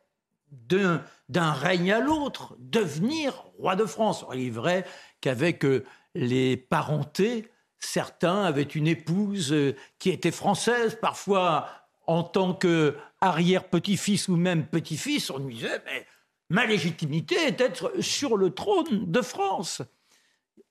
d'un 1.29 1.53
règne 1.53 1.93
à 1.93 2.01
l'autre, 2.01 2.57
devenir 2.59 3.45
roi 3.59 3.77
de 3.77 3.85
France. 3.85 4.25
Il 4.33 4.47
est 4.47 4.51
vrai 4.51 4.85
qu'avec 5.21 5.65
euh, 5.65 5.85
les 6.15 6.57
parentés, 6.57 7.51
certains 7.79 8.43
avaient 8.43 8.63
une 8.63 8.87
épouse 8.87 9.55
qui 9.99 10.11
était 10.11 10.31
française, 10.31 10.99
parfois 11.01 11.69
en 12.11 12.25
tant 12.25 12.55
que 12.55 12.97
arrière-petit-fils 13.21 14.27
ou 14.27 14.35
même 14.35 14.67
petit-fils, 14.67 15.31
on 15.31 15.39
me 15.39 15.53
disait, 15.53 15.81
mais 15.87 16.05
ma 16.49 16.67
légitimité 16.67 17.37
est 17.37 17.53
d'être 17.53 18.03
sur 18.03 18.37
le 18.37 18.51
trône 18.51 19.09
de 19.09 19.23
France. 19.23 19.81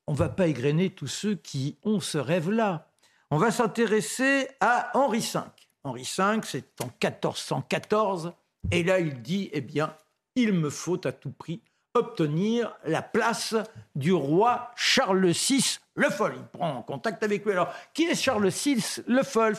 On 0.05 0.11
ne 0.11 0.17
va 0.17 0.27
pas 0.27 0.47
égrener 0.47 0.89
tous 0.89 1.07
ceux 1.07 1.35
qui 1.35 1.77
ont 1.83 2.01
ce 2.01 2.17
rêve-là. 2.17 2.89
On 3.31 3.37
va 3.37 3.51
s'intéresser 3.51 4.49
à 4.59 4.91
Henri 4.95 5.19
V. 5.19 5.39
Henri 5.85 6.01
V, 6.01 6.41
c'est 6.43 6.81
en 6.81 6.87
1414, 6.87 8.33
et 8.71 8.83
là 8.83 8.99
il 8.99 9.21
dit, 9.21 9.49
eh 9.53 9.61
bien, 9.61 9.95
il 10.35 10.51
me 10.51 10.69
faut 10.69 11.07
à 11.07 11.13
tout 11.13 11.31
prix 11.31 11.61
obtenir 11.93 12.75
la 12.83 13.01
place 13.01 13.55
du 13.95 14.11
roi 14.11 14.71
Charles 14.75 15.29
VI 15.29 15.77
le 15.95 16.09
Foll. 16.09 16.33
Il 16.35 16.59
prend 16.59 16.81
contact 16.81 17.23
avec 17.23 17.45
lui. 17.45 17.53
Alors, 17.53 17.73
qui 17.93 18.07
est 18.07 18.15
Charles 18.15 18.49
VI 18.49 18.83
le 19.07 19.23
Foll? 19.23 19.55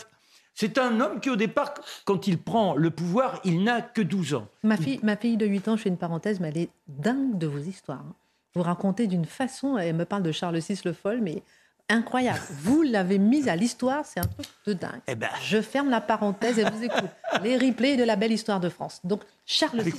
C'est 0.60 0.76
un 0.76 1.00
homme 1.00 1.20
qui, 1.20 1.30
au 1.30 1.36
départ, 1.36 1.72
quand 2.04 2.26
il 2.26 2.36
prend 2.36 2.74
le 2.76 2.90
pouvoir, 2.90 3.40
il 3.44 3.64
n'a 3.64 3.80
que 3.80 4.02
12 4.02 4.34
ans. 4.34 4.46
Ma 4.62 4.76
fille, 4.76 5.00
ma 5.02 5.16
fille 5.16 5.38
de 5.38 5.46
8 5.46 5.68
ans, 5.68 5.76
je 5.78 5.84
fais 5.84 5.88
une 5.88 5.96
parenthèse, 5.96 6.38
mais 6.38 6.48
elle 6.48 6.58
est 6.58 6.68
dingue 6.86 7.38
de 7.38 7.46
vos 7.46 7.60
histoires. 7.60 8.04
Hein. 8.06 8.14
Vous 8.54 8.60
racontez 8.60 9.06
d'une 9.06 9.24
façon, 9.24 9.78
elle 9.78 9.96
me 9.96 10.04
parle 10.04 10.22
de 10.22 10.32
Charles 10.32 10.58
VI 10.58 10.78
le 10.84 10.92
folle, 10.92 11.22
mais 11.22 11.42
incroyable. 11.88 12.42
Vous 12.58 12.82
l'avez 12.82 13.16
mise 13.16 13.48
à 13.48 13.56
l'histoire, 13.56 14.04
c'est 14.04 14.20
un 14.20 14.26
truc 14.26 14.46
de 14.66 14.74
dingue. 14.74 15.00
Eh 15.06 15.14
ben. 15.14 15.30
Je 15.42 15.62
ferme 15.62 15.88
la 15.88 16.02
parenthèse 16.02 16.58
et 16.58 16.64
vous 16.64 16.84
écoute. 16.84 17.08
Les 17.42 17.56
replays 17.56 17.96
de 17.96 18.04
la 18.04 18.16
belle 18.16 18.32
histoire 18.32 18.60
de 18.60 18.68
France. 18.68 19.00
Donc, 19.02 19.22
Charles 19.46 19.80
VI. 19.80 19.94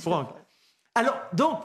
Alors, 0.94 1.16
donc, 1.32 1.60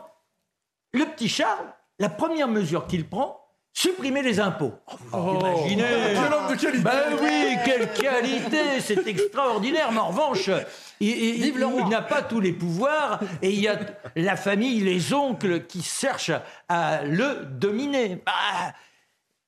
le 0.93 1.05
petit 1.05 1.29
Charles, 1.29 1.67
la 1.99 2.09
première 2.09 2.47
mesure 2.47 2.87
qu'il 2.87 3.07
prend, 3.07 3.46
supprimer 3.77 4.23
les 4.23 4.39
impôts. 4.39 4.73
Oh, 4.87 4.95
vous 5.11 5.39
oh. 5.39 5.39
imaginez 5.39 5.83
Quel 5.83 6.33
homme 6.33 6.49
de 6.49 6.59
qualité 6.59 6.83
Ben 6.83 7.15
oui, 7.21 7.57
quelle 7.63 7.93
qualité 7.93 8.81
C'est 8.81 9.05
extraordinaire, 9.05 9.91
mais 9.91 9.99
en 9.99 10.07
revanche, 10.07 10.49
il, 10.99 11.53
n'a 11.87 12.01
pas 12.01 12.23
tous 12.23 12.39
les 12.39 12.53
pouvoirs 12.53 13.19
et 13.43 13.51
il 13.51 13.59
y 13.59 13.67
a 13.67 13.77
la 14.15 14.35
famille, 14.35 14.79
les 14.79 15.13
oncles 15.13 15.67
qui 15.67 15.83
cherchent 15.83 16.31
à 16.67 17.03
le 17.03 17.45
dominer. 17.45 18.23
Bah, 18.25 18.73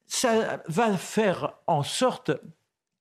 ça 0.05 0.61
va 0.67 0.95
faire 0.95 1.53
en 1.65 1.82
sorte 1.82 2.32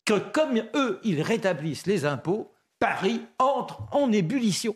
que 0.06 0.18
comme 0.18 0.62
eux, 0.74 0.98
ils 1.04 1.20
rétablissent 1.20 1.86
les 1.86 2.06
impôts, 2.06 2.50
Paris 2.78 3.20
entre 3.38 3.82
en 3.92 4.10
ébullition. 4.12 4.74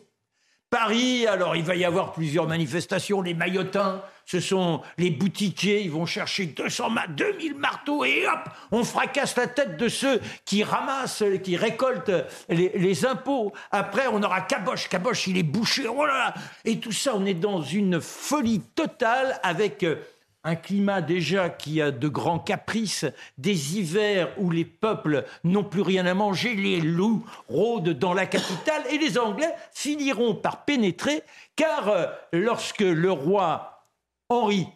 Paris, 0.69 1.25
alors 1.25 1.55
il 1.55 1.63
va 1.63 1.75
y 1.75 1.83
avoir 1.83 2.13
plusieurs 2.13 2.47
manifestations, 2.47 3.23
les 3.23 3.33
maillotins, 3.33 4.03
ce 4.25 4.39
sont 4.39 4.81
les 4.97 5.09
boutiquiers, 5.09 5.81
ils 5.81 5.91
vont 5.91 6.05
chercher 6.05 6.45
200 6.45 6.89
2000 7.09 7.55
marteaux 7.55 8.05
et 8.05 8.25
hop, 8.27 8.49
on 8.71 8.83
fracasse 8.83 9.35
la 9.37 9.47
tête 9.47 9.77
de 9.77 9.87
ceux 9.87 10.21
qui 10.45 10.63
ramassent, 10.63 11.23
qui 11.43 11.57
récoltent 11.57 12.11
les, 12.49 13.05
impôts. 13.05 13.51
Après, 13.71 14.07
on 14.07 14.21
aura 14.23 14.41
Caboche, 14.41 14.87
Caboche, 14.87 15.27
il 15.27 15.37
est 15.37 15.43
bouché, 15.43 15.87
oh 15.87 16.05
là 16.05 16.13
là 16.13 16.33
Et 16.65 16.79
tout 16.79 16.91
ça, 16.91 17.13
on 17.15 17.25
est 17.25 17.33
dans 17.33 17.61
une 17.61 17.99
folie 17.99 18.61
totale 18.75 19.39
avec 19.43 19.83
euh, 19.83 19.95
un 20.43 20.55
climat 20.55 21.01
déjà 21.01 21.49
qui 21.49 21.81
a 21.81 21.91
de 21.91 22.07
grands 22.07 22.39
caprices, 22.39 23.05
des 23.37 23.77
hivers 23.77 24.29
où 24.37 24.51
les 24.51 24.65
peuples 24.65 25.25
n'ont 25.43 25.63
plus 25.63 25.81
rien 25.81 26.05
à 26.05 26.13
manger, 26.13 26.53
les 26.53 26.81
loups 26.81 27.25
rôdent 27.47 27.89
dans 27.89 28.13
la 28.13 28.25
capitale 28.25 28.83
et 28.91 28.97
les 28.97 29.17
Anglais 29.17 29.53
finiront 29.73 30.35
par 30.35 30.65
pénétrer 30.65 31.23
car 31.55 31.89
euh, 31.89 32.05
lorsque 32.31 32.81
le 32.81 33.11
roi 33.11 33.72
Henri 34.29 34.67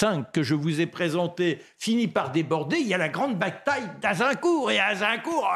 V 0.00 0.06
que 0.32 0.42
je 0.42 0.54
vous 0.54 0.80
ai 0.80 0.86
présenté 0.86 1.62
finit 1.78 2.08
par 2.08 2.30
déborder, 2.30 2.78
il 2.78 2.86
y 2.86 2.94
a 2.94 2.98
la 2.98 3.08
grande 3.08 3.38
bataille 3.38 3.88
d'Azincourt. 4.00 4.70
Et 4.70 4.78
Azincourt, 4.78 5.48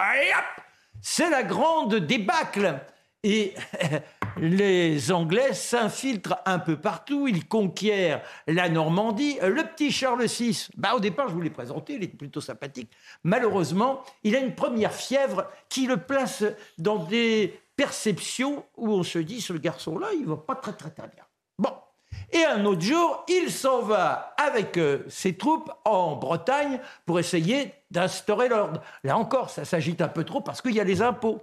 c'est 1.00 1.30
la 1.30 1.42
grande 1.42 1.96
débâcle. 1.96 2.80
Et 3.24 3.54
les 4.38 5.12
Anglais 5.12 5.54
s'infiltrent 5.54 6.38
un 6.44 6.58
peu 6.58 6.76
partout, 6.76 7.28
ils 7.28 7.46
conquièrent 7.46 8.22
la 8.48 8.68
Normandie. 8.68 9.38
Le 9.40 9.62
petit 9.62 9.92
Charles 9.92 10.26
VI, 10.26 10.68
bah 10.76 10.94
au 10.96 11.00
départ 11.00 11.28
je 11.28 11.34
vous 11.34 11.40
l'ai 11.40 11.50
présenté, 11.50 11.94
il 11.94 12.02
est 12.02 12.08
plutôt 12.08 12.40
sympathique. 12.40 12.90
Malheureusement, 13.22 14.02
il 14.24 14.34
a 14.34 14.40
une 14.40 14.54
première 14.54 14.92
fièvre 14.92 15.46
qui 15.68 15.86
le 15.86 15.98
place 15.98 16.42
dans 16.78 17.04
des 17.04 17.60
perceptions 17.76 18.64
où 18.76 18.90
on 18.90 19.02
se 19.04 19.18
dit, 19.18 19.40
ce 19.40 19.52
garçon-là, 19.52 20.08
il 20.18 20.26
va 20.26 20.36
pas 20.36 20.56
très 20.56 20.72
très 20.72 20.90
très 20.90 21.08
bien. 21.08 21.24
Et 22.32 22.44
un 22.46 22.64
autre 22.64 22.80
jour, 22.80 23.24
il 23.28 23.52
s'en 23.52 23.82
va 23.82 24.34
avec 24.38 24.78
euh, 24.78 25.04
ses 25.08 25.36
troupes 25.36 25.70
en 25.84 26.16
Bretagne 26.16 26.80
pour 27.04 27.18
essayer 27.18 27.74
d'instaurer 27.90 28.48
l'ordre. 28.48 28.80
Là 29.04 29.18
encore, 29.18 29.50
ça 29.50 29.66
s'agite 29.66 30.00
un 30.00 30.08
peu 30.08 30.24
trop 30.24 30.40
parce 30.40 30.62
qu'il 30.62 30.72
y 30.74 30.80
a 30.80 30.84
les 30.84 31.02
impôts. 31.02 31.42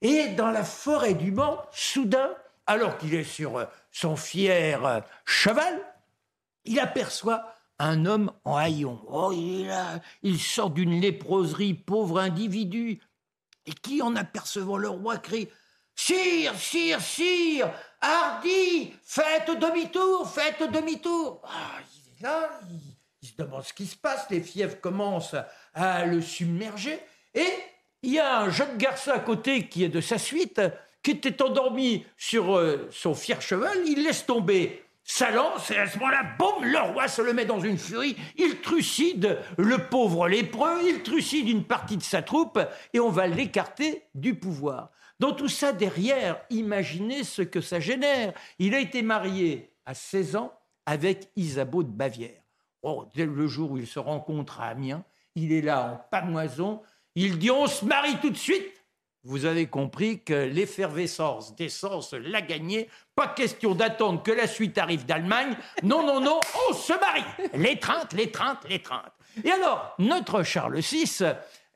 Et 0.00 0.28
dans 0.28 0.50
la 0.50 0.62
forêt 0.62 1.14
du 1.14 1.32
Mans, 1.32 1.58
soudain, 1.72 2.30
alors 2.66 2.98
qu'il 2.98 3.14
est 3.14 3.24
sur 3.24 3.58
euh, 3.58 3.64
son 3.90 4.14
fier 4.14 4.86
euh, 4.86 5.00
cheval, 5.24 5.80
il 6.64 6.78
aperçoit 6.78 7.54
un 7.80 8.06
homme 8.06 8.30
en 8.44 8.56
haillons. 8.56 9.00
Oh, 9.08 9.32
il 9.34 9.62
est 9.62 9.68
là, 9.68 10.00
il 10.22 10.38
sort 10.38 10.70
d'une 10.70 11.00
léproserie, 11.00 11.74
pauvre 11.74 12.20
individu, 12.20 13.00
et 13.66 13.72
qui, 13.72 14.02
en 14.02 14.14
apercevant 14.14 14.76
le 14.76 14.88
roi, 14.88 15.18
crie 15.18 15.48
Sire, 16.00 16.54
sire, 16.54 17.00
sire, 17.00 17.72
Hardy, 18.00 18.92
faites 19.02 19.50
demi-tour, 19.58 20.30
faites 20.30 20.70
demi-tour. 20.70 21.40
Ah, 21.44 21.78
il 21.80 22.12
est 22.12 22.22
là, 22.22 22.48
il, 23.22 23.28
se 23.28 23.34
demande 23.36 23.64
ce 23.64 23.72
qui 23.72 23.86
se 23.86 23.96
passe, 23.96 24.26
les 24.30 24.40
fièvres 24.40 24.80
commencent 24.80 25.36
à 25.74 26.04
le 26.06 26.20
submerger, 26.20 27.00
et 27.34 27.48
il 28.02 28.12
y 28.12 28.20
a 28.20 28.40
un 28.40 28.50
jeune 28.50 28.76
garçon 28.76 29.10
à 29.10 29.18
côté 29.18 29.68
qui 29.68 29.82
est 29.82 29.88
de 29.88 30.00
sa 30.00 30.18
suite, 30.18 30.60
qui 31.02 31.12
était 31.12 31.42
endormi 31.42 32.04
sur 32.16 32.56
euh, 32.56 32.88
son 32.92 33.14
fier 33.14 33.42
cheval, 33.42 33.78
il 33.86 34.04
laisse 34.04 34.26
tomber 34.26 34.84
sa 35.02 35.30
lance, 35.30 35.70
et 35.70 35.76
à 35.78 35.88
ce 35.88 35.98
moment-là, 35.98 36.22
boum, 36.38 36.64
le 36.64 36.78
roi 36.92 37.08
se 37.08 37.22
le 37.22 37.32
met 37.32 37.46
dans 37.46 37.60
une 37.60 37.78
furie, 37.78 38.16
il 38.36 38.60
trucide 38.60 39.38
le 39.56 39.78
pauvre 39.78 40.28
lépreux, 40.28 40.82
il 40.84 41.02
trucide 41.02 41.48
une 41.48 41.64
partie 41.64 41.96
de 41.96 42.02
sa 42.02 42.22
troupe, 42.22 42.60
et 42.92 43.00
on 43.00 43.08
va 43.08 43.26
l'écarter 43.26 44.04
du 44.14 44.34
pouvoir. 44.34 44.90
Dans 45.18 45.32
tout 45.32 45.48
ça, 45.48 45.72
derrière, 45.72 46.40
imaginez 46.50 47.24
ce 47.24 47.42
que 47.42 47.60
ça 47.60 47.80
génère. 47.80 48.32
Il 48.58 48.74
a 48.74 48.80
été 48.80 49.02
marié 49.02 49.72
à 49.84 49.94
16 49.94 50.36
ans 50.36 50.52
avec 50.86 51.30
Isabeau 51.34 51.82
de 51.82 51.90
Bavière. 51.90 52.40
Oh, 52.82 53.06
dès 53.14 53.26
le 53.26 53.46
jour 53.48 53.72
où 53.72 53.78
il 53.78 53.86
se 53.86 53.98
rencontre 53.98 54.60
à 54.60 54.68
Amiens, 54.68 55.04
il 55.34 55.52
est 55.52 55.60
là 55.60 55.92
en 55.92 56.08
pamoison. 56.10 56.82
Il 57.16 57.38
dit 57.38 57.50
On 57.50 57.66
se 57.66 57.84
marie 57.84 58.18
tout 58.20 58.30
de 58.30 58.36
suite. 58.36 58.78
Vous 59.24 59.44
avez 59.44 59.66
compris 59.66 60.22
que 60.22 60.32
l'effervescence 60.32 61.56
d'essence 61.56 62.12
l'a 62.12 62.40
gagné. 62.40 62.88
Pas 63.16 63.26
question 63.26 63.74
d'attendre 63.74 64.22
que 64.22 64.30
la 64.30 64.46
suite 64.46 64.78
arrive 64.78 65.04
d'Allemagne. 65.04 65.56
Non, 65.82 66.06
non, 66.06 66.20
non, 66.20 66.38
on 66.68 66.72
se 66.72 66.92
marie. 66.92 67.50
L'étreinte, 67.54 68.12
l'étreinte, 68.12 68.60
l'étreinte. 68.68 69.12
Et 69.44 69.50
alors, 69.50 69.94
notre 69.98 70.44
Charles 70.44 70.78
VI, 70.78 71.22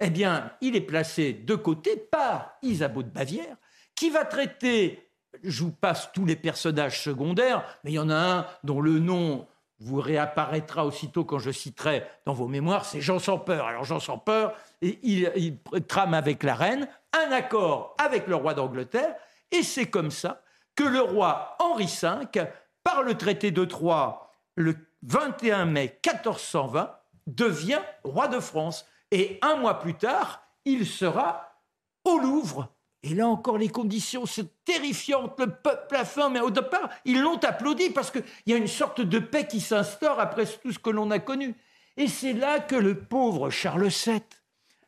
eh 0.03 0.11
bien, 0.11 0.51
il 0.61 0.75
est 0.75 0.81
placé 0.81 1.33
de 1.33 1.55
côté 1.55 1.97
par 1.97 2.55
Isabeau 2.63 3.05
de 3.05 3.09
Bavière, 3.09 3.57
qui 3.95 4.11
va 4.11 4.25
traiter, 4.25 5.09
je 5.45 5.63
vous 5.63 5.71
passe 5.71 6.11
tous 6.13 6.27
les 6.27 6.35
personnages 6.35 7.03
secondaires, 7.03 7.65
mais 7.85 7.93
il 7.93 7.95
y 7.95 7.99
en 8.01 8.11
a 8.11 8.17
un 8.17 8.47
dont 8.65 8.81
le 8.81 8.99
nom 8.99 9.47
vous 9.79 10.01
réapparaîtra 10.01 10.85
aussitôt 10.85 11.25
quand 11.25 11.39
je 11.39 11.53
citerai 11.53 12.05
dans 12.27 12.35
vos 12.35 12.49
mémoires, 12.49 12.85
c'est 12.85 13.01
Jean 13.01 13.21
sans 13.21 13.39
peur. 13.39 13.67
Alors 13.67 13.85
Jean 13.85 14.01
sans 14.01 14.19
peur, 14.19 14.55
il, 14.81 15.59
trame 15.87 16.15
avec 16.15 16.43
la 16.43 16.55
reine 16.55 16.89
un 17.13 17.31
accord 17.33 17.95
avec 17.99 18.27
le 18.27 18.35
roi 18.35 18.55
d'Angleterre, 18.55 19.15
et 19.53 19.63
c'est 19.63 19.87
comme 19.87 20.11
ça 20.11 20.43
que 20.75 20.85
le 20.85 21.01
roi 21.01 21.57
Henri 21.61 21.87
V, 21.87 22.43
par 22.83 23.03
le 23.03 23.15
traité 23.15 23.53
de 23.53 23.65
Troyes 23.65 24.31
le 24.57 24.75
21 25.03 25.67
mai 25.67 26.01
1420, 26.05 26.91
devient 27.27 27.81
roi 28.03 28.29
de 28.29 28.41
France. 28.41 28.87
Et 29.13 29.39
un 29.43 29.57
mois 29.57 29.79
plus 29.79 29.95
tard, 29.95 30.43
il 30.65 30.87
sera 30.87 31.61
au 32.05 32.19
Louvre. 32.19 32.75
Et 33.03 33.15
là 33.15 33.29
encore, 33.29 33.59
les 33.59 33.69
conditions 33.69 34.25
sont 34.25 34.49
terrifiantes. 34.65 35.39
Le 35.39 35.49
peuple 35.49 35.97
a 35.97 36.07
faim, 36.07 36.31
mais 36.31 36.41
au 36.41 36.51
départ, 36.51 36.89
ils 37.05 37.21
l'ont 37.21 37.39
applaudi 37.39 37.91
parce 37.91 38.11
qu'il 38.11 38.25
y 38.47 38.55
a 38.55 38.57
une 38.57 38.67
sorte 38.67 39.03
de 39.03 39.19
paix 39.19 39.47
qui 39.47 39.61
s'instaure 39.61 40.19
après 40.19 40.47
tout 40.47 40.73
ce 40.73 40.79
que 40.79 40.89
l'on 40.89 41.11
a 41.11 41.19
connu. 41.19 41.55
Et 41.99 42.09
c'est 42.09 42.33
là 42.33 42.59
que 42.59 42.75
le 42.75 42.99
pauvre 42.99 43.51
Charles 43.51 43.89
VII, 43.89 44.23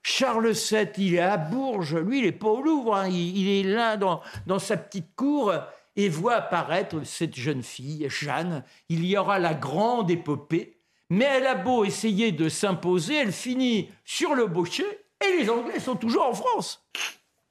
Charles 0.02 0.52
VII, 0.52 0.88
il 0.96 1.14
est 1.16 1.20
à 1.20 1.36
Bourges, 1.36 1.96
lui, 1.96 2.20
il 2.20 2.24
n'est 2.24 2.32
pas 2.32 2.48
au 2.48 2.62
Louvre, 2.62 2.96
hein. 2.96 3.08
il, 3.08 3.48
est 3.48 3.62
là 3.62 3.98
dans, 3.98 4.22
dans 4.46 4.58
sa 4.58 4.78
petite 4.78 5.14
cour 5.16 5.52
et 5.96 6.08
voit 6.08 6.36
apparaître 6.36 7.04
cette 7.04 7.34
jeune 7.34 7.62
fille, 7.62 8.06
Jeanne. 8.08 8.64
Il 8.88 9.04
y 9.04 9.18
aura 9.18 9.38
la 9.38 9.54
grande 9.54 10.10
épopée 10.10 10.73
mais 11.14 11.26
elle 11.26 11.46
a 11.46 11.54
beau 11.54 11.84
essayer 11.84 12.32
de 12.32 12.48
s'imposer, 12.48 13.14
elle 13.14 13.32
finit 13.32 13.88
sur 14.04 14.34
le 14.34 14.46
boucher 14.46 14.84
et 15.24 15.36
les 15.38 15.48
Anglais 15.48 15.78
sont 15.78 15.94
toujours 15.94 16.26
en 16.26 16.34
France. 16.34 16.84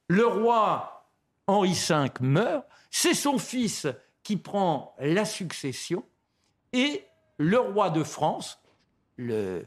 Le 0.08 0.26
roi 0.26 1.08
Henri 1.46 1.72
V 1.72 2.10
meurt, 2.20 2.66
c'est 2.90 3.14
son 3.14 3.38
fils 3.38 3.86
qui 4.22 4.36
prend 4.36 4.94
la 4.98 5.24
succession 5.24 6.04
et 6.74 7.04
le 7.38 7.58
roi 7.58 7.88
de 7.88 8.04
France, 8.04 8.58
le 9.16 9.66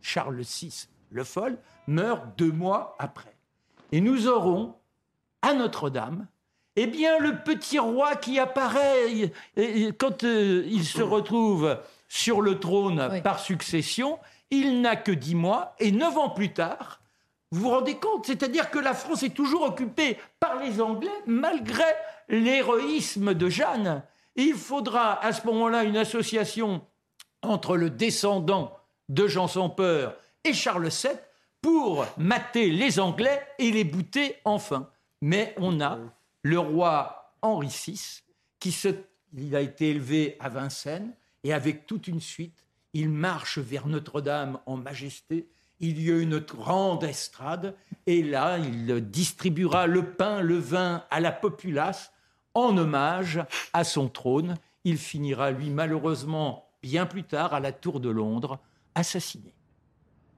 Charles 0.00 0.40
VI 0.40 0.88
le 1.10 1.24
Foll, 1.24 1.58
meurt 1.86 2.22
deux 2.38 2.52
mois 2.52 2.94
après. 2.98 3.36
Et 3.90 4.00
nous 4.00 4.28
aurons 4.28 4.76
à 5.42 5.52
Notre-Dame 5.52 6.28
eh 6.78 6.86
bien, 6.86 7.18
le 7.18 7.42
petit 7.42 7.78
roi 7.78 8.16
qui 8.16 8.38
apparaît 8.38 9.32
quand 9.98 10.24
euh, 10.24 10.62
il 10.66 10.84
se 10.84 11.00
retrouve 11.00 11.78
sur 12.08 12.40
le 12.40 12.58
trône 12.58 13.20
par 13.22 13.40
succession, 13.40 14.18
il 14.50 14.80
n'a 14.80 14.96
que 14.96 15.12
dix 15.12 15.34
mois, 15.34 15.74
et 15.78 15.92
neuf 15.92 16.16
ans 16.16 16.30
plus 16.30 16.52
tard, 16.52 17.00
vous 17.50 17.62
vous 17.62 17.70
rendez 17.70 17.96
compte 17.96 18.26
C'est-à-dire 18.26 18.70
que 18.70 18.78
la 18.78 18.94
France 18.94 19.22
est 19.22 19.34
toujours 19.34 19.62
occupée 19.62 20.18
par 20.40 20.56
les 20.60 20.80
Anglais, 20.80 21.10
malgré 21.26 21.84
l'héroïsme 22.28 23.34
de 23.34 23.48
Jeanne. 23.48 24.02
il 24.34 24.54
faudra 24.54 25.24
à 25.24 25.32
ce 25.32 25.46
moment-là 25.46 25.84
une 25.84 25.96
association 25.96 26.84
entre 27.42 27.76
le 27.76 27.90
descendant 27.90 28.76
de 29.08 29.28
Jean 29.28 29.46
sans 29.46 29.70
peur 29.70 30.16
et 30.44 30.52
Charles 30.52 30.88
VII 30.88 31.12
pour 31.62 32.04
mater 32.16 32.70
les 32.70 32.98
Anglais 32.98 33.40
et 33.58 33.70
les 33.70 33.84
bouter 33.84 34.36
enfin. 34.44 34.88
Mais 35.22 35.54
on 35.58 35.80
a 35.80 35.98
le 36.42 36.58
roi 36.58 37.32
Henri 37.42 37.68
VI 37.68 38.22
qui 38.58 38.72
se, 38.72 38.88
il 39.36 39.54
a 39.54 39.60
été 39.60 39.90
élevé 39.90 40.36
à 40.40 40.48
Vincennes 40.48 41.14
et 41.46 41.52
avec 41.52 41.86
toute 41.86 42.08
une 42.08 42.18
suite, 42.18 42.66
il 42.92 43.08
marche 43.08 43.58
vers 43.58 43.86
Notre-Dame 43.86 44.58
en 44.66 44.76
majesté. 44.76 45.46
Il 45.78 46.02
y 46.02 46.10
a 46.10 46.18
une 46.18 46.40
grande 46.40 47.04
estrade 47.04 47.76
et 48.04 48.24
là, 48.24 48.58
il 48.58 49.08
distribuera 49.10 49.86
le 49.86 50.10
pain, 50.10 50.40
le 50.40 50.58
vin 50.58 51.04
à 51.08 51.20
la 51.20 51.30
populace 51.30 52.10
en 52.54 52.76
hommage 52.76 53.40
à 53.72 53.84
son 53.84 54.08
trône. 54.08 54.56
Il 54.82 54.98
finira, 54.98 55.52
lui, 55.52 55.70
malheureusement, 55.70 56.68
bien 56.82 57.06
plus 57.06 57.22
tard, 57.22 57.54
à 57.54 57.60
la 57.60 57.70
Tour 57.70 58.00
de 58.00 58.08
Londres, 58.08 58.58
assassiné. 58.96 59.54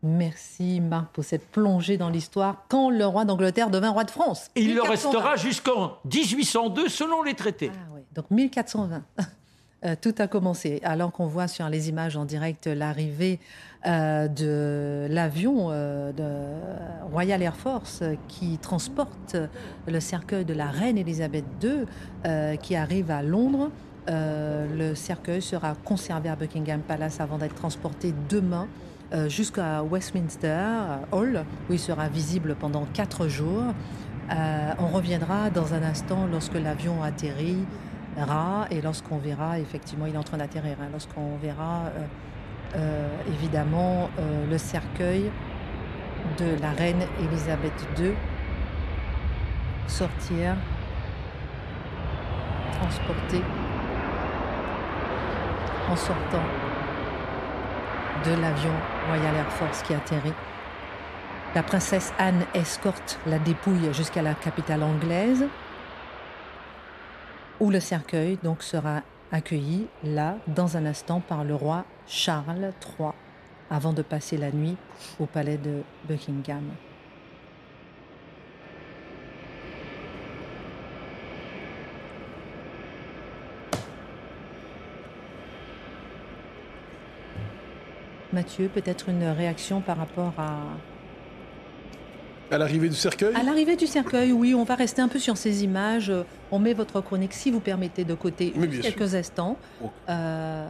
Merci 0.03 0.83
Marc 0.83 1.15
pour 1.15 1.25
cette 1.25 1.51
plongée 1.51 1.97
dans 1.97 2.11
l'histoire 2.11 2.67
quand 2.69 2.91
le 2.91 3.07
roi 3.07 3.25
d'Angleterre 3.25 3.71
devint 3.71 3.91
roi 3.91 4.05
de 4.05 4.11
France? 4.11 4.51
Et 4.57 4.61
il 4.61 4.75
le 4.75 4.83
restera 4.83 5.37
jusqu'en 5.37 5.97
1802 6.05 6.91
selon 6.91 7.23
les 7.23 7.35
traités. 7.35 7.73
Ah 7.73 7.89
oui, 7.95 8.03
donc 8.15 8.31
1420. 8.31 9.03
Euh, 9.85 9.95
tout 10.01 10.15
a 10.19 10.27
commencé 10.27 10.81
alors 10.83 11.13
qu'on 11.13 11.27
voit 11.27 11.47
sur 11.47 11.69
les 11.69 11.89
images 11.89 12.17
en 12.17 12.25
direct 12.25 12.67
l'arrivée 12.67 13.39
euh, 13.87 14.27
de 14.27 15.07
l'avion 15.09 15.69
euh, 15.71 16.11
de 16.11 17.09
Royal 17.13 17.41
Air 17.43 17.55
Force 17.55 18.03
qui 18.27 18.59
transporte 18.59 19.37
le 19.87 20.01
cercueil 20.01 20.45
de 20.45 20.53
la 20.53 20.67
reine 20.67 20.99
Elisabeth 20.99 21.45
II 21.63 22.59
qui 22.61 22.75
arrive 22.75 23.11
à 23.11 23.23
Londres. 23.23 23.71
le 24.09 24.95
cercueil 24.95 25.41
sera 25.41 25.75
conservé 25.85 26.29
à 26.29 26.35
Buckingham 26.35 26.81
Palace 26.81 27.21
avant 27.21 27.39
d'être 27.39 27.55
transporté 27.55 28.13
demain 28.29 28.67
jusqu'à 29.29 29.83
Westminster 29.83 30.67
Hall, 31.13 31.45
où 31.71 31.73
il 31.73 31.79
sera 31.79 32.09
visible 32.09 32.57
pendant 32.59 32.85
quatre 32.93 33.29
jours. 33.29 33.73
On 34.31 34.89
reviendra 34.89 35.51
dans 35.51 35.73
un 35.73 35.83
instant 35.83 36.27
lorsque 36.31 36.55
l'avion 36.55 37.03
et 38.71 38.81
lorsqu'on 38.83 39.19
verra, 39.19 39.59
effectivement, 39.59 40.07
il 40.07 40.15
est 40.15 40.19
en 40.19 40.23
train 40.23 40.39
d'atterrir, 40.39 40.77
hein, 40.81 40.89
lorsqu'on 40.91 41.37
verra 41.37 41.85
euh, 42.77 43.09
évidemment 43.29 44.11
le 44.51 44.59
cercueil 44.59 45.31
de 46.39 46.61
la 46.61 46.71
reine 46.71 47.03
Elisabeth 47.21 47.89
II 47.99 48.13
sortir, 49.89 50.55
transporter 52.73 53.43
en 55.91 55.97
sortant 55.97 56.45
de 58.25 58.31
l'avion 58.41 58.73
Royal 59.09 59.35
Air 59.35 59.51
Force 59.53 59.83
qui 59.83 59.95
atterrit. 59.95 60.35
La 61.55 61.63
princesse 61.63 62.13
Anne 62.19 62.45
escorte 62.55 63.19
la 63.27 63.39
dépouille 63.39 63.93
jusqu'à 63.95 64.23
la 64.23 64.35
capitale 64.35 64.83
anglaise, 64.83 65.47
où 67.61 67.71
le 67.71 67.81
cercueil 67.81 68.39
donc 68.43 68.63
sera 68.63 69.03
accueilli 69.33 69.87
là, 70.05 70.37
dans 70.47 70.77
un 70.77 70.87
instant, 70.87 71.21
par 71.21 71.45
le 71.45 71.55
roi 71.55 71.85
Charles 72.07 72.73
III, 72.99 73.11
avant 73.71 73.93
de 73.93 74.03
passer 74.03 74.37
la 74.37 74.51
nuit 74.51 74.77
au 75.19 75.27
palais 75.27 75.59
de 75.59 75.83
Buckingham. 76.09 76.63
Mathieu, 88.33 88.69
peut-être 88.73 89.09
une 89.09 89.25
réaction 89.25 89.81
par 89.81 89.97
rapport 89.97 90.35
à... 90.39 90.61
À 92.51 92.59
l'arrivée 92.59 92.89
du 92.89 92.95
cercueil? 92.95 93.35
À 93.35 93.43
l'arrivée 93.43 93.77
du 93.77 93.87
cercueil, 93.87 94.33
oui, 94.33 94.55
on 94.55 94.65
va 94.65 94.75
rester 94.75 95.03
un 95.03 95.09
peu 95.09 95.19
sur 95.19 95.37
ces 95.37 95.65
images. 95.65 96.13
On 96.51 96.59
met 96.59 96.75
votre 96.75 97.01
chronique, 97.01 97.35
si 97.35 97.51
vous 97.51 97.61
permettez, 97.61 98.05
de 98.05 98.15
côté 98.15 98.53
quelques 98.83 99.15
instants. 99.15 99.57
Euh, 100.09 100.67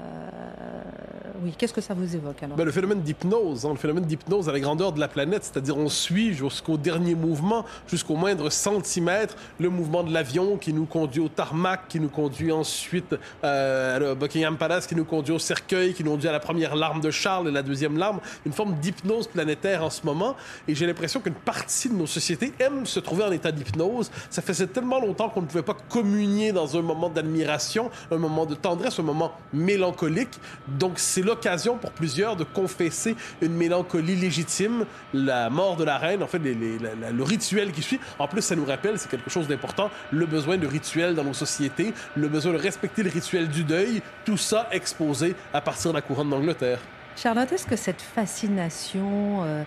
oui, 1.42 1.54
qu'est-ce 1.56 1.72
que 1.72 1.80
ça 1.80 1.94
vous 1.94 2.16
évoque 2.16 2.42
alors 2.42 2.56
ben, 2.56 2.64
Le 2.64 2.72
phénomène 2.72 3.00
d'hypnose, 3.00 3.64
hein, 3.64 3.70
le 3.70 3.76
phénomène 3.76 4.04
d'hypnose 4.04 4.48
à 4.48 4.52
la 4.52 4.60
grandeur 4.60 4.92
de 4.92 5.00
la 5.00 5.08
planète, 5.08 5.44
c'est-à-dire 5.44 5.76
on 5.76 5.88
suit 5.88 6.34
jusqu'au 6.34 6.76
dernier 6.76 7.14
mouvement, 7.14 7.64
jusqu'au 7.86 8.16
moindre 8.16 8.50
centimètre, 8.50 9.36
le 9.60 9.68
mouvement 9.68 10.02
de 10.02 10.12
l'avion 10.12 10.56
qui 10.56 10.72
nous 10.72 10.86
conduit 10.86 11.20
au 11.20 11.28
tarmac, 11.28 11.88
qui 11.88 12.00
nous 12.00 12.08
conduit 12.08 12.50
ensuite 12.50 13.14
euh, 13.44 14.12
à 14.12 14.14
Buckingham 14.14 14.56
Palace, 14.56 14.86
qui 14.86 14.96
nous 14.96 15.04
conduit 15.04 15.34
au 15.34 15.38
cercueil, 15.38 15.94
qui 15.94 16.02
nous 16.02 16.12
conduit 16.12 16.28
à 16.28 16.32
la 16.32 16.40
première 16.40 16.74
larme 16.74 17.00
de 17.00 17.10
Charles 17.10 17.48
et 17.48 17.52
la 17.52 17.62
deuxième 17.62 17.96
larme, 17.96 18.20
une 18.44 18.52
forme 18.52 18.74
d'hypnose 18.80 19.28
planétaire 19.28 19.84
en 19.84 19.90
ce 19.90 20.04
moment. 20.04 20.34
Et 20.66 20.74
j'ai 20.74 20.86
l'impression 20.86 21.20
qu'une 21.20 21.34
partie 21.34 21.88
de 21.88 21.94
nos 21.94 22.06
sociétés 22.06 22.52
aime 22.58 22.84
se 22.84 22.98
trouver 22.98 23.24
en 23.24 23.30
état 23.30 23.52
d'hypnose. 23.52 24.10
Ça 24.30 24.42
faisait 24.42 24.66
tellement 24.66 25.00
longtemps 25.00 25.28
qu'on 25.28 25.42
ne 25.42 25.46
pouvait 25.46 25.62
pas 25.68 25.76
communier 25.90 26.52
dans 26.52 26.78
un 26.78 26.82
moment 26.82 27.10
d'admiration, 27.10 27.90
un 28.10 28.16
moment 28.16 28.46
de 28.46 28.54
tendresse, 28.54 28.98
un 28.98 29.02
moment 29.02 29.32
mélancolique. 29.52 30.40
Donc 30.66 30.94
c'est 30.98 31.20
l'occasion 31.20 31.76
pour 31.76 31.90
plusieurs 31.92 32.36
de 32.36 32.44
confesser 32.44 33.16
une 33.42 33.52
mélancolie 33.52 34.16
légitime, 34.16 34.86
la 35.12 35.50
mort 35.50 35.76
de 35.76 35.84
la 35.84 35.98
reine, 35.98 36.22
en 36.22 36.26
fait, 36.26 36.40
le 36.40 37.22
rituel 37.22 37.72
qui 37.72 37.82
suit. 37.82 38.00
En 38.18 38.28
plus, 38.28 38.40
ça 38.40 38.56
nous 38.56 38.64
rappelle, 38.64 38.98
c'est 38.98 39.10
quelque 39.10 39.28
chose 39.28 39.46
d'important, 39.46 39.90
le 40.10 40.24
besoin 40.24 40.56
de 40.56 40.66
rituels 40.66 41.14
dans 41.14 41.24
nos 41.24 41.34
sociétés, 41.34 41.92
le 42.16 42.28
besoin 42.28 42.52
de 42.52 42.58
respecter 42.58 43.02
le 43.02 43.10
rituel 43.10 43.48
du 43.48 43.64
deuil, 43.64 44.00
tout 44.24 44.38
ça 44.38 44.68
exposé 44.70 45.34
à 45.52 45.60
partir 45.60 45.90
de 45.90 45.96
la 45.96 46.02
couronne 46.02 46.30
d'Angleterre. 46.30 46.78
Charlotte, 47.14 47.52
est-ce 47.52 47.66
que 47.66 47.76
cette 47.76 48.00
fascination 48.00 49.42
euh, 49.42 49.64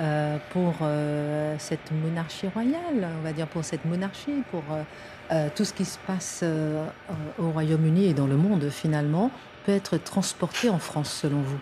euh, 0.00 0.36
pour 0.50 0.74
euh, 0.82 1.54
cette 1.58 1.90
monarchie 1.90 2.48
royale, 2.48 3.08
on 3.18 3.22
va 3.22 3.32
dire 3.32 3.46
pour 3.46 3.64
cette 3.64 3.84
monarchie, 3.84 4.42
pour 4.50 4.62
tout 5.54 5.64
ce 5.64 5.72
qui 5.72 5.84
se 5.84 5.98
passe 6.06 6.42
au 7.38 7.50
Royaume-Uni 7.50 8.06
et 8.06 8.14
dans 8.14 8.26
le 8.26 8.36
monde 8.36 8.70
finalement, 8.70 9.30
peut 9.66 9.72
être 9.72 9.96
transporté 9.98 10.70
en 10.70 10.78
France 10.78 11.10
selon 11.10 11.40
vous? 11.40 11.60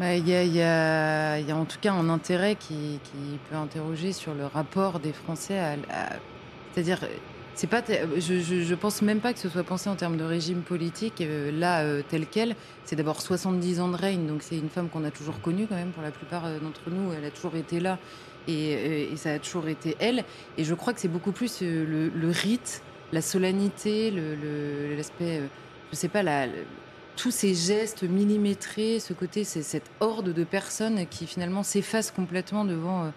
Il 0.00 0.28
y, 0.28 0.62
a, 0.62 1.38
en 1.50 1.64
tout 1.64 1.78
cas 1.80 1.92
un 1.92 2.08
intérêt 2.08 2.56
qui, 2.56 2.98
peut 3.50 3.56
interroger 3.56 4.12
sur 4.12 4.34
le 4.34 4.46
rapport 4.46 4.98
des 4.98 5.12
Français 5.12 5.78
c'est-à-dire 6.72 7.00
c'est 7.54 7.66
pas 7.66 7.82
je, 8.16 8.40
je, 8.40 8.74
pense 8.74 9.02
même 9.02 9.20
pas 9.20 9.32
que 9.32 9.38
ce 9.38 9.48
soit 9.48 9.62
pensé 9.62 9.90
en 9.90 9.94
termes 9.94 10.16
de 10.16 10.24
régime 10.24 10.62
politique 10.62 11.20
euh, 11.20 11.52
là 11.52 11.82
euh, 11.82 12.02
tel 12.08 12.26
quel. 12.26 12.56
C'est 12.84 12.96
d'abord 12.96 13.20
70 13.20 13.80
ans 13.80 13.88
de 13.88 13.96
règne 13.96 14.26
donc 14.26 14.42
c'est 14.42 14.56
une 14.56 14.70
femme 14.70 14.88
qu'on 14.88 15.04
a 15.04 15.10
toujours 15.10 15.40
connue 15.40 15.66
quand 15.66 15.74
même 15.74 15.90
pour 15.90 16.02
la 16.02 16.10
plupart 16.10 16.46
euh, 16.46 16.58
d'entre 16.58 16.88
nous. 16.88 17.12
Elle 17.12 17.24
a 17.24 17.30
toujours 17.30 17.54
été 17.56 17.78
là 17.78 17.98
et, 18.48 19.08
ça 19.16 19.34
a 19.34 19.38
toujours 19.38 19.68
été 19.68 19.96
elle 20.00 20.24
et 20.58 20.64
je 20.64 20.74
crois 20.74 20.92
que 20.92 21.00
c'est 21.00 21.08
beaucoup 21.08 21.32
plus 21.32 21.60
le, 21.62 22.10
rite 22.30 22.82
la 23.12 23.20
solennité 23.20 24.10
l'aspect 24.96 25.38
le, 25.38 25.48
je 25.90 25.96
sais 25.96 26.08
pas, 26.08 26.22
tous 27.16 27.30
ces 27.30 27.54
gestes 27.54 28.02
millimétrés, 28.02 28.98
ce 28.98 29.12
côté, 29.12 29.44
cette 29.44 29.90
horde 30.00 30.32
de 30.32 30.44
personnes 30.44 31.06
qui 31.06 31.26
finalement 31.26 31.62
s'effacent 31.62 32.10
complètement 32.10 32.64
devant 32.64 33.04
euh, 33.04 33.08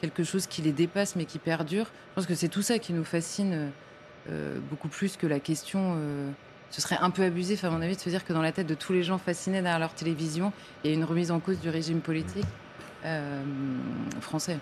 quelque 0.00 0.24
chose 0.24 0.46
qui 0.46 0.62
les 0.62 0.72
dépasse 0.72 1.16
mais 1.16 1.24
qui 1.24 1.38
perdure. 1.38 1.86
Je 2.10 2.14
pense 2.16 2.26
que 2.26 2.34
c'est 2.34 2.48
tout 2.48 2.62
ça 2.62 2.78
qui 2.78 2.92
nous 2.92 3.04
fascine 3.04 3.70
euh, 4.30 4.58
beaucoup 4.70 4.88
plus 4.88 5.16
que 5.16 5.26
la 5.26 5.40
question. 5.40 5.94
Euh, 5.96 6.30
ce 6.70 6.80
serait 6.80 6.98
un 7.00 7.10
peu 7.10 7.22
abusé, 7.22 7.56
à 7.62 7.70
mon 7.70 7.80
avis, 7.80 7.94
de 7.94 8.00
se 8.00 8.08
dire 8.08 8.24
que 8.24 8.32
dans 8.32 8.42
la 8.42 8.50
tête 8.50 8.66
de 8.66 8.74
tous 8.74 8.92
les 8.92 9.04
gens 9.04 9.18
fascinés 9.18 9.62
derrière 9.62 9.78
leur 9.78 9.94
télévision, 9.94 10.52
il 10.82 10.90
y 10.90 10.92
a 10.92 10.96
une 10.96 11.04
remise 11.04 11.30
en 11.30 11.38
cause 11.38 11.60
du 11.60 11.68
régime 11.68 12.00
politique 12.00 12.46
français. 14.20 14.58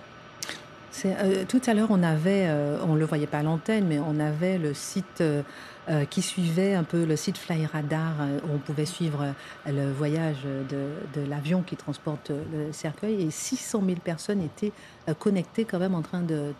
Tout 1.49 1.61
à 1.67 1.75
l'heure, 1.75 1.89
on 1.91 2.03
avait, 2.03 2.49
on 2.87 2.95
le 2.95 3.05
voyait 3.05 3.27
pas 3.27 3.39
à 3.39 3.43
l'antenne, 3.43 3.87
mais 3.87 3.99
on 3.99 4.21
avait 4.21 4.59
le 4.59 4.75
site 4.75 5.23
euh, 5.89 6.05
qui 6.05 6.23
suivait 6.23 6.75
un 6.75 6.85
peu 6.85 7.05
le 7.05 7.17
site 7.17 7.37
Fly 7.37 7.67
Radar, 7.67 8.13
euh, 8.21 8.39
où 8.45 8.55
on 8.55 8.59
pouvait 8.59 8.87
suivre 8.87 9.25
euh, 9.25 9.73
le 9.73 9.91
voyage 9.91 10.45
de, 10.45 11.27
l'avion 11.29 11.63
qui 11.63 11.75
transporte 11.75 12.31
le 12.31 12.71
cercueil. 12.71 13.21
Et 13.21 13.33
600 13.33 13.83
000 13.85 13.99
personnes 13.99 14.41
étaient 14.43 14.71
connectées 15.19 15.65
quand 15.65 15.81
même 15.81 15.97
en 15.97 16.03
train 16.03 16.21
de, 16.21 16.53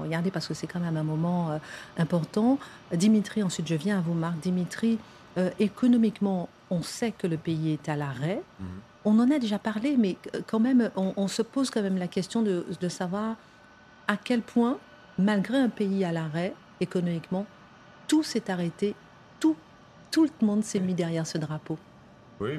regarder, 0.00 0.30
parce 0.30 0.48
que 0.48 0.54
c'est 0.54 0.66
quand 0.66 0.80
même 0.80 0.96
un 0.96 1.02
moment 1.02 1.60
important. 1.98 2.58
Dimitri, 2.92 3.42
ensuite 3.42 3.68
je 3.68 3.74
viens 3.74 3.98
à 3.98 4.00
vous, 4.00 4.14
Marc. 4.14 4.38
Dimitri, 4.40 4.98
économiquement, 5.58 6.48
on 6.70 6.82
sait 6.82 7.12
que 7.12 7.26
le 7.26 7.36
pays 7.36 7.72
est 7.74 7.88
à 7.90 7.96
l'arrêt. 7.96 8.40
Mhm. 8.60 8.66
On 9.04 9.18
en 9.18 9.30
a 9.30 9.38
déjà 9.38 9.58
parlé, 9.58 9.96
mais 9.98 10.16
quand 10.46 10.60
même, 10.60 10.90
on, 10.96 11.28
se 11.28 11.42
pose 11.42 11.70
quand 11.70 11.82
même 11.82 11.98
la 11.98 12.08
question 12.08 12.40
de, 12.40 12.64
de 12.80 12.88
savoir 12.88 13.36
à 14.10 14.16
quel 14.16 14.42
point, 14.42 14.76
malgré 15.18 15.56
un 15.56 15.68
pays 15.68 16.04
à 16.04 16.10
l'arrêt 16.10 16.52
économiquement, 16.80 17.46
tout 18.08 18.24
s'est 18.24 18.50
arrêté, 18.50 18.96
tout, 19.38 19.54
tout 20.10 20.24
le 20.24 20.46
monde 20.46 20.64
s'est 20.64 20.80
mis 20.80 20.94
derrière 20.94 21.28
ce 21.28 21.38
drapeau, 21.38 21.78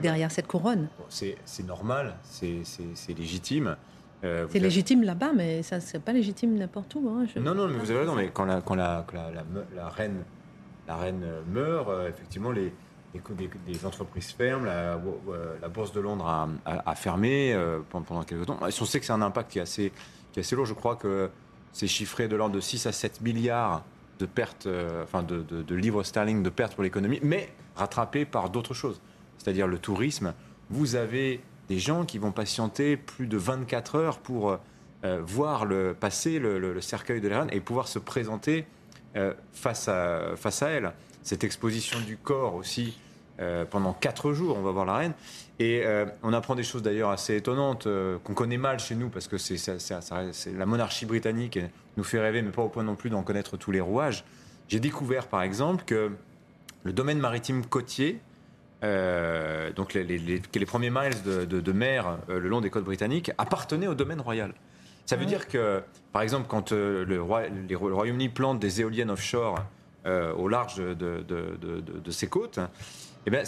derrière 0.02 0.30
bah, 0.30 0.34
cette 0.34 0.48
couronne. 0.48 0.88
c'est 1.10 1.36
normal, 1.68 2.16
c'est 2.24 2.64
légitime. 3.10 3.76
Euh, 4.24 4.48
c'est 4.50 4.60
légitime 4.60 5.04
là-bas, 5.04 5.32
mais 5.36 5.62
ça 5.62 5.82
c'est 5.82 6.00
pas 6.00 6.14
légitime 6.14 6.58
n'importe 6.58 6.96
où. 6.96 7.10
Hein, 7.10 7.26
non, 7.36 7.54
non, 7.54 7.68
mais 7.68 7.80
vous 7.80 7.92
avez 7.92 8.00
raison. 8.00 8.16
Mais 8.16 8.30
quand 8.30 8.46
la, 8.46 8.62
quand 8.62 8.76
la, 8.76 9.04
la, 9.76 9.90
reine, 9.90 10.24
la 10.88 10.96
reine 10.96 11.26
meurt, 11.52 11.90
euh, 11.90 12.08
effectivement, 12.08 12.52
les, 12.52 12.72
des, 13.68 13.86
entreprises 13.86 14.32
ferment, 14.32 14.64
la, 14.64 14.98
la, 15.62 15.68
bourse 15.68 15.92
de 15.92 16.00
Londres 16.00 16.48
a, 16.66 16.96
fermé 16.96 17.54
pendant 17.90 18.24
quelques 18.24 18.46
temps. 18.46 18.60
On 18.62 18.72
sait 18.72 19.02
que 19.02 19.06
c'est 19.06 19.12
un 19.12 19.22
impact 19.22 19.52
qui 19.52 19.60
est, 19.60 19.64
assez, 19.64 19.92
qui 20.32 20.40
est 20.40 20.44
assez 20.44 20.56
lourd. 20.56 20.66
Je 20.66 20.74
crois 20.74 20.96
que 20.96 21.30
c'est 21.74 21.88
chiffré 21.88 22.28
de 22.28 22.36
l'ordre 22.36 22.56
de 22.56 22.60
6 22.60 22.86
à 22.86 22.92
7 22.92 23.22
milliards 23.22 23.84
de 24.20 24.26
pertes, 24.26 24.68
enfin 25.04 25.24
de, 25.24 25.42
de 25.42 25.76
livres 25.76 26.04
sterling 26.04 26.44
de 26.44 26.50
pertes 26.50 26.76
pour 26.76 26.84
l'économie, 26.84 27.20
mais 27.24 27.50
rattrapé 27.76 28.26
par 28.26 28.50
d'autres 28.50 28.74
choses, 28.76 29.02
c'est-à-dire 29.38 29.68
le 29.68 29.80
tourisme. 29.80 30.34
Vous 30.70 30.96
avez 30.96 31.42
des 31.70 31.80
gens 31.80 32.06
qui 32.06 32.18
vont 32.18 32.32
patienter 32.32 32.98
plus 32.98 33.28
de 33.28 33.38
24 33.38 33.96
heures 33.96 34.20
pour 34.20 34.60
euh, 35.04 35.20
voir 35.26 35.66
le, 35.66 35.96
passer 36.00 36.38
le, 36.38 36.80
cercueil 36.80 37.22
de 37.22 37.28
la 37.28 37.40
reine 37.40 37.50
et 37.52 37.60
pouvoir 37.60 37.88
se 37.88 37.98
présenter 37.98 38.66
euh, 39.16 39.34
face, 39.52 39.88
à, 39.88 40.36
face 40.36 40.62
à 40.62 40.70
elle. 40.70 40.94
Cette 41.24 41.44
exposition 41.44 42.00
du 42.02 42.18
corps 42.18 42.54
aussi, 42.54 43.00
euh, 43.40 43.66
pendant 43.66 43.94
quatre 43.94 44.34
jours, 44.34 44.58
on 44.58 44.62
va 44.62 44.72
voir 44.72 44.86
la 44.86 44.96
reine. 44.96 45.14
Et 45.60 45.84
on 46.24 46.34
apprend 46.34 46.56
des 46.56 46.64
choses 46.64 46.82
d'ailleurs 46.82 47.12
assez 47.12 47.36
étonnantes 47.36 47.88
qu'on 48.24 48.34
connaît 48.34 48.58
mal 48.58 48.80
chez 48.80 48.96
nous 48.96 49.10
parce 49.10 49.28
que 49.28 49.38
c'est 49.38 49.78
la 50.58 50.66
monarchie 50.66 51.06
britannique 51.06 51.60
nous 51.98 52.04
fait 52.04 52.20
rêver, 52.20 52.42
mais 52.42 52.50
pas 52.50 52.64
au 52.64 52.70
point 52.70 52.82
non 52.84 52.96
plus 52.96 53.12
d'en 53.12 53.22
connaître 53.22 53.58
tous 53.58 53.70
les 53.70 53.80
rouages. 53.80 54.24
J'ai 54.70 54.80
découvert 54.80 55.28
par 55.28 55.44
exemple 55.44 55.84
que 55.86 56.10
le 56.82 56.94
domaine 56.94 57.20
maritime 57.20 57.64
côtier, 57.64 58.22
donc 58.82 59.94
les, 59.94 60.04
les, 60.04 60.66
premiers 60.66 60.90
miles 60.90 61.22
de, 61.24 61.46
de 61.46 61.72
mer 61.72 62.18
le 62.28 62.50
long 62.50 62.60
des 62.60 62.72
côtes 62.72 62.86
britanniques, 62.86 63.30
appartenaient 63.38 63.86
au 63.86 63.94
domaine 63.94 64.20
royal. 64.20 64.56
Ça 65.12 65.18
veut 65.18 65.26
dire 65.26 65.50
que, 65.50 65.84
par 66.14 66.22
exemple, 66.22 66.48
quand 66.48 66.72
euh, 66.72 67.04
le, 67.06 67.22
Royaume-Uni 67.22 68.30
plante 68.30 68.60
des 68.60 68.80
éoliennes 68.80 69.12
offshore 69.12 69.60
euh, 70.06 70.34
au 70.34 70.48
large 70.48 70.78
de, 70.78 72.12
ses 72.12 72.28
côtes, 72.28 72.60
eh 73.28 73.30
bien, 73.30 73.44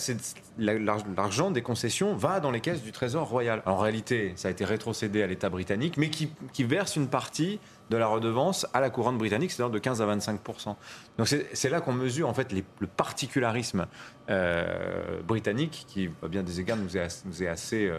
l'argent 0.57 1.51
des 1.51 1.61
concessions 1.61 2.15
va 2.15 2.39
dans 2.39 2.51
les 2.51 2.59
caisses 2.59 2.83
du 2.83 2.91
Trésor 2.91 3.27
royal. 3.27 3.63
En 3.65 3.77
réalité, 3.77 4.33
ça 4.35 4.47
a 4.47 4.51
été 4.51 4.65
rétrocédé 4.65 5.23
à 5.23 5.27
l'État 5.27 5.49
britannique, 5.49 5.97
mais 5.97 6.09
qui, 6.09 6.29
verse 6.63 6.95
une 6.95 7.07
partie 7.07 7.59
de 7.89 7.97
la 7.97 8.07
redevance 8.07 8.67
à 8.73 8.79
la 8.79 8.89
couronne 8.89 9.17
britannique, 9.17 9.51
c'est-à-dire 9.51 9.73
de 9.73 9.79
15 9.79 10.01
à 10.01 10.15
25% 10.15 10.75
Donc 11.17 11.27
c'est 11.27 11.69
là 11.69 11.81
qu'on 11.81 11.93
mesure 11.93 12.29
en 12.29 12.33
fait 12.33 12.51
le 12.53 12.87
particularisme 12.87 13.87
euh, 14.29 15.21
britannique, 15.21 15.85
qui, 15.87 16.09
à 16.23 16.27
bien 16.27 16.43
des 16.43 16.59
égards, 16.59 16.77
nous 16.77 16.95
est, 16.95 17.47
assez, 17.47 17.91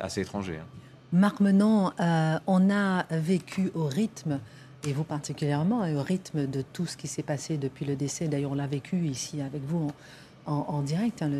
assez 0.00 0.20
étranger. 0.20 0.58
Hein. 0.58 0.66
Marc 1.12 1.40
Menant, 1.40 1.92
euh, 2.00 2.38
on 2.46 2.70
a 2.70 3.06
vécu 3.10 3.70
au 3.74 3.86
rythme, 3.86 4.40
et 4.86 4.92
vous 4.92 5.04
particulièrement, 5.04 5.88
au 5.90 6.02
rythme 6.02 6.46
de 6.46 6.62
tout 6.62 6.86
ce 6.86 6.96
qui 6.96 7.06
s'est 7.06 7.22
passé 7.22 7.56
depuis 7.56 7.84
le 7.84 7.96
décès. 7.96 8.28
D'ailleurs, 8.28 8.50
on 8.50 8.56
l'a 8.56 8.66
vécu 8.66 8.96
ici 9.06 9.40
avec 9.40 9.62
vous 9.62 9.90
direct, 10.82 11.22
hein, 11.22 11.30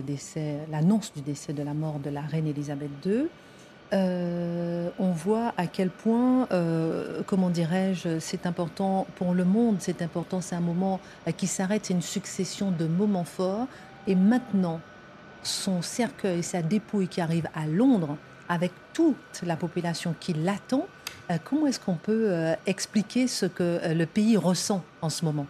l'annonce 0.71 1.13
du 1.13 1.21
décès 1.23 1.53
de 1.53 1.63
la 1.63 1.75
mort 1.75 1.99
de 1.99 2.11
la 2.11 2.23
reine 2.23 2.47
Elisabeth 2.47 2.91
II. 3.05 3.27
Euh, 3.93 4.91
on 4.99 5.13
voit 5.13 5.55
à 5.57 5.69
quel 5.69 5.91
point, 5.91 6.49
euh, 6.51 7.23
comment 7.25 7.51
dirais-je, 7.51 8.19
c'est 8.19 8.47
important 8.47 9.07
pour 9.15 9.33
le 9.33 9.45
monde, 9.45 9.77
c'est 9.79 10.03
important, 10.03 10.41
c'est 10.41 10.57
un 10.57 10.61
moment 10.61 11.01
qui 11.37 11.47
s'arrête, 11.47 11.87
c'est 11.87 11.95
une 11.95 12.03
succession 12.03 12.73
de 12.73 12.87
moments 12.87 13.25
forts. 13.25 13.69
Et 14.09 14.17
maintenant, 14.17 14.81
son 15.45 15.83
cercueil, 15.83 16.43
sa 16.43 16.63
dépouille 16.63 17.07
qui 17.07 17.21
arrive 17.21 17.49
à 17.55 17.67
Londres, 17.67 18.17
avec 18.49 18.73
toute 18.93 19.43
la 19.45 19.57
population 19.57 20.15
qui 20.19 20.33
l'attend, 20.33 20.87
euh, 21.31 21.37
comment 21.45 21.67
est-ce 21.67 21.81
qu'on 21.81 21.95
peut 21.95 22.33
expliquer 22.67 23.29
ce 23.29 23.47
que 23.47 23.81
le 23.95 24.07
pays 24.07 24.37
ressent 24.37 24.83
en 25.01 25.11
ce 25.11 25.25
moment? 25.25 25.47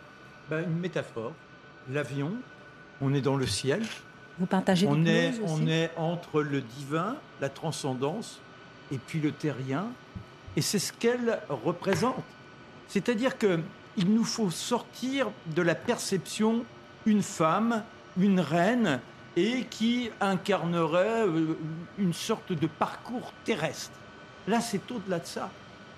Ben, 0.50 0.62
Une 0.62 0.78
métaphore. 0.78 1.32
L'avion, 1.90 2.32
on 3.00 3.14
est 3.14 3.20
dans 3.20 3.36
le 3.36 3.46
ciel. 3.46 3.82
Vous 4.38 4.46
partagez 4.46 4.86
on 4.86 5.04
est, 5.06 5.34
On 5.44 5.66
est 5.66 5.90
entre 5.96 6.42
le 6.42 6.60
divin, 6.60 7.16
la 7.40 7.48
transcendance, 7.48 8.40
et 8.92 8.98
puis 8.98 9.20
le 9.20 9.32
terrien. 9.32 9.86
Et 10.56 10.60
c'est 10.60 10.78
ce 10.78 10.92
qu'elle 10.92 11.40
représente. 11.48 12.22
C'est-à-dire 12.88 13.38
que 13.38 13.60
il 13.96 14.12
nous 14.12 14.24
faut 14.24 14.50
sortir 14.50 15.30
de 15.54 15.62
la 15.62 15.74
perception 15.74 16.64
une 17.06 17.22
femme, 17.22 17.82
une 18.18 18.40
reine, 18.40 19.00
et 19.36 19.64
qui 19.64 20.10
incarnerait 20.20 21.26
euh, 21.26 21.56
une 21.98 22.12
sorte 22.12 22.52
de 22.52 22.66
parcours 22.66 23.32
terrestre. 23.44 23.92
Là, 24.48 24.60
c'est 24.60 24.90
au-delà 24.90 25.18
de 25.18 25.26
ça. 25.26 25.50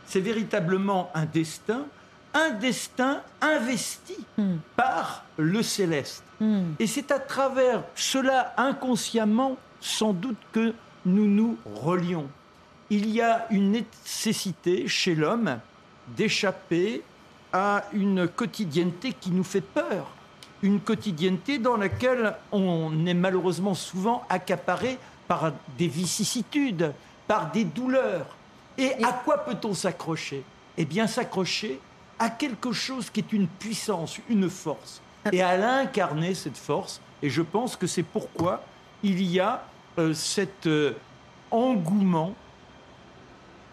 C'est 0.07 0.21
véritablement 0.21 1.11
un 1.15 1.25
destin, 1.25 1.87
un 2.35 2.51
destin 2.51 3.23
investi 3.41 4.17
hmm. 4.37 4.57
par 4.77 5.25
le 5.37 5.63
céleste. 5.63 6.25
Hmm. 6.41 6.73
Et 6.79 6.87
c'est 6.87 7.11
à 7.11 7.19
travers 7.19 7.83
cela, 7.95 8.55
inconsciemment, 8.57 9.57
sans 9.81 10.13
doute, 10.13 10.39
que 10.53 10.75
nous 11.07 11.27
nous 11.27 11.59
relions. 11.75 12.29
Il 12.91 13.11
y 13.11 13.21
a 13.21 13.47
une 13.51 13.73
nécessité 13.73 14.89
chez 14.89 15.15
l'homme 15.15 15.59
d'échapper 16.17 17.03
à 17.53 17.85
une 17.93 18.29
quotidienneté 18.29 19.13
qui 19.13 19.31
nous 19.31 19.45
fait 19.45 19.61
peur 19.61 20.09
une 20.63 20.81
quotidienneté 20.81 21.59
dans 21.59 21.77
laquelle 21.77 22.35
on 22.53 23.07
est 23.07 23.15
malheureusement 23.15 23.75
souvent 23.75 24.25
accaparé 24.29 24.99
par 25.27 25.53
des 25.77 25.89
vicissitudes, 25.89 26.93
par 27.27 27.51
des 27.53 27.65
douleurs. 27.65 28.27
Et 28.77 28.93
à 29.05 29.13
quoi 29.13 29.39
peut-on 29.39 29.75
s'accrocher? 29.75 30.43
Eh 30.77 30.85
bien, 30.85 31.07
s'accrocher 31.07 31.81
à 32.19 32.31
quelque 32.31 32.73
chose 32.73 33.11
qui 33.11 33.21
est 33.21 33.33
une 33.33 33.47
puissance, 33.47 34.19
une 34.29 34.49
force. 34.49 35.01
Et 35.33 35.43
à 35.43 35.57
l'incarner 35.57 36.35
cette 36.35 36.57
force. 36.57 37.01
Et 37.23 37.29
je 37.29 37.43
pense 37.43 37.77
que 37.77 37.87
c'est 37.87 38.03
pourquoi 38.03 38.63
il 39.03 39.23
y 39.23 39.41
a 39.41 39.65
euh, 39.99 40.15
cet 40.15 40.67
euh, 40.67 40.95
engouement 41.51 42.35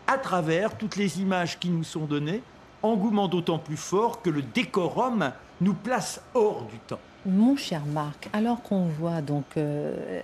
à 0.08 0.18
travers 0.18 0.78
toutes 0.78 0.96
les 0.96 1.20
images 1.22 1.60
qui 1.60 1.70
nous 1.70 1.84
sont 1.84 2.06
données, 2.06 2.42
engouement 2.84 3.28
d'autant 3.28 3.60
plus 3.60 3.78
fort 3.78 4.22
que 4.22 4.30
le 4.30 4.42
décorum 4.42 5.32
nous 5.62 5.74
place 5.74 6.22
hors 6.34 6.64
du 6.64 6.78
temps. 6.80 7.00
Mon 7.26 7.56
cher 7.56 7.86
Marc, 7.86 8.30
alors 8.34 8.62
qu'on 8.62 8.86
voit 8.86 9.22
donc 9.22 9.46
euh, 9.58 10.22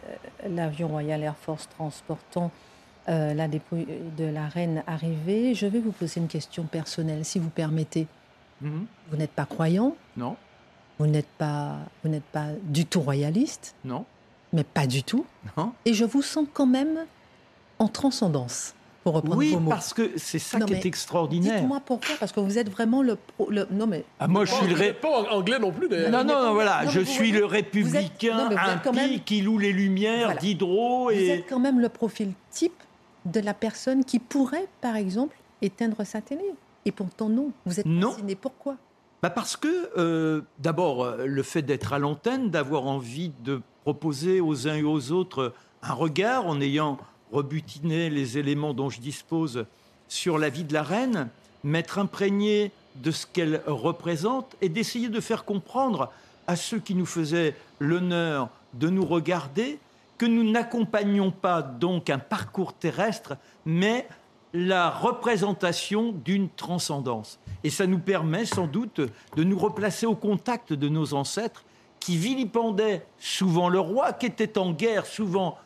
l'avion 0.48 0.88
Royal 0.88 1.24
Air 1.24 1.36
Force 1.36 1.68
transportant 1.70 2.52
euh, 3.10 3.34
la 3.34 3.48
dépouille 3.48 3.88
de 4.18 4.26
la 4.26 4.48
reine 4.48 4.84
arriver, 4.88 5.54
je 5.56 5.66
vais 5.66 5.80
vous 5.80 5.92
poser 5.92 6.20
une 6.20 6.28
question 6.28 6.64
personnelle, 6.64 7.26
si 7.26 7.40
vous 7.40 7.50
permettez. 7.50 8.08
Mhm. 8.62 8.86
Vous 9.10 9.18
n'êtes 9.18 9.32
pas 9.32 9.46
croyant? 9.46 9.96
Non. 10.18 10.36
Vous 11.00 11.08
n'êtes 11.08 11.30
pas, 11.38 11.78
vous 12.04 12.10
n'êtes 12.10 12.24
pas 12.24 12.48
du 12.64 12.86
tout 12.86 13.02
royaliste? 13.02 13.76
Non. 13.84 14.06
Mais 14.54 14.64
pas 14.64 14.86
du 14.86 15.04
tout? 15.04 15.26
Non. 15.58 15.74
Et 15.86 15.94
je 15.94 16.06
vous 16.06 16.22
sens 16.22 16.46
quand 16.54 16.68
même 16.68 17.06
en 17.80 17.88
transcendance 17.88 18.76
oui, 19.06 19.58
parce 19.68 19.94
que 19.94 20.12
c'est 20.16 20.40
ça 20.40 20.60
qui 20.60 20.74
est 20.74 20.86
extraordinaire. 20.86 21.60
Dites-moi 21.60 21.82
pourquoi, 21.84 22.16
parce 22.20 22.32
que 22.32 22.40
vous 22.40 22.58
êtes 22.58 22.70
vraiment 22.70 23.02
le. 23.02 23.18
non, 23.72 23.88
mais. 23.88 24.04
Ah, 24.20 24.28
moi, 24.28 24.46
je 24.46 24.54
suis 24.54 24.68
le. 24.68 24.94
Pas 24.94 25.10
anglais 25.32 25.60
non 25.60 25.72
plus, 25.72 25.90
Non, 25.90 26.24
non, 26.24 26.44
non, 26.44 26.54
voilà. 26.54 26.86
je 26.88 27.00
suis 27.00 27.32
le 27.32 27.46
républicain 27.46 28.50
impie 28.86 29.22
qui 29.22 29.42
loue 29.42 29.58
les 29.58 29.74
lumières 29.74 30.38
d'Hydro. 30.38 31.10
Et... 31.10 31.26
Vous 31.26 31.32
êtes 31.32 31.50
quand 31.50 31.60
même 31.60 31.80
le 31.80 31.90
profil 31.90 32.34
type 32.52 32.74
de 33.26 33.40
la 33.40 33.54
personne 33.54 34.04
qui 34.04 34.20
pourrait, 34.20 34.68
par 34.82 34.96
exemple, 34.96 35.38
éteindre 35.62 36.06
sa 36.06 36.22
télé. 36.22 36.44
Et 36.86 36.92
pourtant, 36.92 37.30
non. 37.30 37.52
Vous 37.66 37.80
êtes 37.80 37.86
non. 37.86 38.12
fasciné. 38.12 38.36
Pourquoi? 38.36 38.78
Bah 39.22 39.30
parce 39.30 39.56
que, 39.56 39.92
euh, 39.98 40.42
d'abord, 40.58 41.04
euh, 41.04 41.26
le 41.26 41.44
fait 41.44 41.62
d'être 41.62 41.94
à 41.94 42.00
l'antenne, 42.00 42.50
d'avoir 42.50 42.88
envie 42.88 43.32
de 43.44 43.62
proposer 43.84 44.42
aux 44.42 44.68
uns 44.68 44.76
et 44.76 44.84
aux 44.84 45.12
autres 45.12 45.54
un 45.84 45.94
regard 45.94 46.48
en 46.48 46.60
ayant 46.60 46.98
rebutiner 47.32 48.10
les 48.10 48.38
éléments 48.38 48.74
dont 48.74 48.90
je 48.90 49.00
dispose 49.00 49.66
sur 50.08 50.38
la 50.38 50.50
vie 50.50 50.64
de 50.64 50.74
la 50.74 50.84
reine, 50.84 51.30
m'être 51.64 52.00
imprégné 52.00 52.72
de 52.96 53.12
ce 53.12 53.26
qu'elle 53.26 53.62
représente 53.68 54.56
et 54.62 54.70
d'essayer 54.70 55.10
de 55.10 55.20
faire 55.20 55.46
comprendre 55.46 56.12
à 56.48 56.56
ceux 56.56 56.80
qui 56.80 56.96
nous 56.96 57.06
faisaient 57.06 57.56
l'honneur 57.80 58.50
de 58.74 58.90
nous 58.90 59.06
regarder 59.06 59.80
que 60.22 60.28
nous 60.28 60.44
n'accompagnons 60.44 61.32
pas 61.32 61.64
donc 61.64 62.12
un 62.12 62.20
parcours 62.20 62.74
terrestre, 62.74 63.38
mais 63.66 64.08
la 64.54 64.92
représentation 64.92 66.12
d'une 66.12 66.48
transcendance. 66.48 67.40
Et 67.64 67.72
ça 67.72 67.88
nous 67.88 67.98
permet 67.98 68.46
sans 68.46 68.68
doute 68.68 69.02
de 69.36 69.44
nous 69.44 69.58
replacer 69.58 70.06
au 70.06 70.14
contact 70.14 70.74
de 70.74 70.90
nos 70.90 71.16
ancêtres 71.16 71.66
qui 72.00 72.18
vilipendaient 72.18 73.04
souvent 73.18 73.68
le 73.68 73.80
roi, 73.80 74.14
qui 74.14 74.28
étaient 74.28 74.60
en 74.60 74.74
guerre 74.74 75.08
souvent 75.08 75.58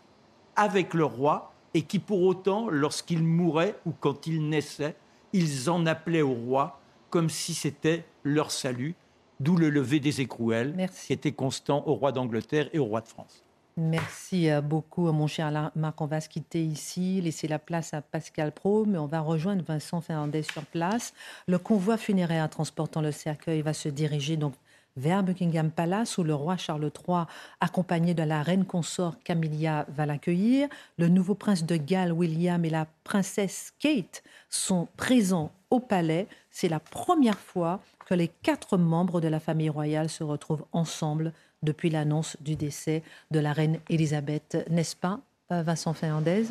avec 0.56 0.94
le 0.94 1.04
roi, 1.04 1.52
et 1.74 1.82
qui 1.82 2.00
pour 2.00 2.22
autant, 2.22 2.70
lorsqu'ils 2.70 3.26
mouraient 3.26 3.76
ou 3.86 3.92
quand 3.92 4.26
ils 4.26 4.48
naissaient, 4.48 4.96
ils 5.34 5.70
en 5.70 5.86
appelaient 5.86 6.22
au 6.22 6.34
roi 6.34 6.80
comme 7.10 7.30
si 7.30 7.54
c'était 7.54 8.06
leur 8.24 8.52
salut, 8.52 8.96
d'où 9.42 9.58
le 9.58 9.70
lever 9.70 10.00
des 10.00 10.22
écrouelles 10.22 10.90
qui 11.06 11.12
était 11.12 11.34
constant 11.34 11.84
au 11.88 11.96
roi 11.96 12.14
d'Angleterre 12.14 12.70
et 12.72 12.80
au 12.80 12.86
roi 12.86 13.02
de 13.02 13.10
France. 13.10 13.45
Merci 13.78 14.50
euh, 14.50 14.62
beaucoup, 14.62 15.12
mon 15.12 15.28
cher 15.28 15.52
Marc. 15.76 16.00
On 16.00 16.06
va 16.06 16.22
se 16.22 16.30
quitter 16.30 16.64
ici, 16.64 17.20
laisser 17.20 17.50
la 17.50 17.60
place 17.60 17.94
à 17.94 18.02
Pascal 18.02 18.54
Pro, 18.54 18.86
mais 18.86 18.98
on 18.98 19.06
va 19.06 19.20
rejoindre 19.20 19.66
Vincent 19.66 20.00
Fernandez 20.00 20.44
sur 20.44 20.64
place. 20.64 21.14
Le 21.48 21.60
convoi 21.60 21.98
funéraire 21.98 22.50
transportant 22.50 23.02
le 23.02 23.12
cercueil 23.12 23.62
va 23.62 23.74
se 23.74 23.90
diriger 23.90 24.38
donc 24.38 24.54
vers 24.96 25.24
Buckingham 25.24 25.72
Palace 25.72 26.18
où 26.18 26.24
le 26.24 26.34
roi 26.34 26.56
Charles 26.56 26.90
III, 27.06 27.26
accompagné 27.60 28.14
de 28.14 28.24
la 28.24 28.42
reine 28.42 28.64
consort 28.64 29.16
Camilla, 29.26 29.86
va 29.90 30.06
l'accueillir. 30.06 30.70
Le 30.98 31.10
nouveau 31.10 31.36
prince 31.36 31.66
de 31.66 31.76
Galles, 31.76 32.14
William, 32.14 32.64
et 32.64 32.70
la 32.70 32.88
princesse 33.04 33.74
Kate 33.80 34.24
sont 34.50 34.88
présents 34.96 35.52
au 35.70 35.82
palais. 35.82 36.28
C'est 36.50 36.70
la 36.70 36.80
première 36.80 37.40
fois 37.40 37.82
que 38.06 38.14
les 38.14 38.30
quatre 38.30 38.78
membres 38.78 39.20
de 39.20 39.28
la 39.28 39.42
famille 39.42 39.70
royale 39.70 40.10
se 40.10 40.24
retrouvent 40.24 40.66
ensemble 40.72 41.34
depuis 41.66 41.90
l'annonce 41.90 42.38
du 42.40 42.56
décès 42.56 43.04
de 43.32 43.40
la 43.40 43.52
reine 43.52 43.80
Elisabeth, 43.90 44.66
n'est-ce 44.70 44.96
pas, 44.96 45.20
Vincent 45.50 45.94
Fernandez? 45.94 46.46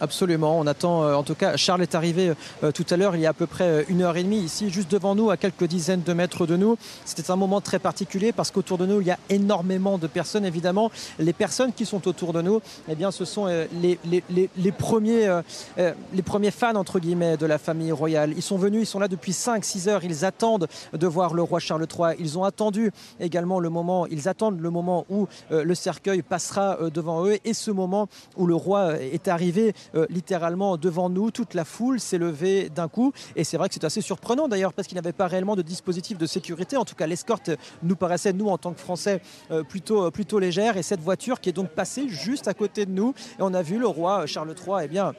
Absolument. 0.00 0.58
On 0.58 0.66
attend, 0.66 1.04
euh, 1.04 1.14
en 1.14 1.22
tout 1.22 1.34
cas, 1.34 1.56
Charles 1.56 1.82
est 1.82 1.94
arrivé 1.94 2.32
euh, 2.62 2.72
tout 2.72 2.86
à 2.90 2.96
l'heure, 2.96 3.14
il 3.14 3.22
y 3.22 3.26
a 3.26 3.30
à 3.30 3.34
peu 3.34 3.46
près 3.46 3.64
euh, 3.64 3.84
une 3.88 4.02
heure 4.02 4.16
et 4.16 4.22
demie, 4.22 4.38
ici, 4.38 4.70
juste 4.70 4.90
devant 4.90 5.14
nous, 5.14 5.30
à 5.30 5.36
quelques 5.36 5.64
dizaines 5.64 6.02
de 6.02 6.12
mètres 6.12 6.46
de 6.46 6.56
nous. 6.56 6.76
C'était 7.04 7.30
un 7.30 7.36
moment 7.36 7.60
très 7.60 7.78
particulier 7.78 8.32
parce 8.32 8.50
qu'autour 8.50 8.78
de 8.78 8.86
nous, 8.86 9.00
il 9.00 9.06
y 9.06 9.10
a 9.10 9.18
énormément 9.28 9.98
de 9.98 10.06
personnes, 10.06 10.44
évidemment. 10.44 10.90
Les 11.18 11.32
personnes 11.32 11.72
qui 11.72 11.86
sont 11.86 12.08
autour 12.08 12.32
de 12.32 12.42
nous, 12.42 12.60
eh 12.88 12.94
bien, 12.94 13.10
ce 13.10 13.24
sont 13.24 13.46
les, 13.46 14.72
premiers, 14.72 15.40
les 15.76 16.22
premiers 16.22 16.50
fans, 16.50 16.74
entre 16.74 16.98
guillemets, 16.98 17.36
de 17.36 17.46
la 17.46 17.58
famille 17.58 17.92
royale. 17.92 18.32
Ils 18.36 18.42
sont 18.42 18.56
venus, 18.56 18.82
ils 18.82 18.86
sont 18.86 18.98
là 18.98 19.08
depuis 19.08 19.32
5-6 19.32 19.88
heures, 19.88 20.04
ils 20.04 20.24
attendent 20.24 20.68
de 20.92 21.06
voir 21.06 21.34
le 21.34 21.42
roi 21.42 21.58
Charles 21.58 21.86
III. 21.86 22.16
Ils 22.18 22.38
ont 22.38 22.44
attendu 22.44 22.92
également 23.20 23.60
le 23.60 23.68
moment, 23.68 24.06
ils 24.06 24.28
attendent 24.28 24.60
le 24.60 24.70
moment 24.70 25.06
où 25.10 25.26
le 25.50 25.74
cercueil 25.74 26.22
passera 26.22 26.78
devant 26.92 27.26
eux 27.26 27.38
et 27.44 27.54
ce 27.54 27.70
moment 27.70 28.08
où 28.36 28.46
le 28.46 28.54
roi 28.54 29.00
est 29.00 29.28
arrivé 29.28 29.74
euh, 29.94 30.06
littéralement 30.10 30.76
devant 30.76 31.10
nous. 31.10 31.30
Toute 31.30 31.54
la 31.54 31.64
foule 31.64 32.00
s'est 32.00 32.18
levée 32.18 32.68
d'un 32.68 32.88
coup. 32.88 33.12
Et 33.36 33.44
c'est 33.44 33.56
vrai 33.56 33.68
que 33.68 33.74
c'est 33.74 33.84
assez 33.84 34.00
surprenant 34.00 34.48
d'ailleurs 34.48 34.72
parce 34.72 34.88
qu'il 34.88 34.96
n'avait 34.96 35.12
pas 35.12 35.26
réellement 35.26 35.56
de 35.56 35.62
dispositif 35.62 36.18
de 36.18 36.26
sécurité. 36.26 36.76
En 36.76 36.84
tout 36.84 36.94
cas, 36.94 37.06
l'escorte 37.06 37.50
nous 37.82 37.96
paraissait, 37.96 38.32
nous, 38.32 38.48
en 38.48 38.58
tant 38.58 38.72
que 38.72 38.80
Français, 38.80 39.20
euh, 39.50 39.62
plutôt, 39.62 40.06
euh, 40.06 40.10
plutôt 40.10 40.38
légère. 40.38 40.76
Et 40.76 40.82
cette 40.82 41.00
voiture 41.00 41.40
qui 41.40 41.48
est 41.48 41.52
donc 41.52 41.70
passée 41.70 42.08
juste 42.08 42.48
à 42.48 42.54
côté 42.54 42.86
de 42.86 42.92
nous. 42.92 43.14
Et 43.38 43.42
on 43.42 43.54
a 43.54 43.62
vu 43.62 43.78
le 43.78 43.86
roi 43.86 44.26
Charles 44.26 44.54
III, 44.66 44.84
eh 44.84 44.88
bien, 44.88 45.12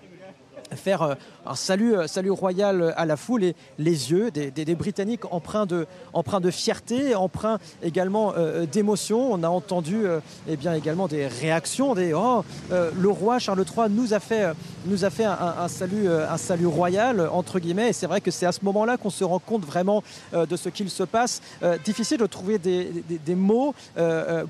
faire 0.75 1.01
euh, 1.01 1.15
un 1.45 1.55
salut, 1.55 1.95
euh, 1.95 2.07
salut 2.07 2.31
royal 2.31 2.93
à 2.95 3.05
la 3.05 3.17
foule 3.17 3.43
et 3.43 3.55
les 3.77 4.11
yeux 4.11 4.31
des, 4.31 4.75
Britanniques 4.75 5.31
empreints 5.31 5.65
de, 5.65 5.85
empreints 6.13 6.39
de 6.39 6.51
fierté, 6.51 7.15
empreints 7.15 7.59
également 7.81 8.33
euh, 8.35 8.65
d'émotion. 8.65 9.31
On 9.31 9.43
a 9.43 9.49
entendu 9.49 10.03
eh 10.47 10.55
bien, 10.55 10.73
également 10.73 11.07
des 11.07 11.27
réactions, 11.27 11.93
des 11.93 12.13
oh, 12.13 12.43
le 12.71 13.09
roi 13.09 13.39
Charles 13.39 13.63
III 13.65 13.89
nous 13.89 14.13
a 14.13 14.19
fait, 14.19 14.53
nous 14.85 15.05
a 15.05 15.09
fait 15.09 15.25
un, 15.25 15.67
salut, 15.67 16.09
un 16.09 16.37
salut 16.37 16.65
royal, 16.65 17.29
entre 17.31 17.59
guillemets, 17.59 17.89
et 17.89 17.93
c'est 17.93 18.07
vrai 18.07 18.21
que 18.21 18.31
c'est 18.31 18.45
à 18.45 18.51
ce 18.51 18.63
moment-là 18.63 18.97
qu'on 18.97 19.09
se 19.09 19.23
rend 19.23 19.39
compte 19.39 19.65
vraiment 19.65 20.03
de 20.33 20.55
ce 20.55 20.69
qu'il 20.69 20.89
se 20.89 21.03
passe. 21.03 21.41
difficile 21.85 22.17
de 22.17 22.25
trouver 22.25 22.57
des, 22.57 23.03
des 23.07 23.35
mots 23.35 23.75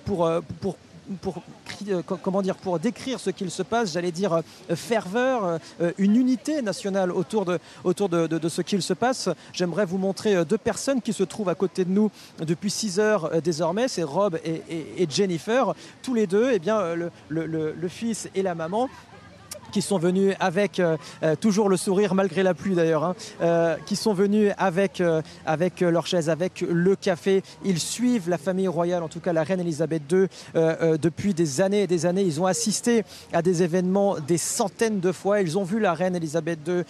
pour, 0.05 0.31
pour 0.61 0.77
pour, 1.21 1.41
euh, 1.87 2.01
comment 2.03 2.41
dire, 2.41 2.55
pour 2.55 2.79
décrire 2.79 3.19
ce 3.19 3.29
qu'il 3.29 3.51
se 3.51 3.63
passe, 3.63 3.93
j'allais 3.93 4.11
dire 4.11 4.33
euh, 4.33 4.75
ferveur, 4.75 5.59
euh, 5.81 5.91
une 5.97 6.15
unité 6.15 6.61
nationale 6.61 7.11
autour 7.11 7.45
de, 7.45 7.59
ce 7.83 8.61
qu'il 8.61 8.81
se 8.81 8.93
passe. 8.93 9.29
J'aimerais 9.51 9.85
vous 9.85 9.97
montrer 9.97 10.45
deux 10.45 10.57
personnes 10.57 11.01
qui 11.01 11.13
se 11.13 11.23
trouvent 11.23 11.49
à 11.49 11.55
côté 11.55 11.85
de 11.85 11.91
nous 11.91 12.11
depuis 12.39 12.69
6 12.69 12.99
heures 12.99 13.41
désormais, 13.41 13.87
c'est 13.87 14.03
Rob 14.03 14.39
et, 14.45 15.07
Jennifer. 15.09 15.73
Tous 16.01 16.13
les 16.13 16.27
deux, 16.27 16.51
eh 16.53 16.59
bien, 16.59 16.81
le 17.29 17.87
fils 17.87 18.29
et 18.35 18.41
la 18.41 18.55
maman 18.55 18.89
qui 19.73 19.81
sont 19.81 19.97
venus 19.97 20.35
avec 20.39 20.79
euh, 20.79 20.95
euh, 21.23 21.35
toujours 21.35 21.67
le 21.67 21.75
sourire 21.75 22.13
malgré 22.13 22.43
la 22.43 22.53
pluie 22.53 22.75
d'ailleurs, 22.75 23.03
hein, 23.03 23.15
euh, 23.41 23.75
qui 23.85 23.95
sont 23.95 24.13
venus 24.13 24.51
avec, 24.57 25.01
avec 25.45 25.81
leur 25.81 26.05
chaise, 26.05 26.29
avec 26.29 26.61
le 26.61 26.95
café. 26.95 27.41
Ils 27.65 27.79
suivent 27.79 28.29
la 28.29 28.37
famille 28.37 28.67
royale, 28.67 29.01
en 29.01 29.07
tout 29.09 29.19
cas 29.19 29.33
la 29.33 29.43
reine 29.43 29.59
Elisabeth 29.59 30.03
II, 30.11 30.27
depuis 30.53 31.33
des 31.33 31.59
années 31.59 31.83
et 31.83 31.87
des 31.87 32.05
années. 32.05 32.21
Ils 32.21 32.39
ont 32.39 32.45
assisté 32.45 33.03
à 33.33 33.41
des 33.41 33.63
événements 33.63 34.17
des 34.19 34.37
centaines 34.37 34.99
de 34.99 35.11
fois. 35.11 35.41
Ils 35.41 35.57
ont 35.57 35.63
vu 35.63 35.79
la 35.79 35.93
reine 35.93 36.15
Elisabeth 36.15 36.59
II 36.67 36.83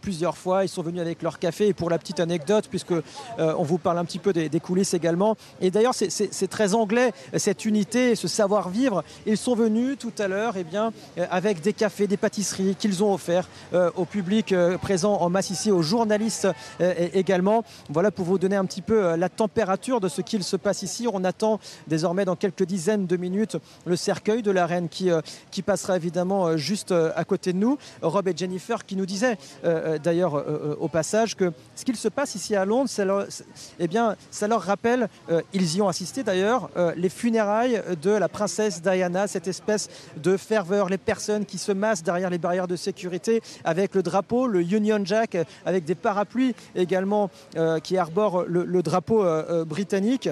plusieurs 0.00 0.36
fois. 0.36 0.64
Ils 0.64 0.68
sont 0.68 0.82
venus 0.82 1.00
avec 1.00 1.22
leur 1.22 1.40
café. 1.40 1.68
Et 1.68 1.74
pour 1.74 1.90
la 1.90 1.98
petite 1.98 2.20
anecdote, 2.20 2.68
puisque 2.70 2.94
on 3.38 3.62
vous 3.64 3.78
parle 3.78 3.98
un 3.98 4.04
petit 4.04 4.20
peu 4.20 4.32
des, 4.32 4.60
coulisses 4.60 4.94
également. 4.94 5.36
Et 5.60 5.70
d'ailleurs, 5.70 5.94
c'est 5.94 6.48
très 6.48 6.74
anglais 6.74 7.12
cette 7.36 7.64
unité, 7.64 8.14
ce 8.14 8.28
savoir-vivre. 8.28 9.02
Ils 9.26 9.36
sont 9.38 9.56
venus 9.56 9.98
tout 9.98 10.12
à 10.18 10.28
l'heure, 10.28 10.54
eh 10.56 10.64
bien, 10.64 10.92
avec 11.30 11.60
des 11.60 11.72
cafés, 11.72 12.06
des 12.12 12.18
pâtisseries 12.18 12.76
qu'ils 12.78 13.02
ont 13.02 13.14
offert 13.14 13.48
euh, 13.72 13.90
au 13.96 14.04
public 14.04 14.52
euh, 14.52 14.76
présent 14.76 15.14
en 15.14 15.30
masse 15.30 15.48
ici, 15.48 15.70
aux 15.70 15.80
journalistes 15.80 16.46
euh, 16.82 17.08
également. 17.14 17.64
Voilà 17.88 18.10
pour 18.10 18.26
vous 18.26 18.38
donner 18.38 18.56
un 18.56 18.66
petit 18.66 18.82
peu 18.82 19.16
la 19.16 19.30
température 19.30 19.98
de 19.98 20.08
ce 20.08 20.20
qu'il 20.20 20.44
se 20.44 20.56
passe 20.56 20.82
ici. 20.82 21.08
On 21.10 21.24
attend 21.24 21.58
désormais 21.86 22.26
dans 22.26 22.36
quelques 22.36 22.64
dizaines 22.64 23.06
de 23.06 23.16
minutes 23.16 23.56
le 23.86 23.96
cercueil 23.96 24.42
de 24.42 24.50
la 24.50 24.66
reine 24.66 24.90
qui, 24.90 25.08
qui 25.50 25.62
passera 25.62 25.96
évidemment 25.96 26.58
juste 26.58 26.92
à 26.92 27.24
côté 27.24 27.54
de 27.54 27.58
nous. 27.58 27.78
Rob 28.02 28.28
et 28.28 28.34
Jennifer 28.36 28.84
qui 28.84 28.96
nous 28.96 29.06
disaient 29.06 29.38
d'ailleurs 30.02 30.44
au 30.80 30.88
passage 30.88 31.34
que 31.34 31.52
ce 31.74 31.84
qu'il 31.84 31.96
se 31.96 32.08
passe 32.08 32.34
ici 32.34 32.54
à 32.54 32.64
Londres, 32.64 32.90
eh 33.78 33.88
bien, 33.88 34.16
ça 34.30 34.48
leur 34.48 34.62
rappelle, 34.62 35.08
ils 35.52 35.76
y 35.76 35.82
ont 35.82 35.88
assisté 35.88 36.22
d'ailleurs, 36.22 36.70
les 36.96 37.08
funérailles 37.08 37.82
de 38.02 38.10
la 38.10 38.28
princesse 38.28 38.82
Diana, 38.82 39.26
cette 39.26 39.48
espèce 39.48 39.88
de 40.16 40.36
ferveur, 40.36 40.88
les 40.88 40.98
personnes 40.98 41.46
qui 41.46 41.58
se 41.58 41.72
massent 41.72 42.01
derrière 42.02 42.30
les 42.30 42.38
barrières 42.38 42.68
de 42.68 42.76
sécurité 42.76 43.40
avec 43.64 43.94
le 43.94 44.02
drapeau, 44.02 44.46
le 44.46 44.60
Union 44.60 45.00
Jack, 45.04 45.36
avec 45.64 45.84
des 45.84 45.94
parapluies 45.94 46.54
également 46.74 47.30
euh, 47.56 47.78
qui 47.78 47.96
arborent 47.96 48.44
le, 48.46 48.82
drapeau 48.82 49.24
euh, 49.24 49.44
euh, 49.48 49.64
britannique. 49.64 50.28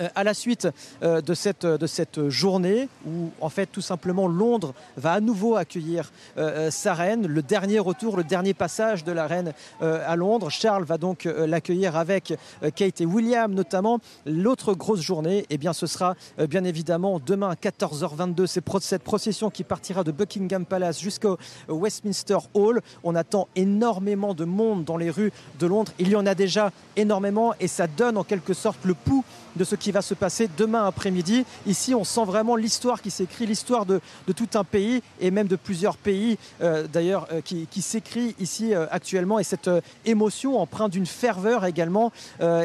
Euh, 0.00 0.08
à 0.14 0.24
la 0.24 0.34
suite 0.34 0.68
euh, 1.02 1.20
de, 1.20 1.34
cette, 1.34 2.28
journée 2.28 2.88
où 3.06 3.30
en 3.40 3.48
fait 3.48 3.66
tout 3.66 3.80
simplement 3.80 4.28
Londres 4.28 4.74
va 4.96 5.12
à 5.12 5.20
nouveau 5.20 5.56
accueillir 5.56 6.10
euh, 6.38 6.70
sa 6.70 6.94
reine, 6.94 7.26
le 7.26 7.42
dernier 7.42 7.78
retour, 7.78 8.16
le 8.16 8.24
dernier 8.24 8.54
passage 8.54 9.04
de 9.04 9.12
la 9.12 9.26
reine 9.26 9.52
à 9.80 10.16
Londres. 10.16 10.50
Charles 10.50 10.84
va 10.84 10.98
donc 10.98 11.24
l'accueillir 11.24 11.96
avec 11.96 12.34
Kate 12.74 13.00
et 13.00 13.06
William 13.06 13.52
notamment. 13.52 13.98
L'autre 14.26 14.74
grosse 14.74 15.00
journée, 15.00 15.46
eh 15.50 15.58
bien, 15.58 15.72
ce 15.72 15.86
sera 15.86 16.14
bien 16.48 16.64
évidemment 16.64 17.20
demain 17.24 17.50
à 17.50 17.54
14h22. 17.54 18.46
C'est 18.46 18.64
cette 18.80 19.02
procession 19.02 19.50
qui 19.50 19.64
partira 19.64 20.04
de 20.04 20.12
Buckingham 20.12 20.64
Palace 20.64 21.00
jusqu'au 21.00 21.38
Westminster 21.68 22.38
Hall. 22.54 22.80
On 23.02 23.14
attend 23.14 23.48
énormément 23.56 24.34
de 24.34 24.44
monde 24.44 24.84
dans 24.84 24.96
les 24.96 25.10
rues 25.10 25.32
de 25.58 25.66
Londres. 25.66 25.92
Il 25.98 26.08
y 26.08 26.16
en 26.16 26.26
a 26.26 26.34
déjà 26.34 26.72
énormément 26.96 27.54
et 27.60 27.68
ça 27.68 27.86
donne 27.86 28.16
en 28.16 28.24
quelque 28.24 28.54
sorte 28.54 28.84
le 28.84 28.94
pouls 28.94 29.24
de 29.56 29.64
ce 29.64 29.74
qui 29.74 29.92
va 29.92 30.02
se 30.02 30.14
passer 30.14 30.48
demain 30.56 30.86
après-midi. 30.86 31.44
Ici, 31.66 31.94
on 31.94 32.04
sent 32.04 32.24
vraiment 32.24 32.56
l'histoire 32.56 33.02
qui 33.02 33.10
s'écrit, 33.10 33.46
l'histoire 33.46 33.86
de, 33.86 34.00
tout 34.34 34.48
un 34.54 34.64
pays 34.64 35.02
et 35.20 35.30
même 35.30 35.46
de 35.46 35.56
plusieurs 35.56 35.96
pays 35.96 36.38
euh, 36.60 36.86
d'ailleurs 36.92 37.28
euh, 37.32 37.40
qui, 37.40 37.82
s'écrit 37.82 38.34
ici 38.38 38.74
euh, 38.74 38.86
actuellement 38.90 39.38
et 39.38 39.44
cette 39.44 39.70
émotion 40.04 40.58
empreinte 40.58 40.92
d'une 40.92 41.06
ferveur 41.06 41.64
également 41.64 42.12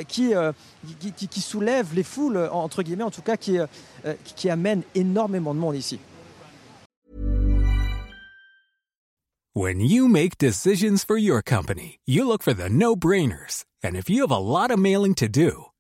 qui, 0.07 0.33
qui, 1.29 1.41
soulève 1.41 1.87
les 1.93 2.03
foules, 2.03 2.49
entre 2.51 2.83
guillemets 2.83 3.03
en 3.03 3.11
tout 3.11 3.21
cas, 3.21 3.37
qui, 3.37 3.57
qui 4.35 4.49
amène 4.49 4.81
énormément 4.95 5.53
de 5.53 5.59
monde 5.59 5.75
ici. 5.75 5.99
When 9.55 9.81
you 9.81 10.07
make 10.07 10.37
decisions 10.37 11.03
for 11.03 11.17
your 11.17 11.41
company, 11.41 11.99
you 12.05 12.25
look 12.25 12.43
for 12.43 12.53
the 12.53 12.69
no-brainers. 12.69 13.65
And 13.83 13.95
if 13.95 14.09
you 14.09 14.21
have 14.21 14.31
a 14.31 14.37
lot 14.37 14.71
of 14.71 14.79
mailing 14.79 15.15
to 15.15 15.27
do, 15.27 15.68